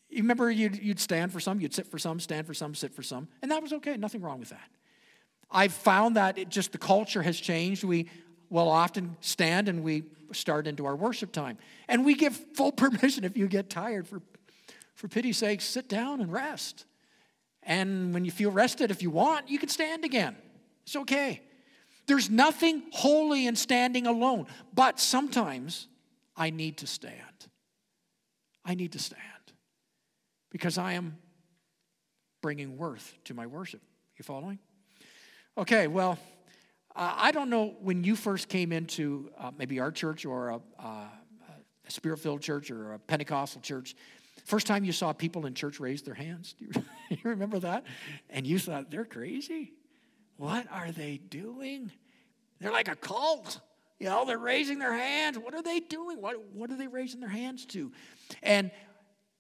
you 0.10 0.22
remember 0.22 0.52
you'd, 0.52 0.82
you'd 0.82 1.00
stand 1.00 1.32
for 1.32 1.40
some, 1.40 1.60
you'd 1.60 1.74
sit 1.74 1.88
for 1.88 1.98
some, 1.98 2.20
stand 2.20 2.46
for 2.46 2.54
some, 2.54 2.76
sit 2.76 2.94
for 2.94 3.02
some, 3.02 3.28
and 3.42 3.52
that 3.52 3.62
was 3.62 3.74
okay. 3.74 3.98
Nothing 3.98 4.22
wrong 4.22 4.40
with 4.40 4.50
that. 4.50 4.70
I've 5.50 5.74
found 5.74 6.16
that 6.16 6.38
it 6.38 6.50
just 6.50 6.72
the 6.72 6.78
culture 6.78 7.24
has 7.24 7.40
changed. 7.40 7.84
We 7.84 8.10
will 8.50 8.70
often 8.70 9.18
stand 9.22 9.68
and 9.68 9.84
we 9.84 10.04
start 10.32 10.68
into 10.68 10.86
our 10.86 10.96
worship 10.96 11.32
time. 11.32 11.58
And 11.88 12.06
we 12.06 12.14
give 12.14 12.36
full 12.54 12.72
permission 12.84 13.24
if 13.24 13.36
you 13.36 13.48
get 13.48 13.70
tired 13.70 14.08
for 14.08 14.22
for 14.96 15.08
pity's 15.08 15.38
sake, 15.38 15.62
sit 15.62 15.90
down 15.90 16.22
and 16.22 16.32
rest. 16.32 16.86
And 17.64 18.14
when 18.14 18.26
you 18.26 18.32
feel 18.32 18.52
rested, 18.52 18.92
if 18.92 19.02
you 19.02 19.10
want, 19.10 19.50
you 19.50 19.60
can 19.60 19.70
stand 19.70 20.06
again. 20.06 20.36
It's 20.84 20.96
okay. 20.96 21.42
There's 22.06 22.30
nothing 22.30 22.84
holy 22.92 23.48
in 23.48 23.56
standing 23.56 24.08
alone, 24.08 24.48
but 24.74 25.00
sometimes 25.00 25.88
I 26.36 26.50
need 26.50 26.78
to 26.78 26.88
stand. 26.88 27.14
I 28.66 28.76
need 28.76 28.94
to 28.94 29.00
stand 29.00 29.22
because 30.52 30.78
I 30.78 30.94
am 30.94 31.18
bringing 32.42 32.78
worth 32.78 33.16
to 33.26 33.34
my 33.34 33.48
worship. 33.48 33.82
You 34.18 34.24
following? 34.24 34.60
Okay, 35.58 35.88
well, 35.88 36.18
I 36.96 37.32
don't 37.32 37.50
know 37.50 37.76
when 37.82 38.04
you 38.04 38.16
first 38.16 38.50
came 38.50 38.72
into 38.72 39.32
uh, 39.40 39.52
maybe 39.58 39.80
our 39.80 39.92
church 39.92 40.26
or 40.26 40.50
a, 40.50 40.56
uh, 40.78 41.08
a 41.88 41.92
spirit 41.92 42.20
filled 42.20 42.42
church 42.42 42.70
or 42.70 42.94
a 42.94 43.00
Pentecostal 43.00 43.62
church. 43.62 43.96
First 44.46 44.68
time 44.68 44.84
you 44.84 44.92
saw 44.92 45.14
people 45.14 45.46
in 45.46 45.54
church 45.56 45.80
raise 45.80 46.02
their 46.04 46.14
hands, 46.14 46.54
do 46.60 46.66
you, 46.66 46.86
you 47.10 47.18
remember 47.24 47.60
that? 47.60 47.86
And 48.30 48.46
you 48.46 48.60
thought, 48.60 48.92
they're 48.92 49.06
crazy. 49.06 49.74
What 50.44 50.68
are 50.74 50.92
they 50.92 51.22
doing? 51.30 51.90
They're 52.60 52.74
like 52.74 52.90
a 52.90 52.98
cult. 52.98 53.62
You 53.98 54.10
know, 54.10 54.26
they're 54.26 54.38
raising 54.38 54.78
their 54.78 54.92
hands. 54.92 55.40
What 55.40 55.54
are 55.54 55.62
they 55.62 55.80
doing? 55.80 56.22
What, 56.22 56.36
what 56.52 56.70
are 56.70 56.76
they 56.76 56.88
raising 56.88 57.22
their 57.22 57.30
hands 57.30 57.66
to? 57.68 57.94
And, 58.42 58.70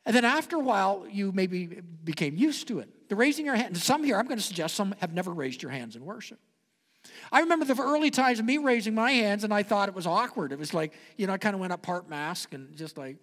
and 0.06 0.16
then 0.16 0.24
after 0.24 0.56
a 0.56 0.62
while, 0.62 1.06
you 1.12 1.34
maybe 1.34 1.82
became 2.06 2.38
used 2.38 2.70
to 2.70 2.80
it. 2.80 3.10
The 3.10 3.18
raising 3.18 3.46
your 3.46 3.56
hands. 3.56 3.84
Some 3.84 4.06
here, 4.06 4.16
I'm 4.16 4.28
going 4.28 4.38
to 4.38 4.44
suggest 4.44 4.76
some 4.76 4.96
have 5.00 5.14
never 5.14 5.34
raised 5.34 5.62
your 5.62 5.74
hands 5.74 5.98
in 5.98 6.06
worship. 6.06 6.40
I 7.34 7.42
remember 7.42 7.66
the 7.66 7.76
early 7.82 8.10
times 8.10 8.40
of 8.40 8.46
me 8.46 8.58
raising 8.58 8.96
my 8.96 9.12
hands, 9.12 9.44
and 9.44 9.54
I 9.54 9.64
thought 9.64 9.90
it 9.90 9.96
was 9.96 10.08
awkward. 10.08 10.54
It 10.54 10.58
was 10.58 10.74
like, 10.74 10.94
you 11.18 11.28
know, 11.28 11.34
I 11.34 11.38
kind 11.38 11.54
of 11.54 11.60
went 11.60 11.74
up 11.74 11.82
part 11.82 12.10
mask 12.10 12.54
and 12.54 12.78
just 12.78 12.98
like, 12.98 13.18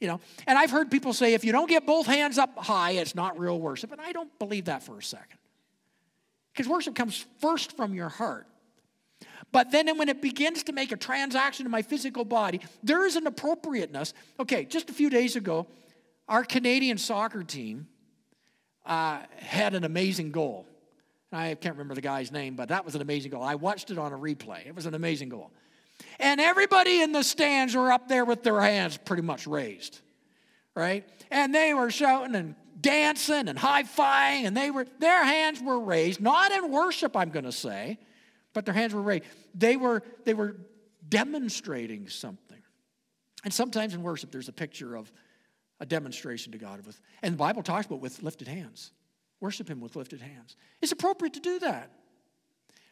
you 0.00 0.08
know. 0.08 0.20
And 0.46 0.58
I've 0.58 0.70
heard 0.70 0.90
people 0.90 1.12
say 1.12 1.34
if 1.34 1.44
you 1.44 1.52
don't 1.52 1.68
get 1.68 1.84
both 1.84 2.06
hands 2.06 2.38
up 2.38 2.56
high, 2.56 2.92
it's 2.92 3.14
not 3.14 3.38
real 3.38 3.60
worship. 3.60 3.92
And 3.92 4.00
I 4.00 4.12
don't 4.12 4.36
believe 4.38 4.64
that 4.64 4.82
for 4.82 4.96
a 4.96 5.02
second. 5.02 5.36
Because 6.52 6.68
worship 6.68 6.94
comes 6.94 7.24
first 7.40 7.76
from 7.76 7.94
your 7.94 8.08
heart. 8.08 8.46
But 9.52 9.70
then 9.70 9.96
when 9.98 10.08
it 10.08 10.22
begins 10.22 10.62
to 10.64 10.72
make 10.72 10.92
a 10.92 10.96
transaction 10.96 11.66
in 11.66 11.72
my 11.72 11.82
physical 11.82 12.24
body, 12.24 12.60
there 12.82 13.06
is 13.06 13.16
an 13.16 13.26
appropriateness. 13.26 14.14
Okay, 14.40 14.64
just 14.64 14.90
a 14.90 14.92
few 14.92 15.10
days 15.10 15.36
ago, 15.36 15.66
our 16.28 16.44
Canadian 16.44 16.98
soccer 16.98 17.42
team 17.42 17.86
uh, 18.86 19.20
had 19.36 19.74
an 19.74 19.84
amazing 19.84 20.32
goal. 20.32 20.66
I 21.30 21.54
can't 21.54 21.74
remember 21.74 21.94
the 21.94 22.02
guy's 22.02 22.30
name, 22.30 22.56
but 22.56 22.68
that 22.68 22.84
was 22.84 22.94
an 22.94 23.00
amazing 23.00 23.30
goal. 23.30 23.42
I 23.42 23.54
watched 23.54 23.90
it 23.90 23.98
on 23.98 24.12
a 24.12 24.18
replay. 24.18 24.66
It 24.66 24.74
was 24.74 24.86
an 24.86 24.94
amazing 24.94 25.30
goal. 25.30 25.50
And 26.18 26.40
everybody 26.40 27.00
in 27.00 27.12
the 27.12 27.22
stands 27.22 27.74
were 27.74 27.92
up 27.92 28.08
there 28.08 28.24
with 28.24 28.42
their 28.42 28.60
hands 28.60 28.96
pretty 28.96 29.22
much 29.22 29.46
raised, 29.46 30.00
right? 30.74 31.08
And 31.30 31.54
they 31.54 31.74
were 31.74 31.90
shouting 31.90 32.34
and 32.34 32.54
dancing 32.82 33.48
and 33.48 33.58
high 33.58 33.84
fiving, 33.84 34.46
and 34.46 34.56
they 34.56 34.70
were 34.70 34.86
their 34.98 35.24
hands 35.24 35.62
were 35.62 35.80
raised, 35.80 36.20
not 36.20 36.52
in 36.52 36.70
worship, 36.70 37.16
I'm 37.16 37.30
going 37.30 37.44
to 37.44 37.52
say, 37.52 37.98
but 38.52 38.66
their 38.66 38.74
hands 38.74 38.92
were 38.92 39.00
raised. 39.00 39.24
They 39.54 39.76
were 39.76 40.02
they 40.24 40.34
were 40.34 40.56
demonstrating 41.08 42.08
something. 42.08 42.58
And 43.44 43.52
sometimes 43.52 43.94
in 43.94 44.02
worship, 44.02 44.30
there's 44.30 44.48
a 44.48 44.52
picture 44.52 44.94
of 44.94 45.10
a 45.80 45.86
demonstration 45.86 46.52
to 46.52 46.58
God 46.58 46.84
with, 46.86 47.00
and 47.22 47.34
the 47.34 47.38
Bible 47.38 47.62
talks 47.62 47.86
about 47.86 48.00
with 48.00 48.22
lifted 48.22 48.48
hands. 48.48 48.92
Worship 49.40 49.68
Him 49.68 49.80
with 49.80 49.96
lifted 49.96 50.20
hands. 50.20 50.56
It's 50.80 50.92
appropriate 50.92 51.34
to 51.34 51.40
do 51.40 51.58
that. 51.60 51.90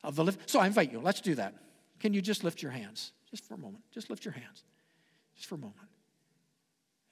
Of 0.03 0.17
the 0.17 0.25
lift, 0.25 0.49
so 0.49 0.59
I 0.59 0.67
invite 0.67 0.91
you. 0.91 0.99
Let's 0.99 1.21
do 1.21 1.35
that. 1.35 1.55
Can 1.99 2.15
you 2.15 2.23
just 2.23 2.43
lift 2.43 2.63
your 2.63 2.73
hands, 2.73 3.13
just 3.31 3.45
for 3.45 3.53
a 3.53 3.59
moment? 3.59 3.85
Just 3.93 4.09
lift 4.09 4.25
your 4.25 4.33
hands, 4.33 4.65
just 5.37 5.47
for 5.47 5.57
a 5.57 5.59
moment, 5.59 5.77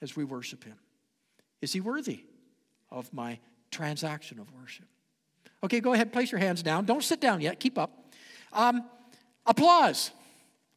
as 0.01 0.15
we 0.15 0.23
worship 0.23 0.63
Him. 0.63 0.75
Is 1.61 1.71
He 1.71 1.81
worthy 1.81 2.23
of 2.91 3.11
my 3.13 3.39
transaction 3.71 4.39
of 4.39 4.51
worship? 4.53 4.85
Okay, 5.63 5.79
go 5.79 5.93
ahead. 5.93 6.13
Place 6.13 6.31
your 6.31 6.39
hands 6.39 6.63
down. 6.63 6.85
Don't 6.85 7.03
sit 7.03 7.19
down 7.19 7.41
yet. 7.41 7.59
Keep 7.59 7.77
up. 7.77 8.11
Um, 8.53 8.83
applause. 9.45 10.11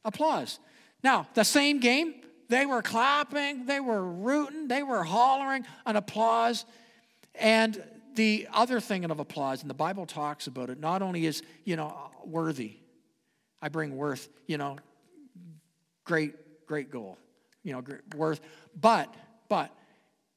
Applause. 0.04 0.58
Now, 1.04 1.28
the 1.34 1.44
same 1.44 1.80
game, 1.80 2.14
they 2.48 2.66
were 2.66 2.82
clapping, 2.82 3.66
they 3.66 3.80
were 3.80 4.04
rooting, 4.04 4.68
they 4.68 4.82
were 4.82 5.02
hollering 5.02 5.64
an 5.86 5.96
applause. 5.96 6.64
And 7.34 7.82
the 8.14 8.48
other 8.52 8.78
thing 8.78 9.04
of 9.04 9.18
applause, 9.18 9.62
and 9.62 9.70
the 9.70 9.74
Bible 9.74 10.06
talks 10.06 10.46
about 10.46 10.68
it, 10.70 10.78
not 10.78 11.02
only 11.02 11.26
is, 11.26 11.42
you 11.64 11.76
know, 11.76 12.10
worthy, 12.24 12.76
I 13.60 13.68
bring 13.68 13.96
worth, 13.96 14.28
you 14.46 14.58
know, 14.58 14.76
great, 16.04 16.66
great 16.66 16.90
goal, 16.90 17.18
you 17.62 17.72
know, 17.72 17.80
great 17.80 18.14
worth, 18.14 18.40
but, 18.78 19.12
but 19.48 19.74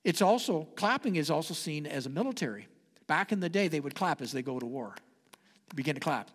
it's 0.06 0.22
also, 0.22 0.68
clapping 0.76 1.16
is 1.16 1.32
also 1.32 1.56
seen 1.56 1.88
as 1.88 2.06
a 2.06 2.10
military. 2.10 2.68
Back 3.08 3.32
in 3.32 3.40
the 3.40 3.50
day, 3.50 3.68
they 3.68 3.80
would 3.80 3.96
clap 3.96 4.22
as 4.22 4.32
they 4.32 4.44
go 4.44 4.60
to 4.60 4.66
war. 4.66 4.96
They 5.70 5.76
begin 5.76 5.96
to 5.96 6.00
clap. 6.00 6.30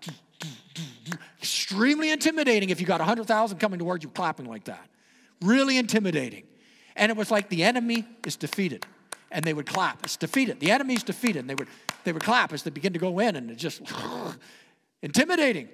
Extremely 1.38 2.10
intimidating 2.10 2.70
if 2.70 2.80
you 2.80 2.86
got 2.86 2.98
100,000 2.98 3.58
coming 3.58 3.78
towards 3.78 4.02
you 4.02 4.10
clapping 4.10 4.46
like 4.46 4.64
that. 4.64 4.84
Really 5.40 5.78
intimidating. 5.78 6.42
And 6.96 7.10
it 7.10 7.16
was 7.16 7.30
like 7.30 7.48
the 7.48 7.62
enemy 7.62 8.04
is 8.26 8.34
defeated. 8.36 8.84
And 9.30 9.44
they 9.44 9.54
would 9.54 9.66
clap. 9.66 10.02
It's 10.02 10.16
defeated. 10.16 10.58
The 10.58 10.72
enemy's 10.72 11.04
defeated. 11.04 11.38
And 11.38 11.48
they 11.48 11.54
would, 11.54 11.68
they 12.02 12.12
would 12.12 12.24
clap 12.24 12.52
as 12.52 12.64
they 12.64 12.70
begin 12.70 12.92
to 12.94 12.98
go 12.98 13.20
in, 13.20 13.36
and 13.36 13.52
it's 13.52 13.62
just 13.62 13.82
intimidating. 15.02 15.68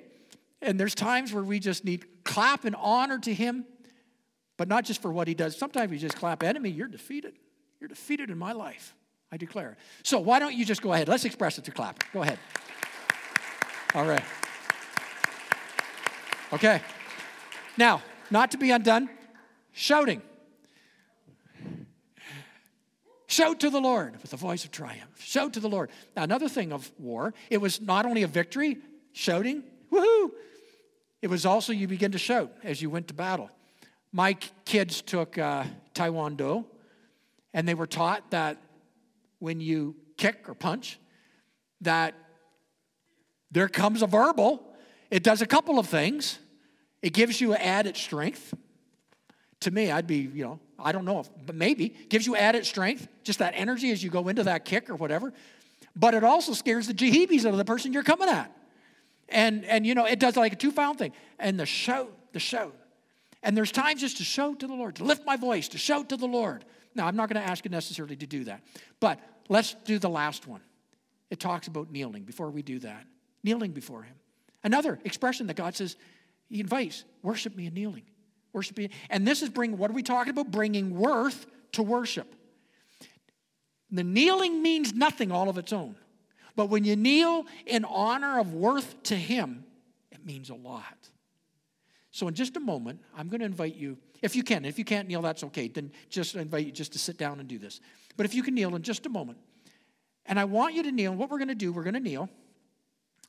And 0.60 0.78
there's 0.78 0.94
times 0.94 1.32
where 1.32 1.42
we 1.42 1.60
just 1.60 1.82
need 1.82 2.04
clap 2.24 2.66
and 2.66 2.76
honor 2.78 3.18
to 3.20 3.32
him, 3.32 3.64
but 4.58 4.68
not 4.68 4.84
just 4.84 5.00
for 5.00 5.10
what 5.10 5.28
he 5.28 5.32
does. 5.32 5.56
Sometimes 5.56 5.90
we 5.90 5.96
just 5.96 6.16
clap, 6.16 6.42
enemy, 6.42 6.68
you're 6.68 6.88
defeated. 6.88 7.32
You're 7.80 7.88
defeated 7.88 8.30
in 8.30 8.38
my 8.38 8.52
life. 8.52 8.94
I 9.30 9.36
declare. 9.36 9.76
So 10.02 10.18
why 10.18 10.38
don't 10.38 10.54
you 10.54 10.64
just 10.64 10.82
go 10.82 10.92
ahead? 10.92 11.08
Let's 11.08 11.24
express 11.24 11.58
it 11.58 11.64
to 11.64 11.70
clap. 11.70 12.02
Go 12.12 12.22
ahead. 12.22 12.38
All 13.94 14.06
right. 14.06 14.22
Okay. 16.52 16.80
Now, 17.76 18.02
not 18.30 18.52
to 18.52 18.58
be 18.58 18.70
undone, 18.70 19.10
shouting. 19.72 20.22
Shout 23.26 23.60
to 23.60 23.70
the 23.70 23.80
Lord 23.80 24.20
with 24.22 24.30
the 24.30 24.36
voice 24.36 24.64
of 24.64 24.70
triumph. 24.70 25.20
Shout 25.20 25.52
to 25.54 25.60
the 25.60 25.68
Lord. 25.68 25.90
Now, 26.16 26.22
another 26.22 26.48
thing 26.48 26.72
of 26.72 26.90
war, 26.98 27.34
it 27.50 27.58
was 27.58 27.80
not 27.80 28.06
only 28.06 28.22
a 28.22 28.28
victory, 28.28 28.78
shouting, 29.12 29.64
woohoo, 29.92 30.30
it 31.20 31.28
was 31.28 31.44
also 31.44 31.72
you 31.72 31.88
begin 31.88 32.12
to 32.12 32.18
shout 32.18 32.52
as 32.62 32.80
you 32.80 32.88
went 32.88 33.08
to 33.08 33.14
battle. 33.14 33.50
My 34.12 34.34
kids 34.64 35.02
took 35.02 35.36
uh, 35.36 35.64
Taekwondo, 35.94 36.64
and 37.56 37.66
they 37.66 37.74
were 37.74 37.86
taught 37.86 38.30
that 38.32 38.58
when 39.38 39.60
you 39.60 39.96
kick 40.18 40.46
or 40.46 40.54
punch, 40.54 41.00
that 41.80 42.14
there 43.50 43.66
comes 43.66 44.02
a 44.02 44.06
verbal. 44.06 44.62
It 45.10 45.22
does 45.22 45.40
a 45.40 45.46
couple 45.46 45.78
of 45.78 45.88
things. 45.88 46.38
It 47.00 47.14
gives 47.14 47.40
you 47.40 47.54
added 47.54 47.96
strength. 47.96 48.52
To 49.60 49.70
me, 49.70 49.90
I'd 49.90 50.06
be, 50.06 50.18
you 50.18 50.44
know, 50.44 50.60
I 50.78 50.92
don't 50.92 51.06
know, 51.06 51.20
if, 51.20 51.30
but 51.46 51.54
maybe 51.54 51.88
gives 52.10 52.26
you 52.26 52.36
added 52.36 52.66
strength, 52.66 53.08
just 53.24 53.38
that 53.38 53.54
energy 53.56 53.90
as 53.90 54.04
you 54.04 54.10
go 54.10 54.28
into 54.28 54.42
that 54.42 54.66
kick 54.66 54.90
or 54.90 54.94
whatever. 54.94 55.32
But 55.96 56.12
it 56.12 56.24
also 56.24 56.52
scares 56.52 56.86
the 56.86 56.92
jeebies 56.92 57.46
out 57.46 57.52
of 57.52 57.56
the 57.56 57.64
person 57.64 57.94
you're 57.94 58.02
coming 58.02 58.28
at. 58.28 58.54
And 59.30 59.64
and 59.64 59.86
you 59.86 59.94
know, 59.94 60.04
it 60.04 60.20
does 60.20 60.36
like 60.36 60.52
a 60.52 60.56
two-found 60.56 60.98
thing. 60.98 61.12
And 61.38 61.58
the 61.58 61.64
shout, 61.64 62.12
the 62.34 62.38
shout. 62.38 62.76
And 63.42 63.56
there's 63.56 63.72
times 63.72 64.02
just 64.02 64.18
to 64.18 64.24
shout 64.24 64.60
to 64.60 64.66
the 64.66 64.74
Lord, 64.74 64.96
to 64.96 65.04
lift 65.04 65.24
my 65.24 65.36
voice, 65.36 65.68
to 65.68 65.78
shout 65.78 66.10
to 66.10 66.18
the 66.18 66.26
Lord. 66.26 66.66
Now, 66.96 67.06
I'm 67.06 67.16
not 67.16 67.28
going 67.28 67.42
to 67.42 67.48
ask 67.48 67.64
you 67.64 67.70
necessarily 67.70 68.16
to 68.16 68.26
do 68.26 68.44
that, 68.44 68.62
but 69.00 69.20
let's 69.48 69.74
do 69.84 69.98
the 69.98 70.08
last 70.08 70.46
one. 70.46 70.62
It 71.30 71.40
talks 71.40 71.66
about 71.66 71.90
kneeling 71.90 72.24
before 72.24 72.50
we 72.50 72.62
do 72.62 72.78
that, 72.80 73.04
kneeling 73.42 73.72
before 73.72 74.02
Him. 74.02 74.14
Another 74.64 74.98
expression 75.04 75.46
that 75.48 75.56
God 75.56 75.76
says, 75.76 75.96
He 76.48 76.60
invites, 76.60 77.04
worship 77.22 77.54
me 77.56 77.66
in 77.66 77.74
kneeling. 77.74 78.04
Worship 78.52 78.78
me. 78.78 78.90
And 79.10 79.26
this 79.26 79.42
is 79.42 79.50
bringing, 79.50 79.76
what 79.76 79.90
are 79.90 79.94
we 79.94 80.02
talking 80.02 80.30
about? 80.30 80.50
Bringing 80.50 80.96
worth 80.96 81.46
to 81.72 81.82
worship. 81.82 82.34
The 83.90 84.02
kneeling 84.02 84.62
means 84.62 84.94
nothing 84.94 85.30
all 85.30 85.48
of 85.48 85.58
its 85.58 85.72
own. 85.72 85.96
But 86.56 86.70
when 86.70 86.84
you 86.84 86.96
kneel 86.96 87.44
in 87.66 87.84
honor 87.84 88.40
of 88.40 88.54
worth 88.54 89.02
to 89.04 89.14
Him, 89.14 89.64
it 90.10 90.24
means 90.24 90.48
a 90.48 90.54
lot. 90.54 90.96
So, 92.10 92.28
in 92.28 92.34
just 92.34 92.56
a 92.56 92.60
moment, 92.60 93.02
I'm 93.14 93.28
going 93.28 93.40
to 93.40 93.46
invite 93.46 93.76
you, 93.76 93.98
if 94.22 94.36
you 94.36 94.42
can, 94.42 94.64
if 94.64 94.78
you 94.78 94.84
can't 94.84 95.08
kneel, 95.08 95.22
that's 95.22 95.44
okay, 95.44 95.68
then 95.68 95.92
just 96.08 96.34
invite 96.34 96.66
you 96.66 96.72
just 96.72 96.92
to 96.92 96.98
sit 96.98 97.18
down 97.18 97.40
and 97.40 97.48
do 97.48 97.58
this. 97.58 97.80
But 98.16 98.26
if 98.26 98.34
you 98.34 98.42
can 98.42 98.54
kneel 98.54 98.74
in 98.74 98.82
just 98.82 99.06
a 99.06 99.08
moment, 99.08 99.38
and 100.24 100.38
I 100.38 100.44
want 100.44 100.74
you 100.74 100.82
to 100.82 100.92
kneel, 100.92 101.12
and 101.12 101.20
what 101.20 101.30
we're 101.30 101.38
going 101.38 101.48
to 101.48 101.54
do, 101.54 101.72
we're 101.72 101.84
going 101.84 101.94
to 101.94 102.00
kneel, 102.00 102.28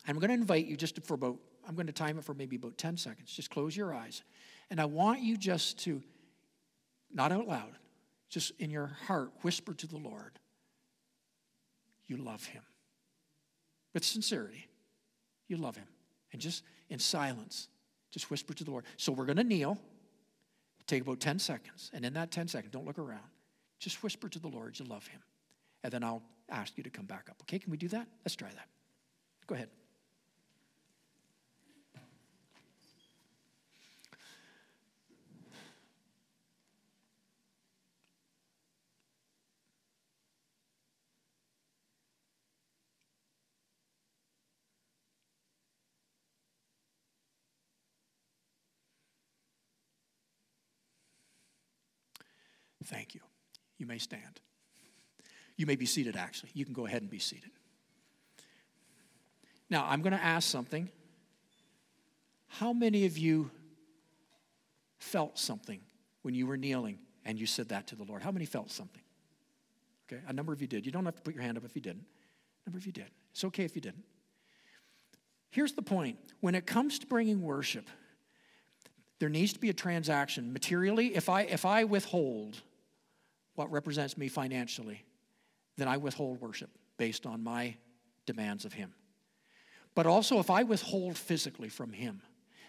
and 0.06 0.16
I'm 0.16 0.20
going 0.20 0.30
to 0.30 0.36
invite 0.36 0.66
you 0.66 0.78
just 0.78 1.00
for 1.06 1.14
about, 1.16 1.38
I'm 1.68 1.76
going 1.76 1.88
to 1.88 1.94
time 1.94 2.18
it 2.18 2.24
for 2.24 2.34
maybe 2.34 2.56
about 2.56 2.78
10 2.78 2.98
seconds. 2.98 3.32
Just 3.32 3.50
close 3.50 3.76
your 3.76 3.94
eyes. 3.94 4.24
And 4.70 4.80
I 4.80 4.86
want 4.86 5.22
you 5.22 5.38
just 5.38 5.80
to, 5.80 6.02
not 7.14 7.32
out 7.32 7.48
loud, 7.48 7.74
just 8.30 8.52
in 8.60 8.70
your 8.70 8.88
heart, 9.08 9.32
whisper 9.42 9.74
to 9.74 9.88
the 9.88 9.98
Lord, 9.98 10.40
you 12.08 12.18
love 12.18 12.46
him. 12.46 12.64
With 13.94 14.06
sincerity, 14.06 14.68
you 15.48 15.58
love 15.58 15.76
him. 15.76 15.88
And 16.32 16.42
just 16.42 16.64
in 16.90 17.00
silence, 17.00 17.68
just 18.12 18.30
whisper 18.30 18.54
to 18.54 18.64
the 18.64 18.72
Lord. 18.72 18.86
So 18.96 19.12
we're 19.12 19.26
going 19.26 19.38
to 19.38 19.44
kneel. 19.44 19.78
Take 20.88 21.02
about 21.02 21.20
10 21.20 21.40
seconds. 21.40 21.92
And 21.94 22.06
in 22.06 22.14
that 22.14 22.32
10 22.32 22.48
seconds, 22.48 22.72
don't 22.72 22.86
look 22.86 22.98
around. 22.98 23.20
Just 23.80 24.02
whisper 24.02 24.30
to 24.30 24.40
the 24.40 24.48
Lord 24.48 24.80
you 24.80 24.86
love 24.86 25.06
him. 25.08 25.22
And 25.84 25.94
then 25.94 26.04
I'll 26.04 26.24
ask 26.50 26.78
you 26.78 26.84
to 26.84 26.90
come 26.90 27.06
back 27.06 27.28
up. 27.30 27.38
Okay, 27.44 27.60
can 27.60 27.70
we 27.70 27.78
do 27.78 27.90
that? 27.90 28.08
Let's 28.26 28.36
try 28.36 28.50
that. 28.50 28.68
Go 29.46 29.56
ahead. 29.56 29.70
Thank 52.88 53.14
you. 53.16 53.22
You 53.78 53.86
may 53.86 53.98
stand. 53.98 54.42
You 55.58 55.66
may 55.66 55.76
be 55.76 55.86
seated, 55.86 56.16
actually. 56.16 56.52
You 56.54 56.66
can 56.66 56.74
go 56.74 56.86
ahead 56.86 57.02
and 57.02 57.12
be 57.12 57.20
seated. 57.20 57.52
Now, 59.70 59.86
I'm 59.88 60.02
going 60.02 60.14
to 60.14 60.24
ask 60.24 60.50
something. 60.50 60.90
How 62.48 62.72
many 62.72 63.06
of 63.06 63.18
you 63.18 63.52
felt 65.00 65.38
something 65.38 65.82
when 66.22 66.34
you 66.34 66.48
were 66.48 66.58
kneeling 66.58 67.00
and 67.26 67.38
you 67.38 67.46
said 67.46 67.70
that 67.70 67.88
to 67.88 67.96
the 67.96 68.04
Lord? 68.04 68.22
How 68.22 68.32
many 68.32 68.46
felt 68.46 68.72
something? 68.72 69.02
Okay, 70.10 70.22
a 70.28 70.34
number 70.34 70.54
of 70.54 70.62
you 70.62 70.68
did. 70.68 70.86
You 70.86 70.92
don't 70.92 71.04
have 71.04 71.16
to 71.16 71.22
put 71.22 71.34
your 71.34 71.44
hand 71.44 71.58
up 71.58 71.66
if 71.66 71.76
you 71.76 71.82
didn't. 71.82 72.06
A 72.66 72.70
number 72.70 72.78
of 72.78 72.86
you 72.86 72.94
did. 72.94 73.10
It's 73.32 73.44
okay 73.44 73.66
if 73.66 73.76
you 73.76 73.82
didn't. 73.82 74.06
Here's 75.50 75.74
the 75.74 75.82
point 75.82 76.18
when 76.40 76.56
it 76.56 76.66
comes 76.66 77.00
to 77.00 77.08
bringing 77.08 77.42
worship, 77.42 77.90
there 79.20 79.30
needs 79.30 79.52
to 79.54 79.60
be 79.60 79.70
a 79.70 79.74
transaction. 79.74 80.54
Materially, 80.54 81.16
if 81.16 81.28
I, 81.28 81.42
if 81.42 81.66
I 81.66 81.84
withhold 81.84 82.62
what 83.58 83.72
represents 83.72 84.18
me 84.18 84.28
financially, 84.28 85.04
then 85.78 85.88
I 85.88 85.98
withhold 85.98 86.40
worship 86.40 86.70
based 86.98 87.26
on 87.26 87.44
my 87.44 87.76
demands 88.28 88.66
of 88.66 88.74
Him. 88.74 88.94
But 89.96 90.06
also, 90.06 90.38
if 90.38 90.52
I 90.52 90.62
withhold 90.62 91.18
physically 91.18 91.68
from 91.68 91.92
Him, 91.92 92.22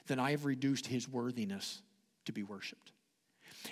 then 0.07 0.19
I 0.19 0.31
have 0.31 0.47
reduced 0.47 0.87
His 0.87 1.07
worthiness 1.07 1.83
to 2.25 2.33
be 2.33 2.43
worshiped. 2.43 2.93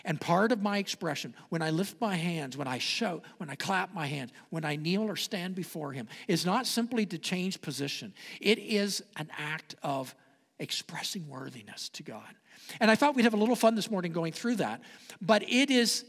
And 0.05 0.21
part 0.21 0.53
of 0.53 0.61
my 0.61 0.77
expression, 0.77 1.35
when 1.49 1.63
I 1.63 1.71
lift 1.71 1.99
my 2.03 2.17
hands, 2.17 2.55
when 2.55 2.69
I 2.69 2.77
shout, 2.77 3.23
when 3.39 3.49
I 3.49 3.55
clap 3.55 3.95
my 3.95 4.07
hands, 4.07 4.33
when 4.51 4.67
I 4.67 4.77
kneel 4.77 5.05
or 5.05 5.17
stand 5.17 5.55
before 5.55 5.93
Him, 5.93 6.09
is 6.29 6.45
not 6.45 6.67
simply 6.67 7.07
to 7.07 7.17
change 7.17 7.63
position. 7.63 8.13
It 8.43 8.59
is 8.59 9.03
an 9.17 9.31
act 9.39 9.75
of 9.83 10.15
expressing 10.59 11.27
worthiness 11.29 11.89
to 11.91 12.03
God. 12.03 12.35
And 12.79 12.91
I 12.91 12.95
thought 12.95 13.15
we'd 13.15 13.23
have 13.23 13.33
a 13.33 13.39
little 13.39 13.57
fun 13.57 13.75
this 13.75 13.91
morning 13.91 14.13
going 14.13 14.33
through 14.33 14.57
that. 14.57 14.83
But 15.23 15.49
it 15.49 15.71
is, 15.71 16.05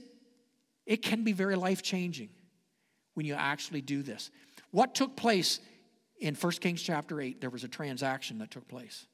it 0.88 1.04
can 1.04 1.24
be 1.24 1.34
very 1.34 1.56
life 1.56 1.84
changing 1.84 2.30
when 3.14 3.26
you 3.26 3.36
actually 3.36 3.82
do 3.82 4.02
this. 4.02 4.32
What 4.72 4.96
took 4.96 5.16
place 5.16 5.60
in 6.20 6.34
1 6.34 6.52
Kings 6.54 6.82
chapter 6.82 7.20
8? 7.20 7.42
There 7.42 7.50
was 7.50 7.66
a 7.66 7.68
transaction 7.68 8.40
that 8.40 8.50
took 8.50 8.68
place. 8.70 9.06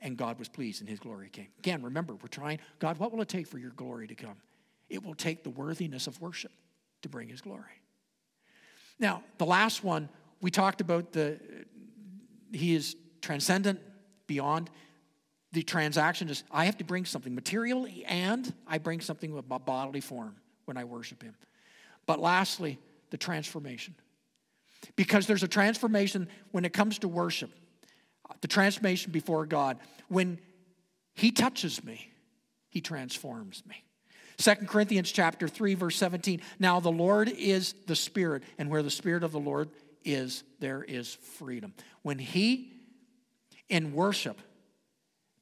And 0.00 0.16
God 0.16 0.38
was 0.38 0.48
pleased 0.48 0.80
and 0.80 0.88
his 0.88 1.00
glory 1.00 1.30
came. 1.30 1.48
Again, 1.58 1.82
remember, 1.82 2.14
we're 2.14 2.28
trying, 2.28 2.60
God, 2.78 2.98
what 2.98 3.12
will 3.12 3.20
it 3.22 3.28
take 3.28 3.48
for 3.48 3.58
your 3.58 3.70
glory 3.70 4.06
to 4.06 4.14
come? 4.14 4.36
It 4.88 5.02
will 5.02 5.14
take 5.14 5.42
the 5.42 5.50
worthiness 5.50 6.06
of 6.06 6.20
worship 6.20 6.52
to 7.02 7.08
bring 7.08 7.28
his 7.28 7.40
glory. 7.40 7.82
Now, 9.00 9.24
the 9.38 9.46
last 9.46 9.82
one, 9.82 10.08
we 10.40 10.50
talked 10.50 10.80
about 10.80 11.12
the, 11.12 11.40
he 12.52 12.74
is 12.74 12.96
transcendent, 13.20 13.80
beyond 14.26 14.70
the 15.52 15.62
transaction 15.62 16.28
is 16.28 16.44
I 16.50 16.64
have 16.66 16.76
to 16.78 16.84
bring 16.84 17.04
something 17.04 17.34
materially 17.34 18.04
and 18.06 18.52
I 18.66 18.78
bring 18.78 19.00
something 19.00 19.32
with 19.32 19.48
bodily 19.48 20.00
form 20.00 20.36
when 20.64 20.76
I 20.76 20.84
worship 20.84 21.22
Him. 21.22 21.34
But 22.06 22.20
lastly, 22.20 22.78
the 23.10 23.16
transformation. 23.16 23.94
Because 24.96 25.26
there's 25.26 25.42
a 25.42 25.48
transformation 25.48 26.28
when 26.50 26.64
it 26.64 26.72
comes 26.72 26.98
to 27.00 27.08
worship, 27.08 27.50
the 28.40 28.48
transformation 28.48 29.12
before 29.12 29.46
God. 29.46 29.78
When 30.08 30.38
He 31.14 31.30
touches 31.30 31.82
me, 31.82 32.10
He 32.68 32.80
transforms 32.80 33.62
me. 33.66 33.84
2 34.38 34.66
Corinthians 34.66 35.12
chapter 35.12 35.46
3 35.46 35.74
verse 35.74 35.96
17 35.96 36.40
Now 36.58 36.80
the 36.80 36.90
Lord 36.90 37.28
is 37.28 37.74
the 37.86 37.96
spirit 37.96 38.42
and 38.58 38.68
where 38.68 38.82
the 38.82 38.90
spirit 38.90 39.22
of 39.22 39.32
the 39.32 39.38
Lord 39.38 39.70
is 40.04 40.44
there 40.60 40.82
is 40.82 41.14
freedom. 41.14 41.72
When 42.02 42.18
he 42.18 42.72
in 43.68 43.92
worship 43.92 44.38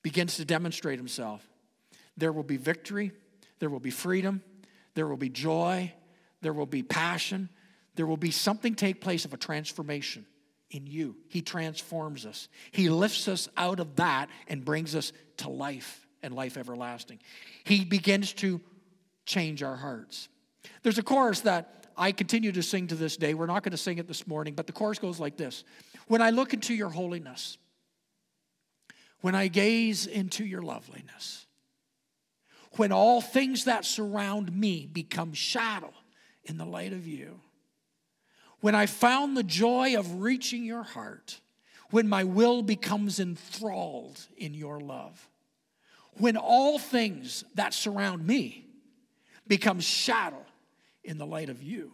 begins 0.03 0.37
to 0.37 0.45
demonstrate 0.45 0.99
himself, 0.99 1.47
there 2.17 2.33
will 2.33 2.43
be 2.43 2.57
victory, 2.57 3.13
there 3.59 3.71
will 3.71 3.81
be 3.81 3.91
freedom, 3.91 4.43
there 4.95 5.07
will 5.07 5.17
be 5.17 5.29
joy, 5.29 5.93
there 6.41 6.53
will 6.53 6.67
be 6.67 6.83
passion, 6.83 7.49
there 7.95 8.07
will 8.07 8.17
be 8.17 8.31
something 8.31 8.75
take 8.75 9.01
place 9.01 9.25
of 9.25 9.33
a 9.33 9.37
transformation 9.37 10.27
in 10.71 10.87
you. 10.87 11.17
He 11.29 11.43
transforms 11.43 12.25
us. 12.27 12.49
He 12.71 12.89
lifts 12.89 13.29
us 13.29 13.49
out 13.57 13.81
of 13.81 13.97
that 13.97 14.29
and 14.49 14.65
brings 14.65 14.95
us 14.95 15.13
to 15.39 15.51
life 15.51 16.07
and 16.23 16.35
life 16.35 16.57
everlasting. 16.57 17.21
He 17.65 17.85
begins 17.85 18.33
to 18.35 18.61
change 19.27 19.63
our 19.63 19.77
hearts. 19.77 20.29
There's 20.83 20.99
a 20.99 21.03
chorus 21.03 21.41
that 21.41 21.87
I 21.97 22.13
continue 22.13 22.53
to 22.53 22.63
sing 22.63 22.87
to 22.89 22.95
this 22.95 23.17
day. 23.17 23.35
We're 23.35 23.47
not 23.47 23.63
going 23.63 23.73
to 23.73 23.79
sing 23.79 23.99
it 23.99 24.09
this 24.09 24.27
morning, 24.27 24.55
but 24.55 24.67
the 24.67 24.73
chorus 24.73 24.99
goes 24.99 25.21
like 25.21 25.37
this 25.37 25.65
When 26.09 26.23
I 26.23 26.31
look 26.31 26.55
into 26.55 26.75
your 26.75 26.89
holiness, 26.89 27.59
when 29.21 29.35
I 29.35 29.49
gaze 29.49 30.07
into 30.07 30.45
your 30.45 30.63
loveliness, 30.63 31.47
when 32.77 32.93
all 32.93 33.21
things 33.21 33.65
that 33.65 33.85
surround 33.85 34.55
me 34.55 34.87
become 34.87 35.33
shadow 35.33 35.93
in 36.45 36.57
the 36.57 36.65
light 36.65 36.93
of 36.93 37.07
you, 37.07 37.41
when 38.61 38.75
I 38.75 38.87
found 38.87 39.37
the 39.37 39.43
joy 39.43 39.99
of 39.99 40.23
reaching 40.23 40.65
your 40.65 40.83
heart, 40.83 41.41
when 41.91 42.09
my 42.09 42.25
will 42.25 42.63
becomes 42.63 43.21
enthralled 43.21 44.27
in 44.37 44.55
your 44.55 44.81
love, 44.81 45.29
when 46.19 46.37
all 46.37 46.79
things 46.79 47.45
that 47.55 47.75
surround 47.75 48.27
me 48.27 48.67
become 49.47 49.81
shadow 49.81 50.45
in 51.05 51.19
the 51.19 51.27
light 51.27 51.51
of 51.51 51.63
you, 51.63 51.93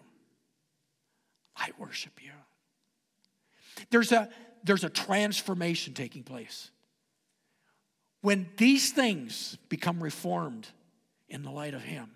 I 1.56 1.70
worship 1.78 2.22
you. 2.22 2.30
There's 3.90 4.12
a, 4.12 4.28
there's 4.62 4.84
a 4.84 4.90
transformation 4.90 5.94
taking 5.94 6.22
place. 6.22 6.70
When 8.20 8.48
these 8.56 8.90
things 8.90 9.56
become 9.68 10.02
reformed 10.02 10.66
in 11.28 11.42
the 11.42 11.50
light 11.50 11.74
of 11.74 11.82
Him, 11.82 12.10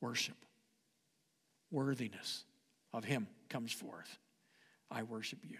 worship, 0.00 0.36
worthiness 1.70 2.44
of 2.92 3.04
Him 3.04 3.26
comes 3.48 3.72
forth. 3.72 4.18
I 4.90 5.02
worship 5.02 5.40
you. 5.42 5.58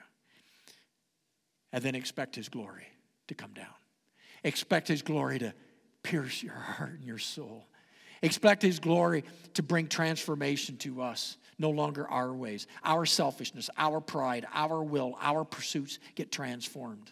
And 1.72 1.83
then 1.83 1.95
expect 1.95 2.37
His 2.37 2.49
glory 2.49 2.87
to 3.27 3.35
come 3.35 3.53
down. 3.53 3.66
Expect 4.45 4.87
His 4.87 5.03
glory 5.03 5.41
to 5.41 5.53
pierce 6.03 6.43
your 6.43 6.55
heart 6.55 6.93
and 6.93 7.05
your 7.05 7.18
soul. 7.18 7.66
Expect 8.22 8.62
His 8.62 8.79
glory 8.79 9.24
to 9.55 9.62
bring 9.62 9.89
transformation 9.89 10.77
to 10.79 11.03
us. 11.03 11.37
No 11.59 11.70
longer 11.70 12.07
our 12.09 12.33
ways, 12.33 12.66
our 12.85 13.07
selfishness, 13.07 13.70
our 13.77 14.01
pride, 14.01 14.47
our 14.53 14.83
will, 14.83 15.16
our 15.20 15.45
pursuits 15.45 15.99
get 16.14 16.31
transformed. 16.31 17.11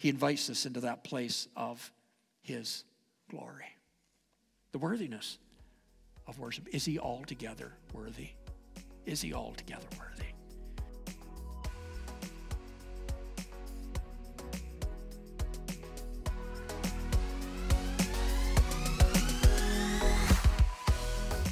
He 0.00 0.08
invites 0.08 0.48
us 0.48 0.64
into 0.64 0.80
that 0.80 1.04
place 1.04 1.46
of 1.54 1.92
His 2.40 2.84
glory. 3.30 3.66
The 4.72 4.78
worthiness 4.78 5.36
of 6.26 6.38
worship. 6.38 6.68
Is 6.72 6.86
He 6.86 6.98
altogether 6.98 7.74
worthy? 7.92 8.30
Is 9.04 9.20
He 9.20 9.34
altogether 9.34 9.86
worthy? 9.98 10.24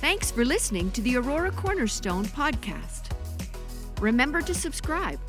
Thanks 0.00 0.30
for 0.30 0.46
listening 0.46 0.90
to 0.92 1.02
the 1.02 1.18
Aurora 1.18 1.50
Cornerstone 1.50 2.24
podcast. 2.24 3.10
Remember 4.00 4.40
to 4.40 4.54
subscribe 4.54 5.20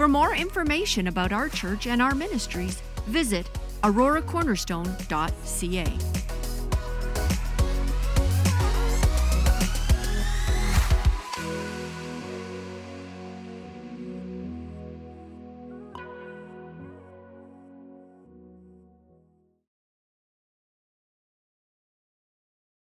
for 0.00 0.08
more 0.08 0.34
information 0.34 1.08
about 1.08 1.30
our 1.30 1.50
church 1.50 1.86
and 1.86 2.00
our 2.00 2.14
ministries, 2.14 2.80
visit 3.06 3.46
auroracornerstone.ca. 3.82 6.09